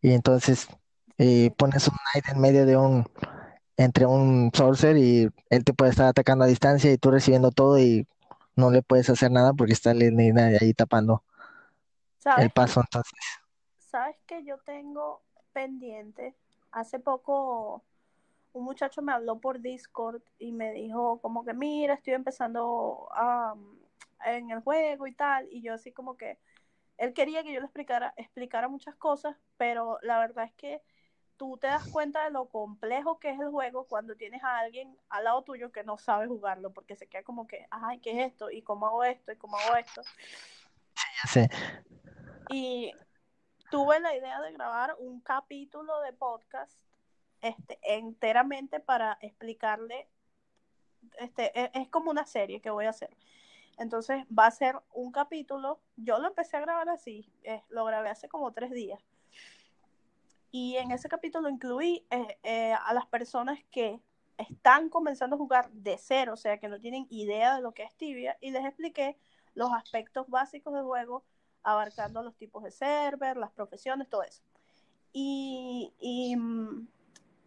Y 0.02 0.14
entonces 0.14 0.68
eh, 1.18 1.52
pones 1.58 1.88
un 1.88 1.96
Knight 2.14 2.30
en 2.30 2.40
medio 2.40 2.66
de 2.66 2.78
un, 2.78 3.06
entre 3.78 4.06
un 4.06 4.52
Sorcerer 4.54 4.98
y 4.98 5.30
él 5.50 5.64
te 5.64 5.74
puede 5.74 5.92
estar 5.92 6.08
atacando 6.08 6.46
a 6.46 6.48
distancia 6.48 6.92
y 6.92 6.98
tú 6.98 7.12
recibiendo 7.12 7.52
todo 7.52 7.80
y 7.80 8.08
no 8.56 8.72
le 8.72 8.82
puedes 8.82 9.10
hacer 9.10 9.32
nada 9.32 9.54
porque 9.54 9.74
está 9.74 9.92
ahí 9.92 10.74
tapando 10.74 11.24
el 12.38 12.50
paso 12.52 12.82
entonces. 12.82 13.20
¿Sabes 13.78 14.18
que 14.28 14.44
yo 14.44 14.58
tengo 14.60 15.22
pendiente? 15.54 16.36
Hace 16.72 17.00
poco 17.00 17.84
un 18.54 18.64
muchacho 18.64 19.02
me 19.02 19.12
habló 19.12 19.40
por 19.40 19.60
Discord 19.60 20.22
y 20.40 20.52
me 20.52 20.72
dijo 20.72 21.20
como 21.22 21.44
que 21.46 21.54
mira, 21.54 21.94
estoy 21.94 22.14
empezando 22.14 23.08
um, 23.10 23.80
en 24.26 24.50
el 24.52 24.62
juego 24.62 25.08
y 25.08 25.14
tal, 25.14 25.48
y 25.52 25.62
yo 25.62 25.74
así 25.74 25.92
como 25.92 26.18
que 26.18 26.40
él 26.98 27.14
quería 27.14 27.44
que 27.44 27.54
yo 27.54 27.60
le 27.60 27.66
explicara, 27.66 28.14
explicara 28.18 28.68
muchas 28.68 28.96
cosas, 28.96 29.38
pero 29.58 30.00
la 30.02 30.20
verdad 30.20 30.46
es 30.46 30.54
que 30.54 30.82
tú 31.38 31.58
te 31.58 31.68
das 31.68 31.88
cuenta 31.90 32.24
de 32.24 32.32
lo 32.32 32.50
complejo 32.50 33.20
que 33.20 33.30
es 33.30 33.40
el 33.40 33.50
juego 33.50 33.86
cuando 33.86 34.16
tienes 34.16 34.44
a 34.44 34.58
alguien 34.58 34.98
al 35.10 35.26
lado 35.26 35.44
tuyo 35.44 35.72
que 35.72 35.84
no 35.84 35.98
sabe 35.98 36.28
jugarlo, 36.28 36.74
porque 36.74 36.96
se 36.96 37.08
queda 37.08 37.24
como 37.24 37.48
que, 37.48 37.68
ay, 37.70 38.00
¿qué 38.00 38.12
es 38.12 38.32
esto? 38.32 38.50
¿Y 38.50 38.64
cómo 38.64 38.88
hago 38.88 39.04
esto? 39.04 39.32
¿Y 39.32 39.38
cómo 39.38 39.58
hago 39.58 39.76
esto? 39.76 40.02
Sí, 40.04 41.06
ya 41.24 41.30
sé. 41.30 41.50
Y 42.50 42.92
tuve 43.70 44.00
la 44.00 44.16
idea 44.16 44.42
de 44.42 44.54
grabar 44.54 44.96
un 44.98 45.22
capítulo 45.22 46.02
de 46.02 46.14
podcast 46.14 46.80
este, 47.42 47.80
enteramente 47.84 48.80
para 48.80 49.18
explicarle, 49.22 50.08
este, 51.20 51.60
es, 51.60 51.70
es, 51.74 51.90
como 51.90 52.12
una 52.12 52.26
serie 52.26 52.62
que 52.62 52.70
voy 52.70 52.86
a 52.86 52.92
hacer. 52.92 53.16
Entonces 53.78 54.26
va 54.38 54.48
a 54.48 54.52
ser 54.52 54.76
un 54.94 55.12
capítulo, 55.12 55.80
yo 55.96 56.18
lo 56.18 56.28
empecé 56.28 56.58
a 56.58 56.62
grabar 56.62 56.90
así, 56.90 57.32
eh, 57.44 57.62
lo 57.70 57.86
grabé 57.86 58.10
hace 58.10 58.28
como 58.28 58.52
tres 58.52 58.72
días. 58.72 59.00
Y 60.52 60.78
en 60.78 60.92
ese 60.92 61.08
capítulo 61.08 61.50
incluí 61.50 62.06
eh, 62.10 62.40
eh, 62.44 62.74
a 62.74 62.94
las 62.94 63.06
personas 63.06 63.60
que 63.70 64.02
están 64.38 64.90
comenzando 64.90 65.36
a 65.36 65.40
jugar 65.40 65.70
de 65.72 65.98
cero, 66.00 66.34
o 66.34 66.38
sea, 66.38 66.60
que 66.60 66.68
no 66.68 66.80
tienen 66.80 67.06
idea 67.10 67.56
de 67.56 67.62
lo 67.62 67.74
que 67.74 67.84
es 67.84 67.94
tibia, 67.96 68.38
y 68.42 68.52
les 68.52 68.66
expliqué 68.66 69.18
los 69.54 69.72
aspectos 69.74 70.28
básicos 70.28 70.74
del 70.74 70.84
juego, 70.84 71.24
abarcando 71.64 72.24
los 72.24 72.36
tipos 72.36 72.64
de 72.64 72.72
server, 72.72 73.38
las 73.38 73.52
profesiones, 73.52 74.10
todo 74.10 74.24
eso. 74.24 74.42
Y, 75.14 75.94
y 76.00 76.36
mm, 76.36 76.88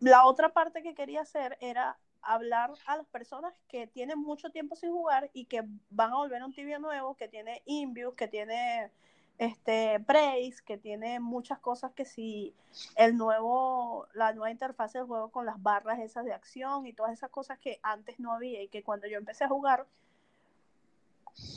la 0.00 0.26
otra 0.26 0.52
parte 0.52 0.82
que 0.82 0.94
quería 0.94 1.20
hacer 1.22 1.56
era 1.60 1.98
hablar 2.22 2.72
a 2.86 2.96
las 2.96 3.06
personas 3.06 3.54
que 3.68 3.86
tienen 3.86 4.18
mucho 4.18 4.50
tiempo 4.50 4.76
sin 4.76 4.92
jugar 4.92 5.30
y 5.32 5.46
que 5.46 5.62
van 5.90 6.12
a 6.12 6.16
volver 6.16 6.42
a 6.42 6.46
un 6.46 6.52
tibia 6.52 6.78
nuevo, 6.78 7.16
que 7.16 7.28
tiene 7.28 7.62
Invius, 7.64 8.14
que 8.14 8.28
tiene 8.28 8.90
este 9.38 9.98
Brace, 9.98 10.56
que 10.66 10.76
tiene 10.76 11.18
muchas 11.18 11.58
cosas 11.60 11.92
que 11.92 12.04
si 12.04 12.54
el 12.96 13.16
nuevo, 13.16 14.06
la 14.12 14.34
nueva 14.34 14.50
interfaz 14.50 14.92
del 14.92 15.04
juego 15.04 15.30
con 15.30 15.46
las 15.46 15.62
barras 15.62 15.98
esas 16.00 16.26
de 16.26 16.34
acción 16.34 16.86
y 16.86 16.92
todas 16.92 17.12
esas 17.12 17.30
cosas 17.30 17.58
que 17.58 17.80
antes 17.82 18.20
no 18.20 18.32
había 18.32 18.62
y 18.62 18.68
que 18.68 18.82
cuando 18.82 19.06
yo 19.06 19.16
empecé 19.16 19.44
a 19.44 19.48
jugar 19.48 19.86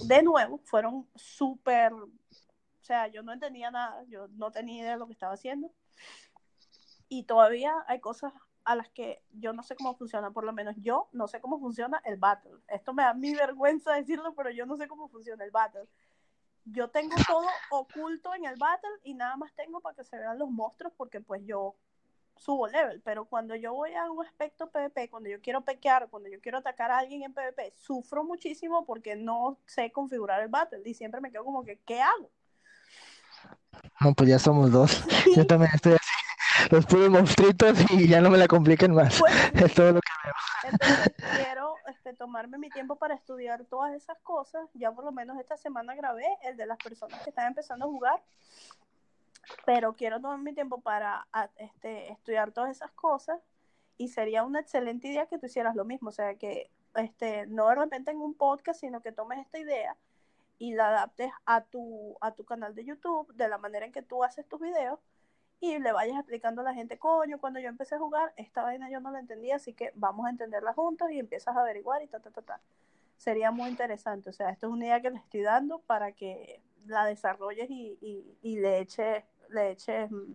de 0.05 0.23
nuevo 0.23 0.59
fueron 0.59 1.07
súper 1.15 1.91
o 1.93 2.85
sea, 2.85 3.07
yo 3.07 3.23
no 3.23 3.31
entendía 3.31 3.71
nada, 3.71 4.03
yo 4.09 4.27
no 4.27 4.51
tenía 4.51 4.81
idea 4.81 4.91
de 4.91 4.97
lo 4.97 5.07
que 5.07 5.13
estaba 5.13 5.33
haciendo. 5.33 5.71
Y 7.13 7.21
todavía 7.25 7.75
hay 7.85 7.99
cosas 7.99 8.33
a 8.63 8.75
las 8.75 8.89
que 8.89 9.21
yo 9.33 9.53
no 9.53 9.61
sé 9.61 9.75
cómo 9.75 9.95
funciona, 9.95 10.31
por 10.31 10.45
lo 10.45 10.51
menos 10.51 10.75
yo 10.79 11.09
no 11.11 11.27
sé 11.27 11.39
cómo 11.41 11.59
funciona 11.59 12.01
el 12.05 12.17
battle. 12.17 12.53
Esto 12.67 12.91
me 12.91 13.03
da 13.03 13.13
mi 13.13 13.35
vergüenza 13.35 13.93
decirlo, 13.93 14.33
pero 14.33 14.49
yo 14.49 14.65
no 14.65 14.77
sé 14.77 14.87
cómo 14.87 15.07
funciona 15.09 15.45
el 15.45 15.51
battle. 15.51 15.87
Yo 16.65 16.89
tengo 16.89 17.15
todo 17.27 17.45
oculto 17.69 18.33
en 18.33 18.45
el 18.45 18.55
battle 18.55 18.89
y 19.03 19.13
nada 19.13 19.37
más 19.37 19.53
tengo 19.53 19.79
para 19.79 19.95
que 19.95 20.03
se 20.03 20.17
vean 20.17 20.39
los 20.39 20.49
monstruos 20.49 20.91
porque 20.97 21.21
pues 21.21 21.45
yo 21.45 21.75
subo 22.35 22.65
level, 22.65 22.99
pero 23.01 23.25
cuando 23.25 23.55
yo 23.55 23.75
voy 23.75 23.93
a 23.93 24.09
un 24.09 24.25
aspecto 24.25 24.71
PvP, 24.71 25.11
cuando 25.11 25.29
yo 25.29 25.39
quiero 25.39 25.61
pequear, 25.61 26.09
cuando 26.09 26.29
yo 26.29 26.41
quiero 26.41 26.57
atacar 26.57 26.89
a 26.89 26.97
alguien 26.97 27.21
en 27.21 27.33
PvP, 27.35 27.75
sufro 27.75 28.23
muchísimo 28.23 28.87
porque 28.87 29.15
no 29.15 29.59
sé 29.67 29.91
configurar 29.91 30.41
el 30.41 30.49
battle 30.49 30.81
y 30.83 30.95
siempre 30.95 31.21
me 31.21 31.31
quedo 31.31 31.45
como 31.45 31.63
que, 31.63 31.77
¿qué 31.85 32.01
hago? 32.01 32.31
No, 34.01 34.15
pues 34.15 34.29
ya 34.29 34.39
somos 34.39 34.71
dos. 34.71 35.05
Yo 35.35 35.45
también 35.45 35.69
estoy 35.75 35.93
así. 35.93 36.12
Los 36.71 36.85
puros 36.85 37.09
monstruitos 37.09 37.79
y 37.91 38.07
ya 38.07 38.21
no 38.21 38.29
me 38.29 38.37
la 38.37 38.47
compliquen 38.47 38.93
más. 38.93 39.21
Es 39.53 39.73
todo 39.73 39.93
lo 39.93 40.01
que 40.01 40.11
veo. 40.23 40.33
Entonces 40.71 41.13
quiero 41.35 41.75
este, 41.87 42.13
tomarme 42.13 42.57
mi 42.57 42.69
tiempo 42.69 42.95
para 42.95 43.15
estudiar 43.15 43.65
todas 43.65 43.93
esas 43.93 44.17
cosas. 44.19 44.69
Ya 44.73 44.91
por 44.91 45.05
lo 45.05 45.11
menos 45.11 45.39
esta 45.39 45.57
semana 45.57 45.95
grabé 45.95 46.25
el 46.43 46.57
de 46.57 46.65
las 46.65 46.77
personas 46.77 47.21
que 47.23 47.29
están 47.29 47.47
empezando 47.47 47.85
a 47.85 47.89
jugar. 47.89 48.21
Pero 49.65 49.93
quiero 49.93 50.21
tomarme 50.21 50.51
mi 50.51 50.53
tiempo 50.53 50.81
para 50.81 51.27
este, 51.57 52.11
estudiar 52.11 52.51
todas 52.51 52.71
esas 52.71 52.91
cosas. 52.91 53.39
Y 53.97 54.07
sería 54.07 54.43
una 54.43 54.59
excelente 54.59 55.07
idea 55.07 55.27
que 55.27 55.37
tú 55.37 55.45
hicieras 55.45 55.75
lo 55.75 55.85
mismo. 55.85 56.09
O 56.09 56.13
sea, 56.13 56.35
que 56.35 56.69
este, 56.95 57.45
no 57.47 57.67
de 57.69 57.75
repente 57.75 58.11
en 58.11 58.17
un 58.17 58.33
podcast, 58.33 58.79
sino 58.79 59.01
que 59.01 59.11
tomes 59.11 59.39
esta 59.39 59.59
idea 59.59 59.95
y 60.59 60.73
la 60.73 60.89
adaptes 60.89 61.31
a 61.45 61.61
tu, 61.61 62.15
a 62.21 62.31
tu 62.31 62.45
canal 62.45 62.73
de 62.75 62.85
YouTube 62.85 63.33
de 63.33 63.47
la 63.47 63.57
manera 63.57 63.85
en 63.85 63.91
que 63.91 64.01
tú 64.01 64.23
haces 64.23 64.47
tus 64.47 64.61
videos 64.61 64.99
y 65.63 65.79
le 65.79 65.93
vayas 65.93 66.17
explicando 66.17 66.59
a 66.59 66.65
la 66.65 66.73
gente, 66.73 66.99
coño, 66.99 67.39
cuando 67.39 67.57
yo 67.57 67.69
empecé 67.69 67.95
a 67.95 67.97
jugar, 67.97 68.33
esta 68.35 68.63
vaina 68.63 68.89
yo 68.89 68.99
no 68.99 69.11
la 69.11 69.21
entendía, 69.21 69.55
así 69.55 69.71
que 69.71 69.93
vamos 69.95 70.25
a 70.25 70.29
entenderla 70.29 70.73
juntos 70.73 71.09
y 71.09 71.19
empiezas 71.19 71.55
a 71.55 71.61
averiguar 71.61 72.03
y 72.03 72.07
ta, 72.07 72.19
ta, 72.19 72.31
ta, 72.31 72.41
ta. 72.41 72.59
Sería 73.15 73.49
muy 73.49 73.69
interesante, 73.69 74.29
o 74.29 74.33
sea, 74.33 74.49
esto 74.49 74.67
es 74.67 74.73
una 74.73 74.87
idea 74.87 75.01
que 75.01 75.11
le 75.11 75.19
estoy 75.19 75.39
dando 75.39 75.79
para 75.79 76.11
que 76.11 76.61
la 76.85 77.05
desarrolles 77.05 77.69
y, 77.69 77.97
y, 78.01 78.37
y 78.41 78.59
le 78.59 78.79
eches, 78.79 79.23
le 79.51 79.71
eches 79.71 80.11
mm, 80.11 80.33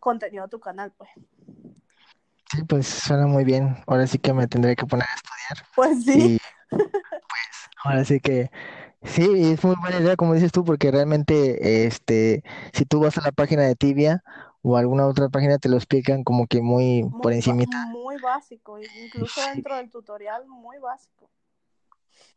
contenido 0.00 0.44
a 0.44 0.48
tu 0.48 0.58
canal, 0.58 0.90
pues. 0.96 1.10
Sí, 2.50 2.64
pues 2.66 2.86
suena 2.86 3.26
muy 3.26 3.44
bien. 3.44 3.76
Ahora 3.86 4.06
sí 4.06 4.18
que 4.18 4.32
me 4.32 4.46
tendré 4.46 4.74
que 4.74 4.86
poner 4.86 5.06
a 5.06 5.14
estudiar. 5.16 5.68
Pues 5.74 6.02
sí. 6.02 6.38
pues 6.70 7.70
ahora 7.84 8.02
sí 8.06 8.20
que 8.20 8.50
Sí, 9.04 9.52
es 9.52 9.62
muy 9.62 9.76
buena 9.80 10.00
idea, 10.00 10.16
como 10.16 10.34
dices 10.34 10.50
tú, 10.50 10.64
porque 10.64 10.90
realmente, 10.90 11.86
este, 11.86 12.42
si 12.72 12.84
tú 12.86 13.00
vas 13.00 13.18
a 13.18 13.22
la 13.22 13.32
página 13.32 13.62
de 13.62 13.76
Tibia 13.76 14.24
o 14.62 14.76
alguna 14.76 15.06
otra 15.06 15.28
página, 15.28 15.58
te 15.58 15.68
lo 15.68 15.76
explican 15.76 16.24
como 16.24 16.46
que 16.46 16.62
muy, 16.62 17.02
muy 17.04 17.20
por 17.20 17.32
encima. 17.32 17.64
Muy 17.88 18.16
básico, 18.16 18.78
incluso 18.78 19.40
dentro 19.54 19.76
del 19.76 19.90
tutorial, 19.90 20.46
muy 20.46 20.78
básico. 20.78 21.28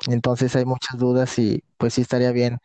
Entonces 0.07 0.55
hay 0.55 0.65
muchas 0.65 0.97
dudas 0.97 1.39
y 1.39 1.63
pues 1.77 1.93
sí 1.93 2.01
estaría 2.01 2.31
bien, 2.31 2.59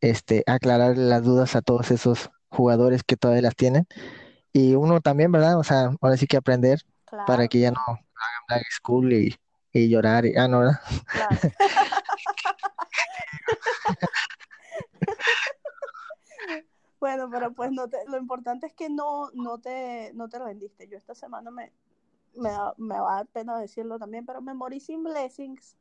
este, 0.00 0.42
aclarar 0.46 0.98
las 0.98 1.22
dudas 1.22 1.54
a 1.54 1.62
todos 1.62 1.90
esos 1.92 2.30
jugadores 2.48 3.04
que 3.04 3.16
todavía 3.16 3.42
las 3.42 3.56
tienen. 3.56 3.86
Y 4.52 4.74
uno 4.74 5.00
también, 5.00 5.32
¿verdad? 5.32 5.58
O 5.58 5.64
sea, 5.64 5.90
ahora 6.00 6.16
sí 6.16 6.26
que 6.26 6.36
aprender 6.36 6.80
claro. 7.04 7.24
para 7.26 7.48
que 7.48 7.60
ya 7.60 7.70
no 7.70 7.80
hagan 7.80 8.00
Black 8.48 8.66
School 8.70 9.12
y, 9.12 9.36
y 9.72 9.88
llorar. 9.88 10.26
Y, 10.26 10.36
ah, 10.36 10.48
no, 10.48 10.58
¿verdad? 10.60 10.80
Claro. 11.06 11.36
Bueno, 17.00 17.28
pero 17.30 17.52
pues 17.52 17.70
no 17.70 17.86
te, 17.86 17.98
lo 18.08 18.16
importante 18.16 18.66
es 18.66 18.72
que 18.72 18.88
no, 18.88 19.28
no, 19.34 19.58
te, 19.58 20.12
no 20.14 20.30
te 20.30 20.38
rendiste. 20.38 20.88
Yo 20.88 20.96
esta 20.96 21.14
semana 21.14 21.50
me, 21.50 21.70
me, 22.34 22.48
me 22.78 22.98
va 22.98 23.12
a 23.12 23.16
dar 23.16 23.26
pena 23.26 23.58
decirlo 23.58 23.98
también, 23.98 24.24
pero 24.24 24.40
me 24.40 24.54
morí 24.54 24.80
sin 24.80 25.02
blessings. 25.02 25.76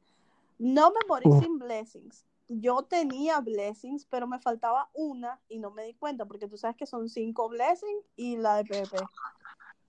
No 0.59 0.91
me 0.91 0.99
morí 1.07 1.29
Uh. 1.29 1.39
sin 1.39 1.59
blessings. 1.59 2.25
Yo 2.49 2.83
tenía 2.83 3.39
blessings, 3.39 4.05
pero 4.05 4.27
me 4.27 4.37
faltaba 4.39 4.89
una 4.93 5.39
y 5.47 5.59
no 5.59 5.71
me 5.71 5.85
di 5.85 5.93
cuenta, 5.93 6.25
porque 6.25 6.49
tú 6.49 6.57
sabes 6.57 6.75
que 6.75 6.85
son 6.85 7.07
cinco 7.07 7.47
blessings 7.47 8.03
y 8.17 8.35
la 8.35 8.57
de 8.57 8.65
PvP. 8.65 8.97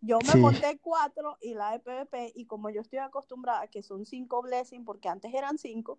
Yo 0.03 0.21
me 0.21 0.35
Sí. 0.35 0.39
monté 0.39 0.79
cuatro 0.79 1.37
y 1.41 1.55
la 1.55 1.73
de 1.73 1.81
PvP, 1.81 2.31
y 2.37 2.47
como 2.47 2.71
yo 2.71 2.83
estoy 2.83 3.01
acostumbrada 3.01 3.63
a 3.63 3.67
que 3.67 3.83
son 3.83 4.07
cinco 4.07 4.41
blessings, 4.43 4.87
porque 4.87 5.09
antes 5.09 5.35
eran 5.35 5.59
cinco, 5.59 5.99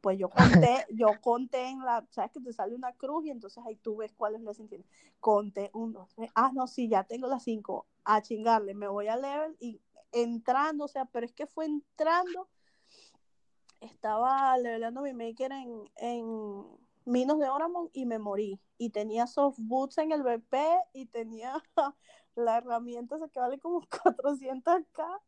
pues 0.00 0.18
yo 0.18 0.28
conté, 0.68 0.86
yo 0.90 1.08
conté 1.20 1.68
en 1.68 1.80
la, 1.80 2.06
sabes 2.10 2.32
que 2.32 2.40
te 2.40 2.52
sale 2.52 2.74
una 2.74 2.92
cruz 2.92 3.26
y 3.26 3.30
entonces 3.30 3.62
ahí 3.66 3.76
tú 3.76 3.96
ves 3.96 4.12
cuáles 4.12 4.42
blessings 4.42 4.68
tienes. 4.68 4.86
Conté 5.20 5.70
uno, 5.72 6.00
dos, 6.00 6.14
tres, 6.14 6.30
ah, 6.34 6.50
no, 6.54 6.66
sí, 6.66 6.88
ya 6.88 7.04
tengo 7.04 7.26
las 7.28 7.42
cinco, 7.42 7.86
a 8.04 8.22
chingarle, 8.22 8.74
me 8.74 8.88
voy 8.88 9.08
a 9.08 9.16
level 9.16 9.56
y 9.60 9.80
entrando, 10.12 10.84
o 10.84 10.88
sea, 10.88 11.04
pero 11.06 11.26
es 11.26 11.32
que 11.32 11.46
fue 11.46 11.66
entrando, 11.66 12.48
estaba 13.80 14.56
levelando 14.58 15.02
mi 15.02 15.12
maker 15.12 15.52
en, 15.52 15.90
en 15.96 16.66
Minos 17.06 17.38
de 17.38 17.48
Oramon 17.48 17.88
y 17.92 18.04
me 18.04 18.18
morí. 18.18 18.60
Y 18.78 18.90
tenía 18.90 19.26
soft 19.26 19.58
boots 19.58 19.98
en 19.98 20.12
el 20.12 20.22
BP 20.22 20.54
y 20.92 21.06
tenía 21.06 21.62
la 22.34 22.58
herramienta 22.58 23.16
que 23.32 23.40
vale 23.40 23.58
como 23.58 23.80
400k. 23.88 25.20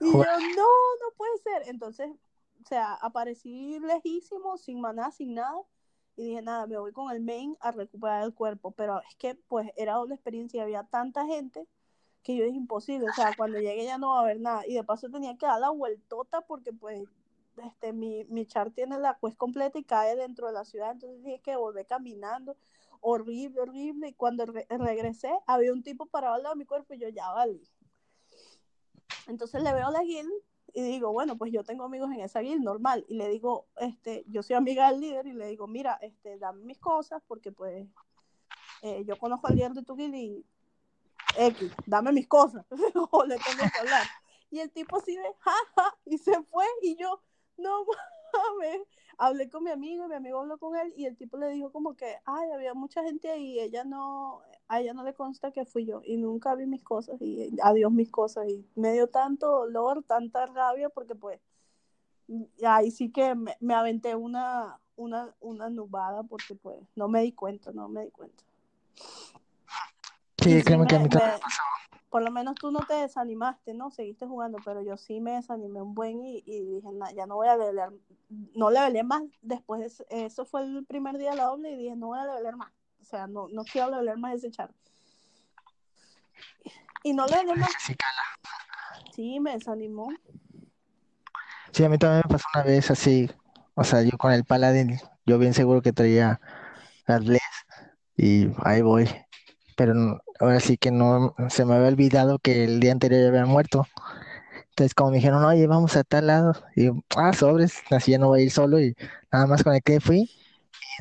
Y 0.00 0.12
yo, 0.12 0.18
no, 0.18 0.66
no 0.66 1.16
puede 1.16 1.38
ser. 1.38 1.68
Entonces, 1.68 2.10
sea, 2.66 2.94
aparecí 2.94 3.78
lejísimo, 3.80 4.58
sin 4.58 4.80
maná, 4.80 5.10
sin 5.10 5.34
nada. 5.34 5.60
Y 6.16 6.24
dije, 6.24 6.42
nada, 6.42 6.66
me 6.66 6.78
voy 6.78 6.92
con 6.92 7.10
el 7.10 7.20
main 7.20 7.56
a 7.60 7.70
recuperar 7.72 8.22
el 8.24 8.34
cuerpo. 8.34 8.70
Pero 8.72 9.00
es 9.08 9.14
que, 9.16 9.34
pues, 9.34 9.70
era 9.76 9.94
doble 9.94 10.14
experiencia 10.14 10.58
y 10.58 10.62
había 10.62 10.84
tanta 10.84 11.26
gente 11.26 11.66
que 12.22 12.36
yo 12.36 12.44
dije, 12.44 12.56
imposible. 12.56 13.08
O 13.08 13.12
sea, 13.12 13.32
cuando 13.36 13.58
llegue 13.58 13.84
ya 13.84 13.98
no 13.98 14.10
va 14.10 14.18
a 14.18 14.22
haber 14.22 14.40
nada. 14.40 14.66
Y 14.66 14.74
de 14.74 14.84
paso 14.84 15.08
tenía 15.10 15.36
que 15.36 15.46
dar 15.46 15.60
la 15.60 15.70
vueltota 15.70 16.40
porque, 16.42 16.72
pues, 16.72 17.04
este, 17.62 17.92
mi, 17.92 18.24
mi 18.24 18.46
char 18.46 18.70
tiene 18.70 18.98
la 18.98 19.18
quest 19.20 19.36
completa 19.36 19.78
y 19.78 19.84
cae 19.84 20.16
dentro 20.16 20.46
de 20.46 20.54
la 20.54 20.64
ciudad. 20.64 20.92
Entonces 20.92 21.22
dije 21.22 21.40
que 21.40 21.56
volver 21.56 21.86
caminando. 21.86 22.56
Horrible, 23.00 23.60
horrible. 23.60 24.08
Y 24.08 24.14
cuando 24.14 24.46
re- 24.46 24.66
regresé, 24.70 25.30
había 25.46 25.72
un 25.72 25.82
tipo 25.82 26.06
parado 26.06 26.34
al 26.34 26.42
lado 26.42 26.54
de 26.54 26.58
mi 26.58 26.64
cuerpo 26.64 26.94
y 26.94 26.98
yo 26.98 27.08
ya 27.08 27.30
valí. 27.30 27.62
Entonces 29.26 29.62
le 29.62 29.72
veo 29.72 29.90
la 29.90 30.02
guild 30.02 30.32
y 30.76 30.82
digo, 30.82 31.10
bueno, 31.10 31.38
pues 31.38 31.50
yo 31.52 31.64
tengo 31.64 31.84
amigos 31.84 32.10
en 32.12 32.20
esa 32.20 32.40
guild, 32.40 32.62
normal. 32.62 33.06
Y 33.08 33.14
le 33.14 33.30
digo, 33.30 33.66
este, 33.76 34.26
yo 34.28 34.42
soy 34.42 34.56
amiga 34.56 34.90
del 34.90 35.00
líder 35.00 35.26
y 35.26 35.32
le 35.32 35.46
digo, 35.46 35.66
mira, 35.66 35.94
este, 36.02 36.36
dame 36.36 36.64
mis 36.64 36.78
cosas 36.78 37.22
porque 37.26 37.50
pues 37.50 37.88
eh, 38.82 39.02
yo 39.06 39.18
conozco 39.18 39.46
al 39.46 39.56
líder 39.56 39.72
de 39.72 39.82
tu 39.82 39.96
guild 39.96 40.14
y 40.14 40.44
X, 41.38 41.72
dame 41.86 42.12
mis 42.12 42.28
cosas. 42.28 42.66
Y 44.50 44.60
el 44.60 44.70
tipo 44.70 44.98
así 44.98 45.16
de, 45.16 45.24
jaja, 45.38 45.96
y 46.04 46.18
se 46.18 46.42
fue 46.42 46.66
y 46.82 46.94
yo, 46.96 47.22
no 47.56 47.86
mames. 48.60 48.80
Hablé 49.18 49.48
con 49.48 49.64
mi 49.64 49.70
amigo 49.70 50.04
y 50.04 50.08
mi 50.08 50.14
amigo 50.14 50.40
habló 50.40 50.58
con 50.58 50.76
él 50.76 50.92
y 50.96 51.06
el 51.06 51.16
tipo 51.16 51.38
le 51.38 51.48
dijo 51.48 51.72
como 51.72 51.94
que, 51.94 52.16
ay, 52.26 52.50
había 52.50 52.74
mucha 52.74 53.02
gente 53.02 53.30
ahí 53.30 53.52
y 53.54 53.60
ella 53.60 53.84
no, 53.84 54.42
a 54.68 54.80
ella 54.80 54.92
no 54.92 55.04
le 55.04 55.14
consta 55.14 55.52
que 55.52 55.64
fui 55.64 55.86
yo 55.86 56.02
y 56.04 56.18
nunca 56.18 56.54
vi 56.54 56.66
mis 56.66 56.82
cosas 56.82 57.20
y 57.22 57.50
adiós 57.62 57.90
mis 57.92 58.10
cosas 58.10 58.46
y 58.48 58.66
me 58.74 58.92
dio 58.92 59.08
tanto 59.08 59.50
dolor, 59.50 60.02
tanta 60.02 60.46
rabia 60.46 60.90
porque 60.90 61.14
pues 61.14 61.40
ahí 62.66 62.90
sí 62.90 63.10
que 63.10 63.34
me, 63.34 63.56
me 63.60 63.74
aventé 63.74 64.14
una, 64.14 64.78
una, 64.96 65.34
una 65.40 65.70
nubada 65.70 66.22
porque 66.24 66.54
pues 66.54 66.76
no 66.94 67.08
me 67.08 67.22
di 67.22 67.32
cuenta, 67.32 67.72
no 67.72 67.88
me 67.88 68.04
di 68.04 68.10
cuenta. 68.10 68.42
Sí, 70.42 70.62
créeme 70.62 70.86
que 70.86 70.96
a 70.96 70.98
mí 70.98 71.08
también 71.08 71.32
me- 71.32 71.40
por 72.10 72.22
lo 72.22 72.30
menos 72.30 72.54
tú 72.54 72.70
no 72.70 72.80
te 72.80 72.94
desanimaste, 72.94 73.74
¿no? 73.74 73.90
Seguiste 73.90 74.26
jugando, 74.26 74.58
pero 74.64 74.82
yo 74.82 74.96
sí 74.96 75.20
me 75.20 75.32
desanimé 75.32 75.82
un 75.82 75.94
buen 75.94 76.24
y, 76.24 76.42
y 76.46 76.64
dije, 76.64 76.88
"Nah, 76.92 77.10
ya 77.12 77.26
no 77.26 77.34
voy 77.36 77.48
a 77.48 77.56
levelear, 77.56 77.92
no 78.54 78.70
levelé 78.70 79.02
más 79.02 79.22
después, 79.42 79.98
de 80.08 80.24
eso 80.26 80.44
fue 80.44 80.62
el 80.62 80.84
primer 80.86 81.18
día 81.18 81.30
de 81.30 81.36
la 81.36 81.44
doble 81.44 81.72
y 81.72 81.76
dije, 81.76 81.96
no 81.96 82.08
voy 82.08 82.18
a 82.18 82.24
levelear 82.24 82.56
más, 82.56 82.72
o 83.00 83.04
sea, 83.04 83.26
no, 83.26 83.48
no 83.48 83.64
quiero 83.64 83.90
levelear 83.90 84.18
más 84.18 84.34
ese 84.34 84.50
char. 84.50 84.70
Y 87.02 87.12
no 87.12 87.26
levelé 87.26 87.54
más, 87.54 87.70
sí 89.12 89.38
me 89.40 89.52
desanimó. 89.52 90.08
Sí, 91.72 91.84
a 91.84 91.88
mí 91.88 91.98
también 91.98 92.22
me 92.26 92.32
pasó 92.32 92.46
una 92.54 92.64
vez 92.64 92.90
así, 92.90 93.30
o 93.74 93.84
sea, 93.84 94.02
yo 94.02 94.16
con 94.16 94.32
el 94.32 94.44
Paladin, 94.44 94.98
yo 95.26 95.38
bien 95.38 95.54
seguro 95.54 95.82
que 95.82 95.92
traía 95.92 96.40
las 97.06 97.24
Bless 97.24 97.42
y 98.16 98.48
ahí 98.64 98.80
voy, 98.82 99.08
pero 99.76 99.92
no- 99.94 100.18
ahora 100.40 100.60
sí 100.60 100.76
que 100.78 100.90
no, 100.90 101.34
se 101.48 101.64
me 101.64 101.74
había 101.74 101.88
olvidado 101.88 102.38
que 102.38 102.64
el 102.64 102.80
día 102.80 102.92
anterior 102.92 103.22
ya 103.22 103.28
había 103.28 103.46
muerto, 103.46 103.86
entonces 104.70 104.94
como 104.94 105.10
me 105.10 105.16
dijeron, 105.18 105.44
oye, 105.44 105.66
vamos 105.66 105.96
a 105.96 106.04
tal 106.04 106.28
lado, 106.28 106.54
y 106.76 106.90
ah, 107.16 107.32
sobres, 107.32 107.82
así 107.90 108.12
ya 108.12 108.18
no 108.18 108.28
voy 108.28 108.40
a 108.40 108.44
ir 108.44 108.50
solo 108.50 108.80
y 108.80 108.94
nada 109.32 109.46
más 109.46 109.62
conecté, 109.64 110.00
fui, 110.00 110.30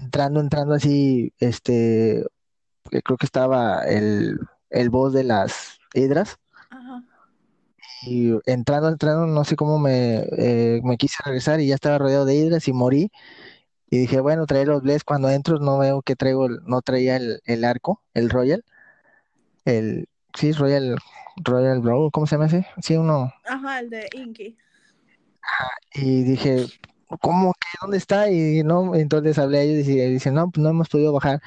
entrando, 0.02 0.40
entrando 0.42 0.76
así, 0.76 1.34
este, 1.40 2.20
eh, 2.22 3.02
creo 3.04 3.18
que 3.18 3.26
estaba 3.26 3.84
el, 3.86 4.40
el 4.70 4.90
boss 4.90 5.14
de 5.14 5.24
las 5.26 5.80
hidras, 5.94 6.38
Ajá. 6.72 7.04
y 8.04 8.34
entrando, 8.46 8.90
entrando, 8.90 9.26
no 9.28 9.44
sé 9.46 9.56
cómo 9.56 9.80
me, 9.80 10.26
eh, 10.38 10.82
me 10.84 10.98
quise 10.98 11.18
regresar 11.26 11.60
y 11.60 11.68
ya 11.68 11.76
estaba 11.76 11.98
rodeado 11.98 12.26
de 12.26 12.36
hidras 12.36 12.68
y 12.68 12.74
morí. 12.74 13.12
Y 13.90 14.00
dije, 14.00 14.20
bueno, 14.20 14.46
traer 14.48 14.68
los 14.68 14.82
bless 14.82 15.04
cuando 15.04 15.30
entro, 15.30 15.60
no 15.60 15.78
veo 15.80 16.02
que 16.02 16.16
traigo, 16.16 16.48
el- 16.48 16.60
no 16.66 16.82
traía 16.82 17.18
el, 17.18 17.42
el 17.46 17.64
arco, 17.64 18.02
el 18.14 18.30
Royal. 18.30 18.64
El, 19.66 20.08
sí, 20.34 20.52
Royal, 20.52 20.98
Royal 21.38 21.82
Brawl, 21.82 22.12
¿cómo 22.12 22.28
se 22.28 22.36
llama 22.36 22.46
ese? 22.46 22.66
Sí, 22.82 22.96
uno. 22.96 23.34
Ajá, 23.46 23.80
el 23.80 23.90
de 23.90 24.08
Inky. 24.14 24.58
Y 25.94 26.24
dije, 26.24 26.66
¿cómo 27.20 27.54
que 27.54 27.68
dónde 27.82 27.98
está? 27.98 28.30
Y 28.30 28.64
no, 28.64 28.96
entonces 28.96 29.38
hablé 29.38 29.60
a 29.60 29.62
ellos 29.62 29.88
y 29.88 30.00
dicen, 30.10 30.36
no, 30.36 30.50
pues 30.50 30.64
no 30.64 30.70
hemos 30.70 30.90
podido 30.90 31.14
bajar. 31.14 31.42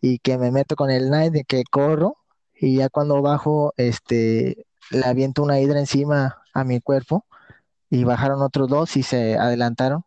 Y 0.00 0.18
que 0.18 0.38
me 0.38 0.50
meto 0.50 0.76
con 0.76 0.90
el 0.90 1.08
Knight, 1.08 1.32
de 1.32 1.44
que 1.44 1.64
corro, 1.70 2.16
y 2.54 2.76
ya 2.76 2.88
cuando 2.88 3.20
bajo, 3.22 3.72
este, 3.76 4.66
le 4.90 5.04
aviento 5.04 5.42
una 5.42 5.60
hidra 5.60 5.78
encima 5.80 6.42
a 6.54 6.64
mi 6.64 6.80
cuerpo, 6.80 7.24
y 7.90 8.04
bajaron 8.04 8.42
otros 8.42 8.68
dos 8.68 8.96
y 8.96 9.02
se 9.02 9.36
adelantaron. 9.36 10.04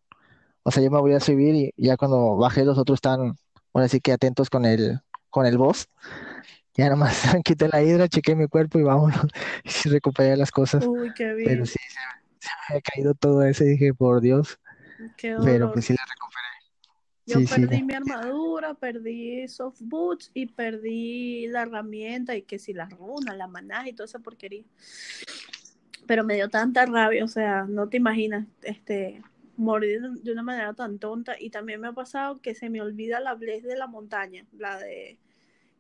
O 0.64 0.72
sea, 0.72 0.84
yo 0.84 0.92
me 0.92 1.00
voy 1.00 1.14
a 1.14 1.20
subir 1.20 1.56
y 1.56 1.74
ya 1.78 1.98
cuando 1.98 2.38
bajé 2.38 2.64
los 2.66 2.78
otros 2.78 2.98
estaban, 2.98 3.36
ahora 3.74 3.88
sí 3.88 4.00
que 4.00 4.12
atentos 4.12 4.50
con 4.50 4.66
el, 4.66 5.02
con 5.30 5.46
el 5.46 5.58
boss. 5.58 5.90
Ya 6.78 6.90
nomás 6.90 7.22
quité 7.44 7.68
la 7.68 7.84
hidra, 7.84 8.08
chequé 8.08 8.36
mi 8.36 8.48
cuerpo 8.48 8.80
y 8.80 8.84
vámonos. 8.84 9.18
Y 9.86 9.90
recuperé 9.90 10.38
las 10.38 10.52
cosas. 10.52 10.86
Uy, 10.86 11.12
qué 11.14 11.34
bien, 11.34 11.50
Pero 11.50 11.66
sí, 11.66 11.74
se, 11.88 12.00
se 12.40 12.50
me 12.50 12.64
había 12.70 12.82
caído 12.82 13.14
todo 13.14 13.44
eso 13.44 13.64
y 13.64 13.70
dije, 13.70 13.94
por 13.94 14.22
Dios. 14.22 14.60
qué 15.18 15.36
Pero 15.44 15.72
pues 15.72 15.86
sí 15.86 15.94
la 15.94 16.04
recuperé. 16.10 16.48
Yo 17.26 17.40
Sí, 17.40 17.48
sí. 17.48 17.62
perdí 17.62 17.84
mi 17.84 17.94
armadura, 17.94 18.74
perdí 18.74 19.48
soft 19.48 19.80
boots 19.82 20.32
y 20.34 20.48
perdí 20.48 21.48
la 21.48 21.64
herramienta 21.64 22.36
y 22.36 22.42
que 22.42 22.58
si 22.58 22.74
las 22.74 22.90
runas, 22.92 23.38
la 23.38 23.48
maná 23.48 23.88
y 23.88 23.94
toda 23.94 24.06
esa 24.06 24.20
porquería. 24.20 24.64
Pero 26.08 26.24
me 26.24 26.36
dio 26.36 26.50
tanta 26.50 26.86
rabia, 26.86 27.24
o 27.24 27.28
sea, 27.28 27.66
no 27.70 27.88
te 27.88 27.98
imaginas, 27.98 28.46
este, 28.64 29.22
morir 29.56 30.02
de- 30.02 30.20
de 30.22 30.32
una 30.32 30.44
manera 30.44 30.74
tan 30.74 31.00
tonta. 31.00 31.36
Y 31.40 31.50
también 31.52 31.80
me 31.80 31.88
ha 31.90 31.94
pasado 31.94 32.42
que 32.42 32.56
se 32.56 32.70
me 32.70 32.82
olvida 32.82 33.20
la 33.20 33.36
bless 33.36 33.64
de 33.64 33.76
la 33.78 33.88
montaña, 33.88 34.46
la 34.58 34.78
de 34.80 35.18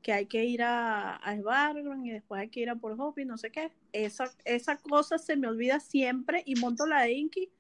que 0.02 0.14
hay 0.14 0.26
que 0.26 0.43
ir 0.45 0.64
a, 0.64 1.16
a 1.16 1.36
Svargron 1.36 2.06
y 2.06 2.12
después 2.12 2.41
hay 2.41 2.49
que 2.49 2.60
ir 2.60 2.70
a 2.70 2.76
por 2.76 2.99
Hope 2.99 3.22
y 3.22 3.26
no 3.26 3.38
sé 3.38 3.52
qué. 3.52 3.72
Esa, 3.93 4.32
esa 4.45 4.78
cosa 4.78 5.18
se 5.18 5.36
me 5.36 5.47
olvida 5.47 5.80
siempre 5.80 6.43
y 6.45 6.56
monto 6.56 6.86
la 6.86 7.04
de 7.04 7.14
Inky. 7.14 7.52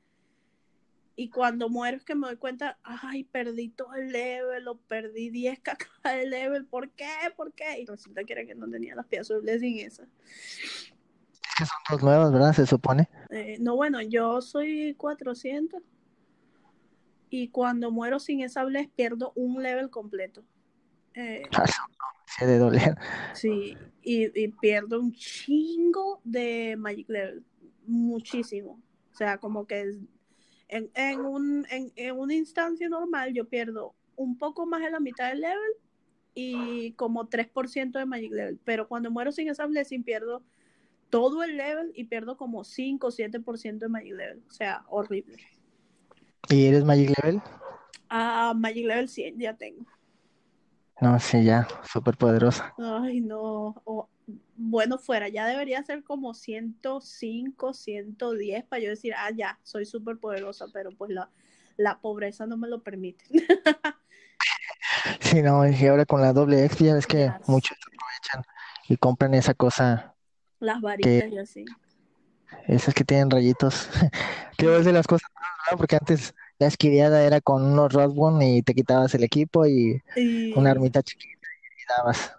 Y 1.15 1.29
cuando 1.29 1.69
muero 1.69 1.97
es 1.97 2.03
que 2.03 2.15
me 2.15 2.27
doy 2.27 2.37
cuenta, 2.37 2.79
ay, 2.83 3.25
perdí 3.25 3.69
todo 3.69 3.93
el 3.93 4.11
level, 4.11 4.67
o 4.67 4.77
perdí 4.77 5.29
10 5.29 5.59
kk 5.59 5.87
de 6.03 6.25
level, 6.25 6.65
¿por 6.65 6.89
qué? 6.91 7.11
¿Por 7.35 7.53
qué? 7.53 7.79
Y 7.79 7.85
resulta 7.85 8.23
que 8.23 8.33
era 8.33 8.45
que 8.45 8.55
no 8.55 8.67
tenía 8.67 8.95
las 8.95 9.05
piezas 9.05 9.29
de 9.29 9.39
blessing 9.41 9.79
esas. 9.79 10.07
Es 10.07 11.55
que 11.57 11.65
son 11.65 11.77
dos 11.91 12.01
nuevas, 12.01 12.31
¿verdad? 12.31 12.53
Se 12.53 12.65
supone. 12.65 13.07
Eh, 13.29 13.57
no, 13.59 13.75
bueno, 13.75 14.01
yo 14.01 14.41
soy 14.41 14.95
400 14.95 15.81
y 17.29 17.49
cuando 17.49 17.91
muero 17.91 18.19
sin 18.19 18.41
esa 18.41 18.63
bless 18.63 18.89
pierdo 18.89 19.31
un 19.35 19.61
level 19.61 19.89
completo. 19.89 20.43
Eh, 21.13 21.43
Se 22.37 22.45
de 22.45 22.57
doler. 22.57 22.95
sí, 23.33 23.77
y, 24.01 24.41
y 24.41 24.47
pierdo 24.49 24.99
un 24.99 25.13
chingo 25.13 26.21
de 26.23 26.75
Magic 26.77 27.09
Level, 27.09 27.43
muchísimo. 27.85 28.81
O 29.11 29.15
sea, 29.15 29.37
como 29.37 29.67
que 29.67 29.81
es- 29.81 29.99
en, 30.69 30.89
en, 30.95 31.19
un, 31.25 31.65
en, 31.69 31.91
en 31.97 32.17
una 32.17 32.33
instancia 32.33 32.87
normal 32.87 33.33
yo 33.33 33.47
pierdo 33.49 33.93
un 34.15 34.37
poco 34.37 34.65
más 34.65 34.81
de 34.81 34.89
la 34.91 35.01
mitad 35.01 35.29
del 35.29 35.41
level 35.41 35.71
y 36.33 36.93
como 36.93 37.27
3% 37.27 37.99
de 37.99 38.05
Magic 38.05 38.31
Level, 38.31 38.59
pero 38.63 38.87
cuando 38.87 39.11
muero 39.11 39.33
sin 39.33 39.49
esa 39.49 39.65
blessing 39.65 40.03
pierdo 40.03 40.43
todo 41.09 41.43
el 41.43 41.57
level 41.57 41.91
y 41.93 42.05
pierdo 42.05 42.37
como 42.37 42.63
5 42.63 43.07
o 43.07 43.11
7% 43.11 43.85
de 43.85 43.89
Magic 43.89 44.13
Level. 44.13 44.41
O 44.47 44.51
sea, 44.51 44.85
horrible. 44.87 45.35
¿Y 46.49 46.67
eres 46.67 46.85
Magic 46.85 47.11
Level? 47.21 47.41
Ah, 48.09 48.53
Magic 48.55 48.85
Level 48.85 49.09
100 49.09 49.37
ya 49.39 49.55
tengo. 49.57 49.85
No, 51.01 51.19
sí, 51.19 51.43
ya, 51.43 51.67
súper 51.83 52.15
poderosa. 52.17 52.73
Ay, 52.77 53.21
no. 53.21 53.81
O- 53.85 54.09
bueno, 54.55 54.97
fuera, 54.97 55.27
ya 55.27 55.45
debería 55.47 55.83
ser 55.83 56.03
como 56.03 56.33
105, 56.33 57.73
110 57.73 58.63
para 58.63 58.81
yo 58.81 58.89
decir, 58.89 59.13
ah, 59.17 59.31
ya, 59.35 59.59
soy 59.63 59.85
súper 59.85 60.17
poderosa, 60.19 60.67
pero 60.71 60.91
pues 60.91 61.11
la, 61.11 61.29
la 61.77 61.99
pobreza 61.99 62.45
no 62.45 62.57
me 62.57 62.67
lo 62.69 62.81
permite. 62.83 63.25
Sí, 65.19 65.41
no, 65.41 65.67
y 65.67 65.85
ahora 65.87 66.05
con 66.05 66.21
la 66.21 66.33
doble 66.33 66.65
X, 66.65 66.79
ya 66.79 66.93
ves 66.95 67.07
que 67.07 67.31
muchos 67.47 67.77
aprovechan 67.87 68.43
y 68.87 68.97
compran 68.97 69.33
esa 69.33 69.53
cosa, 69.53 70.15
Las 70.59 70.81
varitas 70.81 71.31
y 71.31 71.37
así. 71.37 71.65
esas 72.67 72.93
que 72.93 73.03
tienen 73.03 73.29
rayitos. 73.29 73.89
Creo 74.57 74.77
es 74.77 74.85
de 74.85 74.93
las 74.93 75.07
cosas, 75.07 75.29
¿no? 75.71 75.77
Porque 75.77 75.95
antes 75.95 76.33
la 76.61 76.67
esquiviada 76.67 77.23
era 77.25 77.41
con 77.41 77.63
unos 77.65 77.93
Rosbon 77.93 78.41
y 78.43 78.63
te 78.63 78.75
quitabas 78.75 79.15
el 79.15 79.23
equipo 79.25 79.67
y 79.67 80.01
Y 80.15 80.55
una 80.55 80.71
armita 80.71 81.03
chiquita 81.03 81.47
y 81.77 81.83
dabas. 81.97 82.33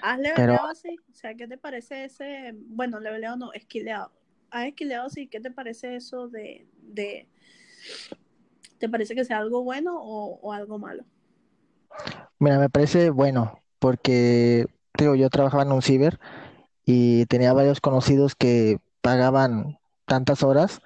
has 0.00 0.18
Pero 0.34 0.58
leveleado 0.58 0.68
así, 0.68 1.02
o 1.10 1.14
sea, 1.14 1.34
¿qué 1.34 1.46
te 1.48 1.58
parece 1.58 2.04
ese, 2.04 2.52
bueno, 2.68 3.00
leveleado 3.00 3.36
no, 3.36 3.52
esquileado. 3.52 4.12
¿Has 4.50 4.66
esquileado 4.66 5.06
así? 5.06 5.26
¿Qué 5.28 5.40
te 5.40 5.50
parece 5.50 5.96
eso 5.96 6.28
de, 6.28 6.66
de, 6.82 7.28
¿te 8.78 8.88
parece 8.88 9.14
que 9.14 9.24
sea 9.24 9.38
algo 9.38 9.62
bueno 9.64 9.96
o, 10.00 10.38
o 10.40 10.52
algo 10.52 10.78
malo? 10.78 11.04
mira, 12.38 12.58
me 12.58 12.70
parece 12.70 13.10
bueno, 13.10 13.58
porque 13.78 14.66
digo, 14.98 15.14
yo 15.14 15.30
trabajaba 15.30 15.62
en 15.64 15.72
un 15.72 15.82
ciber 15.82 16.18
y 16.86 17.26
tenía 17.26 17.52
varios 17.52 17.80
conocidos 17.80 18.34
que 18.34 18.78
pagaban 19.02 19.78
tantas 20.06 20.42
horas 20.42 20.80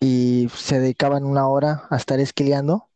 y 0.00 0.48
se 0.54 0.80
dedicaban 0.80 1.24
una 1.24 1.48
hora 1.48 1.84
a 1.90 1.96
estar 1.96 2.20
esquileando 2.20 2.88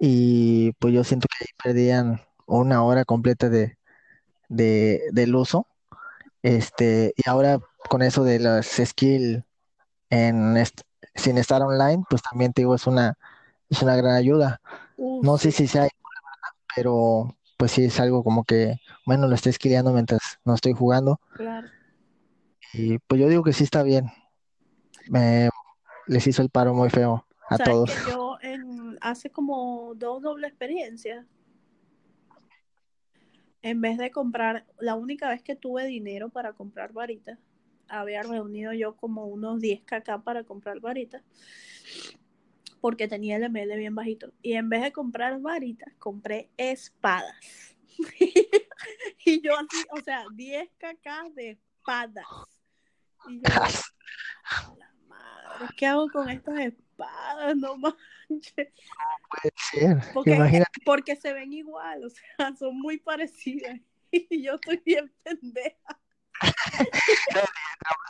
y 0.00 0.72
pues 0.74 0.94
yo 0.94 1.04
siento 1.04 1.28
que 1.28 1.44
ahí 1.44 1.50
perdían 1.62 2.20
una 2.46 2.82
hora 2.84 3.04
completa 3.04 3.48
de, 3.48 3.78
de, 4.48 5.02
del 5.12 5.34
uso. 5.36 5.66
Este, 6.42 7.14
y 7.16 7.28
ahora 7.28 7.58
con 7.90 8.02
eso 8.02 8.24
de 8.24 8.38
las 8.40 8.66
skill 8.84 9.44
en 10.10 10.56
est- 10.56 10.82
sin 11.14 11.38
estar 11.38 11.62
online, 11.62 12.04
pues 12.10 12.22
también 12.22 12.52
te 12.52 12.62
digo, 12.62 12.74
es 12.74 12.86
una, 12.86 13.18
es 13.70 13.82
una 13.82 13.96
gran 13.96 14.14
ayuda. 14.16 14.60
Uf, 14.96 15.24
No 15.24 15.38
sé 15.38 15.52
si 15.52 15.66
sea, 15.68 15.88
pero 16.76 17.36
pues 17.58 17.72
sí 17.72 17.84
es 17.86 18.00
algo 18.00 18.24
como 18.24 18.44
que, 18.44 18.76
bueno, 19.06 19.28
lo 19.28 19.34
estoy 19.34 19.50
esquileando 19.50 19.92
mientras 19.92 20.20
no 20.44 20.54
estoy 20.54 20.72
jugando. 20.74 21.20
claro. 21.36 21.68
Y 22.72 22.98
pues 22.98 23.20
yo 23.20 23.28
digo 23.28 23.42
que 23.42 23.52
sí 23.52 23.64
está 23.64 23.82
bien. 23.82 24.10
Les 26.06 26.26
hizo 26.26 26.42
el 26.42 26.50
paro 26.50 26.74
muy 26.74 26.90
feo 26.90 27.26
a 27.48 27.58
todos. 27.58 27.90
que 27.90 28.10
yo 28.10 28.38
en, 28.42 28.98
hace 29.00 29.30
como 29.30 29.94
dos 29.96 30.22
doble 30.22 30.46
experiencias, 30.46 31.26
en 33.62 33.80
vez 33.80 33.96
de 33.96 34.10
comprar, 34.10 34.66
la 34.78 34.94
única 34.94 35.28
vez 35.28 35.42
que 35.42 35.56
tuve 35.56 35.86
dinero 35.86 36.28
para 36.28 36.52
comprar 36.52 36.92
varitas, 36.92 37.38
había 37.88 38.22
reunido 38.22 38.72
yo 38.72 38.96
como 38.96 39.26
unos 39.26 39.60
10 39.60 39.82
kk 39.82 40.22
para 40.22 40.44
comprar 40.44 40.80
varitas, 40.80 41.22
porque 42.80 43.08
tenía 43.08 43.36
el 43.36 43.44
ML 43.50 43.76
bien 43.76 43.94
bajito. 43.94 44.32
Y 44.42 44.54
en 44.54 44.68
vez 44.68 44.82
de 44.82 44.92
comprar 44.92 45.40
varitas, 45.40 45.92
compré 45.98 46.50
espadas. 46.56 47.36
y 49.24 49.40
yo 49.40 49.54
así, 49.56 49.84
o 49.90 50.00
sea, 50.02 50.24
10 50.34 50.68
kk 50.78 51.34
de 51.34 51.50
espadas. 51.50 52.26
Y 53.28 53.40
yo, 53.40 53.44
¿qué 55.76 55.86
hago 55.86 56.10
con 56.10 56.28
estas 56.28 56.58
espadas? 56.60 57.56
No 57.56 57.76
manches. 57.76 58.68
Puede 59.30 59.54
ser. 59.70 59.98
Porque, 60.12 60.30
Imagínate, 60.32 60.80
porque 60.84 61.16
se 61.16 61.32
ven 61.32 61.52
igual, 61.52 62.04
o 62.04 62.10
sea, 62.10 62.54
son 62.56 62.78
muy 62.78 62.98
parecidas. 62.98 63.80
Y 64.16 64.44
yo 64.44 64.54
estoy 64.54 64.80
bien 64.86 65.12
pendeja. 65.24 65.98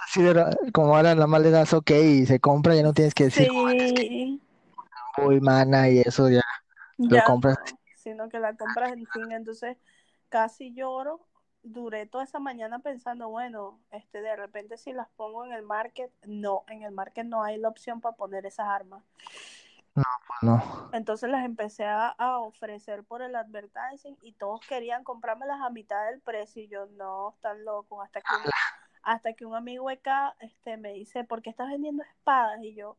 así 0.05 0.22
de- 0.22 0.57
como 0.72 0.95
ahora 0.97 1.14
la 1.14 1.26
más 1.26 1.40
le 1.40 1.51
das 1.51 1.72
ok 1.72 1.90
y 1.92 2.26
se 2.26 2.40
compra, 2.40 2.74
ya 2.74 2.82
no 2.82 2.92
tienes 2.92 3.14
que 3.14 3.24
decir 3.24 3.49
Sí, 3.49 4.40
uy, 5.24 5.40
mana 5.40 5.88
y 5.88 6.01
eso 6.01 6.28
ya 6.28 6.42
lo 6.99 7.22
compras. 7.22 7.57
no, 7.59 7.78
sino 7.97 8.28
que 8.28 8.38
la 8.38 8.55
compras 8.57 8.92
en 8.92 9.07
fin, 9.07 9.32
entonces 9.32 9.78
casi 10.28 10.74
lloro. 10.74 11.26
Duré 11.64 12.06
toda 12.06 12.24
esa 12.24 12.38
mañana 12.38 12.78
pensando, 12.78 13.28
bueno, 13.28 13.80
este 13.90 14.20
de 14.22 14.36
repente 14.36 14.76
si 14.76 14.92
las 14.92 15.08
pongo 15.16 15.44
en 15.44 15.52
el 15.52 15.62
market, 15.62 16.12
no, 16.24 16.64
en 16.68 16.82
el 16.82 16.92
market 16.92 17.26
no 17.26 17.42
hay 17.42 17.56
la 17.58 17.68
opción 17.68 18.00
para 18.00 18.14
poner 18.16 18.46
esas 18.46 18.68
armas. 18.68 19.02
No, 20.42 20.90
Entonces 20.92 21.30
las 21.30 21.44
empecé 21.44 21.84
a, 21.84 22.08
a 22.08 22.38
ofrecer 22.38 23.04
por 23.04 23.22
el 23.22 23.34
advertising 23.34 24.16
y 24.22 24.32
todos 24.32 24.60
querían 24.66 25.04
comprármelas 25.04 25.60
a 25.60 25.70
mitad 25.70 26.06
del 26.06 26.20
precio 26.20 26.62
y 26.62 26.68
yo 26.68 26.86
no, 26.86 27.30
están 27.30 27.64
locos. 27.64 28.04
Hasta 28.04 28.20
que 28.20 28.34
un, 28.34 28.50
hasta 29.04 29.32
que 29.34 29.46
un 29.46 29.54
amigo 29.54 29.88
acá 29.88 30.34
este, 30.40 30.76
me 30.76 30.92
dice, 30.92 31.24
¿por 31.24 31.42
qué 31.42 31.50
estás 31.50 31.68
vendiendo 31.68 32.02
espadas? 32.02 32.62
Y 32.62 32.74
yo, 32.74 32.96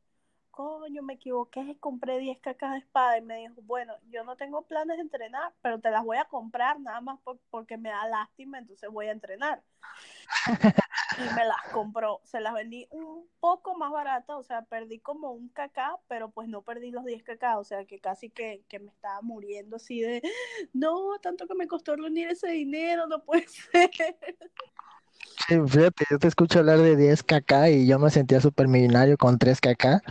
coño, 0.55 1.03
me 1.03 1.15
equivoqué, 1.15 1.77
compré 1.79 2.17
10 2.19 2.39
cacas 2.39 2.71
de 2.73 2.79
espada 2.79 3.17
y 3.17 3.21
me 3.21 3.37
dijo, 3.37 3.55
bueno, 3.63 3.93
yo 4.09 4.23
no 4.23 4.37
tengo 4.37 4.63
planes 4.63 4.97
de 4.97 5.03
entrenar, 5.03 5.53
pero 5.61 5.79
te 5.79 5.91
las 5.91 6.03
voy 6.05 6.17
a 6.17 6.25
comprar 6.25 6.79
nada 6.79 7.01
más 7.01 7.19
por- 7.21 7.39
porque 7.49 7.77
me 7.77 7.89
da 7.89 8.07
lástima, 8.07 8.57
entonces 8.59 8.89
voy 8.89 9.07
a 9.07 9.11
entrenar. 9.11 9.63
Y 11.17 11.23
me 11.33 11.45
las 11.45 11.61
compró, 11.73 12.19
se 12.25 12.41
las 12.41 12.53
vendí 12.53 12.87
un 12.91 13.29
poco 13.39 13.75
más 13.75 13.91
barata, 13.91 14.37
o 14.37 14.43
sea, 14.43 14.63
perdí 14.63 14.99
como 14.99 15.31
un 15.31 15.47
cacá, 15.49 15.97
pero 16.07 16.29
pues 16.31 16.49
no 16.49 16.61
perdí 16.61 16.91
los 16.91 17.05
10 17.05 17.23
cacá, 17.23 17.57
o 17.57 17.63
sea, 17.63 17.85
que 17.85 17.99
casi 17.99 18.29
que, 18.29 18.63
que 18.67 18.79
me 18.79 18.91
estaba 18.91 19.21
muriendo 19.21 19.77
así 19.77 20.01
de, 20.01 20.21
no, 20.73 21.17
tanto 21.21 21.47
que 21.47 21.55
me 21.55 21.67
costó 21.67 21.95
reunir 21.95 22.29
ese 22.29 22.49
dinero, 22.49 23.07
no 23.07 23.23
puede 23.23 23.47
ser. 23.47 23.91
Sí, 25.47 25.55
fíjate, 25.67 26.05
yo 26.09 26.17
te 26.17 26.27
escucho 26.27 26.59
hablar 26.59 26.79
de 26.79 26.95
10 26.95 27.23
kk 27.23 27.69
y 27.71 27.87
yo 27.87 27.99
me 27.99 28.09
sentía 28.09 28.41
súper 28.41 28.67
millonario 28.67 29.17
con 29.17 29.37
3 29.37 29.59
kk. 29.61 30.01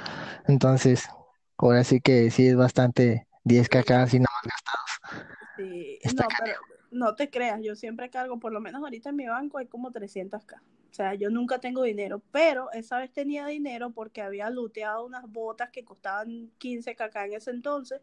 Entonces, 0.46 1.08
ahora 1.56 1.82
sí 1.84 2.00
que 2.00 2.30
sí 2.30 2.48
es 2.48 2.56
bastante 2.56 3.26
10 3.44 3.68
kk 3.68 3.90
así 3.92 4.18
nada 4.18 4.28
más 4.44 4.52
gastados. 4.52 5.28
Sí, 5.56 5.98
Está 6.02 6.24
no, 6.24 6.28
pero 6.44 6.60
no 6.90 7.14
te 7.14 7.30
creas, 7.30 7.60
yo 7.62 7.74
siempre 7.74 8.10
cargo, 8.10 8.38
por 8.38 8.52
lo 8.52 8.60
menos 8.60 8.82
ahorita 8.82 9.10
en 9.10 9.16
mi 9.16 9.26
banco 9.26 9.58
hay 9.58 9.66
como 9.66 9.90
300k. 9.90 10.62
O 10.90 10.94
sea, 10.94 11.14
yo 11.14 11.28
nunca 11.28 11.58
tengo 11.58 11.82
dinero, 11.82 12.22
pero 12.30 12.70
esa 12.70 12.98
vez 12.98 13.12
tenía 13.12 13.46
dinero 13.46 13.90
porque 13.90 14.22
había 14.22 14.48
looteado 14.48 15.04
unas 15.04 15.28
botas 15.28 15.70
que 15.70 15.84
costaban 15.84 16.52
15kk 16.60 17.24
en 17.24 17.32
ese 17.32 17.50
entonces. 17.50 18.00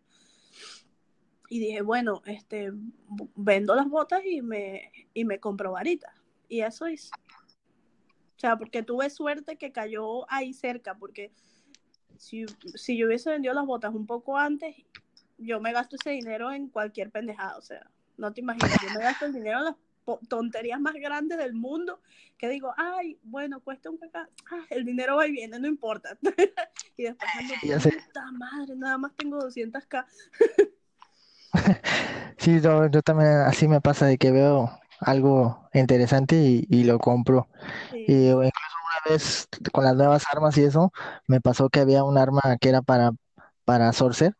Y 1.49 1.59
dije, 1.59 1.81
bueno, 1.81 2.21
este, 2.25 2.71
vendo 3.35 3.75
las 3.75 3.87
botas 3.87 4.21
y 4.25 4.41
me, 4.41 4.91
y 5.13 5.23
me 5.23 5.39
compro 5.39 5.71
varitas. 5.71 6.20
Y 6.51 6.63
eso 6.63 6.85
es. 6.85 7.09
O 8.35 8.39
sea, 8.41 8.57
porque 8.57 8.83
tuve 8.83 9.09
suerte 9.09 9.55
que 9.55 9.71
cayó 9.71 10.29
ahí 10.29 10.53
cerca, 10.53 10.95
porque 10.95 11.31
si, 12.17 12.45
si 12.75 12.97
yo 12.97 13.07
hubiese 13.07 13.29
vendido 13.29 13.53
las 13.53 13.65
botas 13.65 13.95
un 13.95 14.05
poco 14.05 14.37
antes, 14.37 14.75
yo 15.37 15.61
me 15.61 15.71
gasto 15.71 15.95
ese 15.95 16.09
dinero 16.09 16.51
en 16.51 16.67
cualquier 16.67 17.09
pendejada, 17.09 17.57
o 17.57 17.61
sea, 17.61 17.89
no 18.17 18.33
te 18.33 18.41
imaginas, 18.41 18.69
yo 18.81 18.89
me 18.93 19.01
gasto 19.01 19.27
el 19.27 19.33
dinero 19.33 19.59
en 19.59 19.63
las 19.63 19.75
tonterías 20.27 20.81
más 20.81 20.93
grandes 20.95 21.37
del 21.37 21.53
mundo, 21.53 22.01
que 22.37 22.49
digo, 22.49 22.73
ay, 22.75 23.17
bueno, 23.23 23.61
cuesta 23.61 23.89
un 23.89 23.97
caca, 23.97 24.29
ah, 24.51 24.65
el 24.71 24.83
dinero 24.83 25.15
va 25.15 25.27
y 25.27 25.31
viene, 25.31 25.57
no 25.57 25.67
importa. 25.67 26.17
y 26.97 27.03
después 27.03 27.31
ando, 27.39 27.53
Ya 27.63 27.79
sé. 27.79 27.91
puta 27.91 28.29
madre, 28.33 28.75
nada 28.75 28.97
más 28.97 29.15
tengo 29.15 29.39
200k. 29.39 30.05
Sí, 32.37 32.59
yo, 32.59 32.87
yo 32.87 33.01
también 33.03 33.29
así 33.45 33.67
me 33.67 33.81
pasa 33.81 34.07
de 34.07 34.17
que 34.17 34.31
veo 34.31 34.80
algo 35.01 35.69
interesante 35.73 36.37
y, 36.37 36.67
y 36.69 36.83
lo 36.85 36.99
compro. 36.99 37.49
Sí, 37.89 37.97
Y 38.07 38.29
incluso 38.29 38.51
una 39.07 39.13
vez 39.15 39.47
con 39.73 39.85
las 39.85 39.95
nuevas 39.95 40.23
armas 40.31 40.57
y 40.57 40.63
eso, 40.63 40.93
me 41.27 41.41
pasó 41.41 41.69
que 41.69 41.81
había 41.81 42.03
un 42.03 42.17
arma 42.17 42.41
que 42.61 42.69
era 42.69 42.81
para, 42.83 43.11
para 43.65 43.93
Sorcerer 43.93 44.35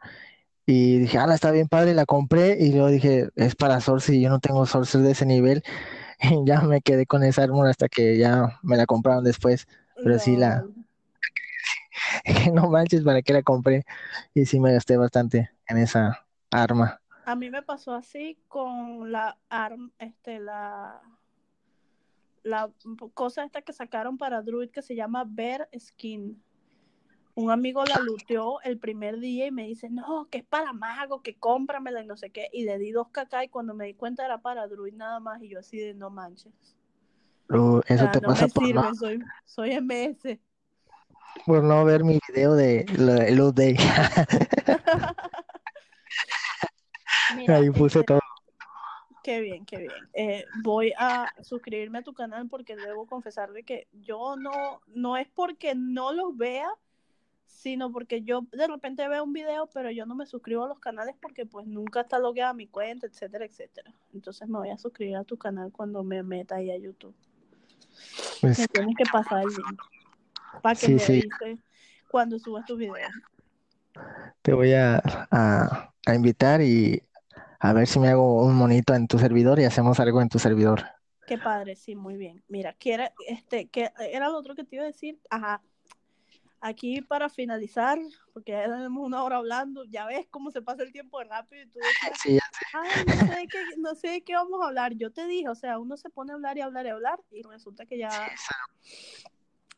y 0.66 1.00
dije, 1.00 1.18
ah, 1.20 1.28
está 1.34 1.52
bien 1.52 1.68
padre, 1.68 1.94
la 1.94 2.06
compré 2.06 2.58
y 2.60 2.72
luego 2.74 2.88
dije, 2.90 3.30
es 3.36 3.56
para 3.56 3.82
Sorcerer 3.82 4.20
y 4.20 4.24
yo 4.24 4.30
no 4.30 4.40
tengo 4.40 4.66
Sorcerer 4.66 5.06
de 5.08 5.12
ese 5.14 5.26
nivel 5.26 5.64
y 6.22 6.46
ya 6.46 6.62
me 6.62 6.82
quedé 6.82 7.06
con 7.08 7.24
esa 7.24 7.44
arma 7.44 7.70
hasta 7.70 7.90
que 7.90 8.18
ya 8.18 8.60
me 8.64 8.78
la 8.78 8.86
compraron 8.88 9.24
después. 9.24 9.68
Pero 10.02 10.20
sí 10.20 10.36
la, 10.38 10.68
no 12.54 12.70
manches, 12.70 13.04
¿para 13.04 13.22
qué 13.22 13.34
la 13.34 13.44
compré? 13.44 13.86
Y 14.34 14.46
sí 14.46 14.60
me 14.60 14.74
gasté 14.74 14.98
bastante 14.98 15.52
en 15.68 15.78
esa 15.78 16.26
arma. 16.52 17.02
A 17.26 17.36
mí 17.36 17.50
me 17.50 17.62
pasó 17.62 17.94
así 17.94 18.38
con 18.48 19.12
la 19.12 19.38
arm, 19.50 19.92
este, 20.00 20.40
la, 20.40 21.02
la 22.44 22.72
cosa 23.14 23.44
esta 23.44 23.62
que 23.62 23.74
sacaron 23.74 24.18
para 24.18 24.42
Druid 24.42 24.72
que 24.72 24.82
se 24.82 24.96
llama 24.96 25.24
Bear 25.28 25.70
Skin. 25.78 26.42
Un 27.34 27.50
amigo 27.50 27.84
la 27.86 28.00
luteó 28.00 28.60
el 28.62 28.78
primer 28.78 29.20
día 29.20 29.48
y 29.48 29.52
me 29.52 29.66
dice, 29.66 29.90
no, 29.90 30.28
que 30.30 30.40
es 30.40 30.44
para 30.44 30.74
mago, 30.74 31.22
que 31.22 31.36
cómpramela 31.38 32.04
y 32.04 32.08
no 32.08 32.18
sé 32.18 32.30
qué. 32.30 32.50
Y 32.52 32.66
le 32.66 32.78
di 32.78 32.92
dos 32.92 33.10
cacá 33.10 33.44
y 33.44 33.50
cuando 33.50 33.74
me 33.74 33.86
di 33.86 33.94
cuenta 33.94 34.26
era 34.26 34.42
para 34.42 34.68
Druid 34.68 34.96
nada 34.96 35.20
más 35.20 35.42
y 35.42 35.50
yo 35.50 35.60
así 35.60 35.78
de 35.80 35.94
no 35.94 36.10
manches. 36.10 36.54
Lo- 37.48 37.78
O 37.78 37.82
eso 37.88 37.98
sea, 37.98 38.12
te 38.12 38.22
no 38.22 38.28
pasa 38.30 38.48
me 38.48 38.52
por 38.52 38.64
no, 38.64 38.84
sirve, 38.84 38.96
soy, 38.96 39.20
soy 39.46 39.72
MS. 39.72 40.40
por 41.46 41.64
no 41.64 41.86
ver 41.86 42.04
mi 42.04 42.20
video 42.28 42.54
de 42.56 42.86
la- 42.98 43.26
el 43.26 43.40
update. 43.42 43.78
Mira, 47.36 47.56
Ahí 47.58 47.70
puse 47.70 48.00
este, 48.00 48.04
todo. 48.04 48.20
qué 49.24 49.40
bien, 49.42 49.66
qué 49.66 49.78
bien. 49.78 49.92
Eh, 50.14 50.46
voy 50.64 50.94
a 50.98 51.32
suscribirme 51.42 52.00
a 52.00 52.04
tu 52.04 52.14
canal 52.14 52.48
porque 52.50 52.76
debo 52.76 53.06
confesar 53.08 53.52
de 53.54 53.64
que 53.64 53.88
yo 53.94 54.36
no, 54.36 54.82
no 54.88 55.18
es 55.18 55.28
porque 55.30 55.76
no 55.76 56.12
los 56.14 56.36
vea, 56.36 56.68
sino 57.46 57.92
porque 57.92 58.24
yo 58.24 58.42
de 58.52 58.68
repente 58.68 59.08
veo 59.08 59.24
un 59.24 59.34
video, 59.34 59.68
pero 59.74 59.92
yo 59.92 60.06
no 60.06 60.16
me 60.16 60.26
suscribo 60.26 60.64
a 60.64 60.68
los 60.68 60.80
canales 60.80 61.16
porque 61.22 61.46
pues 61.46 61.68
nunca 61.68 62.02
está 62.02 62.18
logueada 62.18 62.54
mi 62.54 62.68
cuenta, 62.68 63.06
etcétera, 63.08 63.46
etcétera. 63.46 63.94
Entonces 64.14 64.48
me 64.48 64.58
voy 64.58 64.70
a 64.70 64.78
suscribir 64.78 65.18
a 65.18 65.24
tu 65.24 65.38
canal 65.38 65.72
cuando 65.72 66.04
me 66.04 66.24
meta 66.24 66.56
ahí 66.56 66.72
a 66.72 66.78
YouTube. 66.78 67.16
Pues 68.42 68.58
Me 68.60 68.68
tienes 68.68 68.96
que 68.98 69.04
pasar 69.12 69.44
el 69.44 69.50
link 69.50 69.82
para 70.62 70.76
que 70.76 70.86
sí, 70.88 70.94
me 70.94 71.00
sí, 71.00 71.30
cuando 72.10 72.40
subas 72.40 72.66
tus 72.66 72.78
videos. 72.78 73.12
te 74.42 74.54
voy 74.54 74.74
a, 74.74 75.02
a, 75.30 75.94
a 76.06 76.16
invitar 76.16 76.62
y 76.62 77.04
a 77.64 77.74
ver 77.74 77.88
si 77.88 78.00
me 78.00 78.08
hago 78.10 78.44
un 78.44 78.56
monito 78.56 78.96
en 78.96 79.08
tu 79.08 79.20
servidor 79.20 79.60
y 79.60 79.66
hacemos 79.66 80.00
algo 80.00 80.20
en 80.22 80.30
tu 80.30 80.40
servidor. 80.40 80.84
Qué 81.28 81.38
padre, 81.38 81.76
sí, 81.76 81.96
muy 81.96 82.18
bien. 82.18 82.44
Mira, 82.48 82.74
que 82.74 82.94
era, 82.94 83.14
este, 83.28 83.70
que 83.70 83.92
era 84.00 84.30
lo 84.30 84.38
otro 84.38 84.56
que 84.56 84.64
te 84.64 84.76
iba 84.78 84.84
a 84.84 84.88
decir. 84.88 85.20
Ajá. 85.30 85.62
Aquí 86.60 87.02
para 87.02 87.30
finalizar, 87.30 88.00
porque 88.34 88.52
ya 88.52 88.64
tenemos 88.64 89.06
una 89.06 89.24
hora 89.24 89.38
hablando, 89.38 89.84
ya 89.86 90.06
ves 90.06 90.28
cómo 90.30 90.52
se 90.52 90.62
pasa 90.62 90.84
el 90.84 90.92
tiempo 90.92 91.24
rápido 91.24 91.64
y 91.64 91.68
tú 91.68 91.80
decías, 91.80 92.20
Sí, 92.20 92.34
ya 92.36 92.42
sé. 92.52 92.66
ay, 92.74 93.06
no 93.06 93.14
sé 93.28 93.40
de 93.40 93.48
qué, 93.48 93.60
no 93.78 93.96
sé 93.96 94.08
de 94.10 94.22
qué 94.24 94.34
vamos 94.36 94.62
a 94.62 94.68
hablar. 94.68 94.94
Yo 94.96 95.12
te 95.12 95.26
dije, 95.28 95.48
o 95.50 95.56
sea, 95.56 95.80
uno 95.80 95.98
se 95.98 96.10
pone 96.10 96.32
a 96.32 96.36
hablar 96.36 96.58
y 96.58 96.62
hablar 96.62 96.86
y 96.86 96.90
hablar 96.90 97.20
y 97.32 97.44
resulta 97.44 97.86
que 97.86 97.98
ya 97.98 98.12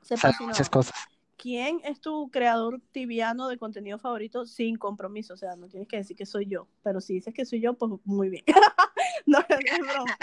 se 0.01 0.17
Saben 0.17 0.21
pasa 0.33 0.43
una 0.43 0.47
muchas 0.51 0.69
cosas. 0.69 0.95
¿Quién 1.43 1.81
es 1.83 1.99
tu 1.99 2.31
creador 2.31 2.79
tibiano 2.93 3.49
de 3.49 3.57
contenido 3.57 3.99
favorito 3.99 4.45
sin 4.45 4.77
compromiso? 4.77 5.33
O 5.33 5.37
sea, 5.37 5.57
no 5.57 5.67
tienes 5.67 5.89
que 5.89 5.97
decir 5.97 6.15
que 6.15 6.25
soy 6.25 6.45
yo, 6.45 6.69
pero 6.83 7.01
si 7.01 7.15
dices 7.15 7.33
que 7.33 7.43
soy 7.43 7.59
yo, 7.59 7.73
pues 7.73 7.91
muy 8.05 8.29
bien. 8.29 8.45
no, 9.25 9.39
no 9.39 9.55
es 9.57 9.79
broma. 9.79 10.17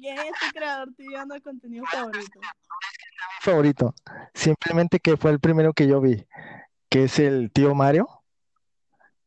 ¿Quién 0.00 0.18
es 0.18 0.32
tu 0.40 0.50
creador 0.54 0.94
tibiano 0.96 1.34
de 1.34 1.42
contenido 1.42 1.84
favorito? 1.92 2.40
Favorito. 3.42 3.94
Simplemente 4.32 4.98
que 4.98 5.18
fue 5.18 5.30
el 5.30 5.40
primero 5.40 5.74
que 5.74 5.88
yo 5.88 6.00
vi, 6.00 6.26
que 6.88 7.04
es 7.04 7.18
el 7.18 7.52
tío 7.52 7.74
Mario. 7.74 8.08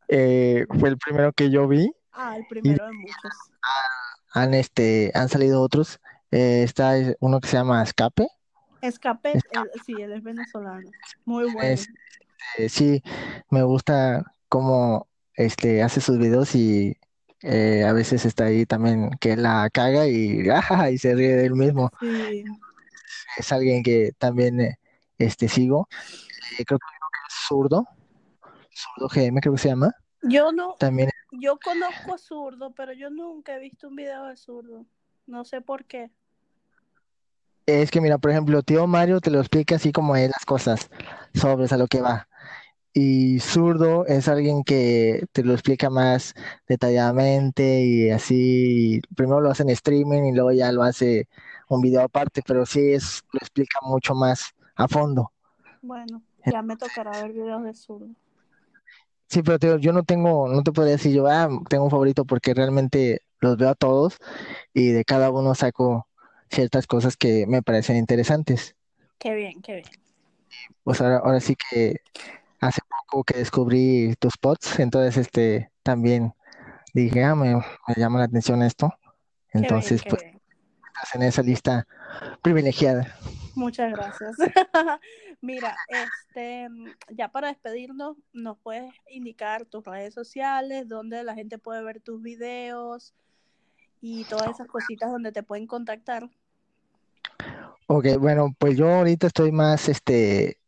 Eh, 0.07 0.65
fue 0.80 0.89
el 0.89 0.97
primero 0.97 1.32
que 1.34 1.51
yo 1.51 1.67
vi. 1.67 1.91
Ah, 2.11 2.38
el 2.38 2.41
Y 2.41 2.45
primero 2.47 2.88
de 2.88 2.93
muchos. 2.93 3.32
han, 4.34 4.55
este, 4.55 5.11
han 5.13 5.30
salido 5.30 5.61
otros. 5.61 5.99
Eh, 6.32 6.63
está 6.63 6.95
uno 7.19 7.39
que 7.39 7.47
se 7.47 7.57
llama 7.57 7.84
Escape. 7.84 8.27
Escape, 8.82 9.34
Escape. 9.34 9.57
él- 9.57 9.82
sí, 9.86 9.93
él 9.99 10.13
es 10.13 10.23
venezolano. 10.23 10.91
Muy 11.25 11.45
bueno. 11.51 11.73
Es, 11.73 11.88
eh, 12.57 12.69
sí, 12.69 13.03
me 13.49 13.63
gusta 13.63 14.23
cómo 14.47 15.07
este, 15.36 15.84
hace 15.84 16.01
sus 16.01 16.17
videos 16.17 16.55
y 16.55 16.97
eh, 17.41 17.84
a 17.86 17.93
veces 17.93 18.25
está 18.25 18.45
ahí 18.45 18.65
también 18.65 19.11
que 19.19 19.36
la 19.38 19.69
caga 19.71 20.07
y, 20.07 20.41
y 20.93 20.97
se 20.97 21.15
ríe 21.15 21.36
de 21.36 21.45
él 21.45 21.55
mismo. 21.55 21.91
Sí. 21.99 22.43
Es 23.38 23.51
alguien 23.51 23.84
que 23.84 24.11
también 24.17 24.59
eh, 24.59 24.80
este, 25.17 25.47
sigo. 25.47 25.88
Eh, 26.59 26.65
creo 26.65 26.80
que 26.80 26.86
es 27.27 27.47
zurdo, 27.47 27.86
zurdo 28.71 29.09
GM 29.09 29.39
creo 29.39 29.53
que 29.53 29.59
se 29.59 29.69
llama. 29.69 29.93
Yo 30.21 30.51
no, 30.51 30.75
También 30.77 31.09
yo 31.32 31.57
conozco 31.57 32.13
a 32.13 32.17
Zurdo, 32.17 32.73
pero 32.73 32.91
yo 32.93 33.09
nunca 33.09 33.55
he 33.55 33.59
visto 33.59 33.88
un 33.88 33.95
video 33.95 34.25
de 34.25 34.36
Zurdo. 34.36 34.86
No 35.27 35.45
sé 35.45 35.61
por 35.61 35.86
qué. 35.86 36.11
Es 37.70 37.91
que 37.91 38.01
mira, 38.01 38.17
por 38.17 38.32
ejemplo, 38.32 38.63
tío 38.63 38.88
Mario 38.88 39.22
te 39.22 39.32
lo 39.32 39.39
explica 39.39 39.76
así 39.76 39.91
como 39.91 40.15
es 40.15 40.30
las 40.30 40.45
cosas, 40.45 40.89
sobre 41.34 41.67
a 41.70 41.78
lo 41.78 41.88
que 41.88 42.01
va. 42.01 42.28
Y 42.93 43.39
zurdo 43.39 44.05
es 44.07 44.28
alguien 44.28 44.63
que 44.63 45.26
te 45.32 45.43
lo 45.43 45.53
explica 45.53 45.89
más 45.89 46.34
detalladamente 46.67 47.82
y 47.84 48.09
así, 48.09 49.01
primero 49.15 49.41
lo 49.41 49.51
hace 49.51 49.63
en 49.63 49.70
streaming 49.70 50.24
y 50.24 50.32
luego 50.34 50.51
ya 50.51 50.72
lo 50.72 50.84
hace 50.84 51.28
un 51.70 51.82
video 51.82 52.01
aparte, 52.01 52.41
pero 52.45 52.65
sí 52.65 52.93
es, 52.93 53.24
lo 53.32 53.38
explica 53.39 53.80
mucho 53.84 54.15
más 54.15 54.53
a 54.76 54.88
fondo. 54.88 55.32
Bueno, 55.82 56.22
ya 56.45 56.61
me 56.61 56.76
tocará 56.76 57.11
ver 57.22 57.32
videos 57.32 57.63
de 57.63 57.74
Zurdo. 57.74 58.07
Sí, 59.28 59.43
pero 59.43 59.59
te 59.59 59.80
yo 59.80 59.93
no 59.93 60.03
tengo, 60.03 60.47
no 60.49 60.63
te 60.63 60.72
podría 60.72 60.93
decir 60.93 61.13
yo, 61.13 61.28
ah, 61.28 61.47
tengo 61.70 61.84
un 61.84 61.91
favorito 61.91 62.26
porque 62.26 62.55
realmente 62.55 63.22
los 63.39 63.57
veo 63.57 63.70
a 63.70 63.76
todos 63.76 64.17
y 64.74 64.89
de 64.89 65.05
cada 65.05 65.30
uno 65.30 65.53
saco 65.53 66.09
ciertas 66.50 66.88
cosas 66.88 67.18
que 67.18 67.45
me 67.47 67.62
parecen 67.62 67.97
interesantes. 67.97 68.76
Qué 69.18 69.34
bien, 69.36 69.62
qué 69.62 69.76
bien. 69.76 69.88
Pues 70.84 71.02
ahora, 71.02 71.18
ahora 71.18 71.39
sí 71.39 71.56
que 71.56 71.97
hace 72.60 72.82
poco 73.08 73.24
que 73.24 73.38
descubrí 73.38 74.16
tus 74.20 74.38
pods, 74.38 74.80
entonces 74.80 75.18
este 75.18 75.72
también 75.84 76.34
dije, 76.93 77.24
ah, 77.24 77.36
me, 77.36 77.56
me 77.56 77.95
llama 77.95 78.20
la 78.20 78.26
atención 78.26 78.64
esto. 78.64 78.93
Qué 79.52 79.60
bien, 79.60 79.66
Entonces, 79.66 80.02
qué 80.04 80.10
pues 80.10 80.24
bien. 80.24 80.41
estás 80.88 81.16
en 81.16 81.24
esa 81.24 81.41
lista 81.41 81.88
privilegiada. 82.41 83.16
Muchas 83.56 83.91
gracias. 83.91 84.36
Mira, 85.41 85.76
este, 85.88 86.68
ya 87.10 87.30
para 87.30 87.47
despedirnos, 87.47 88.18
¿nos 88.34 88.58
puedes 88.58 88.93
indicar 89.10 89.66
tus 89.66 89.86
redes 89.86 90.14
sociales, 90.14 90.88
donde 90.88 91.24
la 91.24 91.34
gente 91.34 91.58
puede 91.58 91.84
ver 91.84 92.02
tus 92.02 92.22
videos 92.22 93.14
y 94.02 94.26
todas 94.26 94.50
esas 94.50 94.68
cositas 94.68 95.12
donde 95.12 95.32
te 95.32 95.43
pueden 95.43 95.68
contactar? 95.68 96.30
Ok, 97.88 98.06
bueno, 98.20 98.54
pues 98.58 98.78
yo 98.78 98.88
ahorita 98.90 99.28
estoy 99.28 99.52
más, 99.52 99.90
este, 99.90 100.60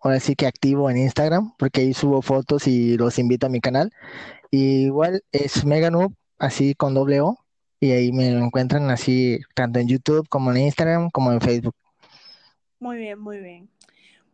ahora 0.00 0.20
sí 0.20 0.36
que 0.36 0.46
activo 0.46 0.88
en 0.90 0.96
Instagram, 0.98 1.54
porque 1.58 1.80
ahí 1.80 1.92
subo 1.92 2.22
fotos 2.22 2.66
y 2.66 2.96
los 2.96 3.18
invito 3.18 3.46
a 3.46 3.50
mi 3.50 3.60
canal. 3.60 3.92
Y 4.50 4.84
igual 4.86 5.22
es 5.32 5.64
Meganoob, 5.64 6.12
así 6.38 6.74
con 6.74 6.94
doble 6.94 7.20
O, 7.20 7.38
y 7.80 7.90
ahí 7.90 8.12
me 8.12 8.28
encuentran 8.28 8.90
así 8.90 9.40
tanto 9.54 9.78
en 9.78 9.88
YouTube 9.88 10.28
como 10.28 10.50
en 10.52 10.58
Instagram 10.58 11.10
como 11.10 11.32
en 11.32 11.40
Facebook. 11.40 11.74
Muy 12.80 12.96
bien, 12.96 13.18
muy 13.18 13.38
bien. 13.40 13.68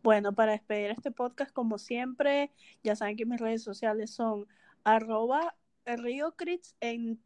Bueno, 0.03 0.33
para 0.33 0.51
despedir 0.51 0.91
este 0.91 1.09
podcast, 1.09 1.51
como 1.51 1.79
siempre, 1.79 2.51
ya 2.83 2.95
saben 2.95 3.17
que 3.17 3.25
mis 3.25 3.39
redes 3.39 3.63
sociales 3.63 4.11
son 4.11 4.47
arroba 4.83 5.55
riocrits 5.85 6.75
en 6.79 7.19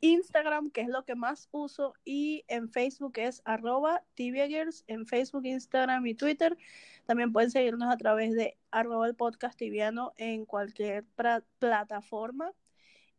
Instagram, 0.00 0.70
que 0.70 0.82
es 0.82 0.88
lo 0.88 1.04
que 1.04 1.14
más 1.14 1.48
uso, 1.50 1.94
y 2.04 2.44
en 2.48 2.68
Facebook 2.70 3.14
es 3.16 3.42
arroba 3.44 4.04
tibiagers, 4.14 4.84
en 4.86 5.06
Facebook, 5.06 5.46
Instagram 5.46 6.06
y 6.06 6.14
Twitter. 6.14 6.56
También 7.06 7.32
pueden 7.32 7.50
seguirnos 7.50 7.92
a 7.92 7.96
través 7.96 8.34
de 8.34 8.56
arroba 8.70 9.06
el 9.06 9.14
podcast 9.14 9.58
tibiano 9.58 10.12
en 10.16 10.44
cualquier 10.44 11.04
plataforma 11.58 12.52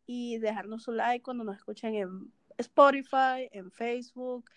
y 0.06 0.38
dejarnos 0.40 0.84
su 0.84 0.92
like 0.92 1.24
cuando 1.24 1.44
nos 1.44 1.58
escuchen 1.58 1.96
en 1.96 2.34
Spotify, 2.58 3.50
en 3.52 3.72
Facebook, 3.72 4.50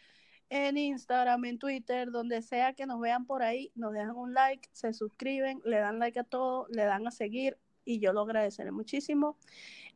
en 0.48 0.76
Instagram, 0.76 1.44
en 1.46 1.58
Twitter, 1.58 2.10
donde 2.10 2.42
sea 2.42 2.74
que 2.74 2.84
nos 2.84 3.00
vean 3.00 3.24
por 3.24 3.42
ahí, 3.42 3.72
nos 3.74 3.92
dejan 3.92 4.16
un 4.16 4.34
like, 4.34 4.68
se 4.72 4.92
suscriben, 4.92 5.62
le 5.64 5.78
dan 5.78 5.98
like 5.98 6.18
a 6.18 6.24
todo, 6.24 6.66
le 6.68 6.84
dan 6.84 7.06
a 7.06 7.10
seguir 7.10 7.58
y 7.84 7.98
yo 8.00 8.12
lo 8.12 8.22
agradeceré 8.22 8.70
muchísimo. 8.72 9.36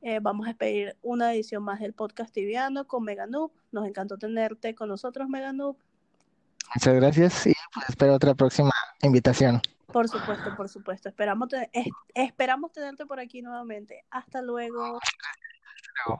Eh, 0.02 0.18
vamos 0.20 0.46
a 0.46 0.50
despedir 0.50 0.96
una 1.02 1.32
edición 1.32 1.62
más 1.62 1.80
del 1.80 1.92
podcast 1.94 2.32
tibiano 2.32 2.86
con 2.86 3.04
Meganoob. 3.04 3.52
Nos 3.72 3.86
encantó 3.86 4.18
tenerte 4.18 4.74
con 4.74 4.88
nosotros, 4.88 5.28
Meganoob. 5.28 5.76
Muchas 6.74 6.94
gracias 6.94 7.46
y 7.46 7.52
pues 7.72 7.88
espero 7.88 8.14
otra 8.14 8.34
próxima 8.34 8.72
invitación. 9.02 9.60
Por 9.92 10.08
supuesto, 10.08 10.54
por 10.56 10.68
supuesto. 10.68 11.08
Esperamos, 11.08 11.48
te- 11.48 11.70
es- 11.72 11.86
esperamos 12.14 12.72
tenerte 12.72 13.06
por 13.06 13.20
aquí 13.20 13.40
nuevamente. 13.40 14.04
Hasta 14.10 14.42
luego. 14.42 14.82
Hasta 14.98 15.90
luego. 16.06 16.18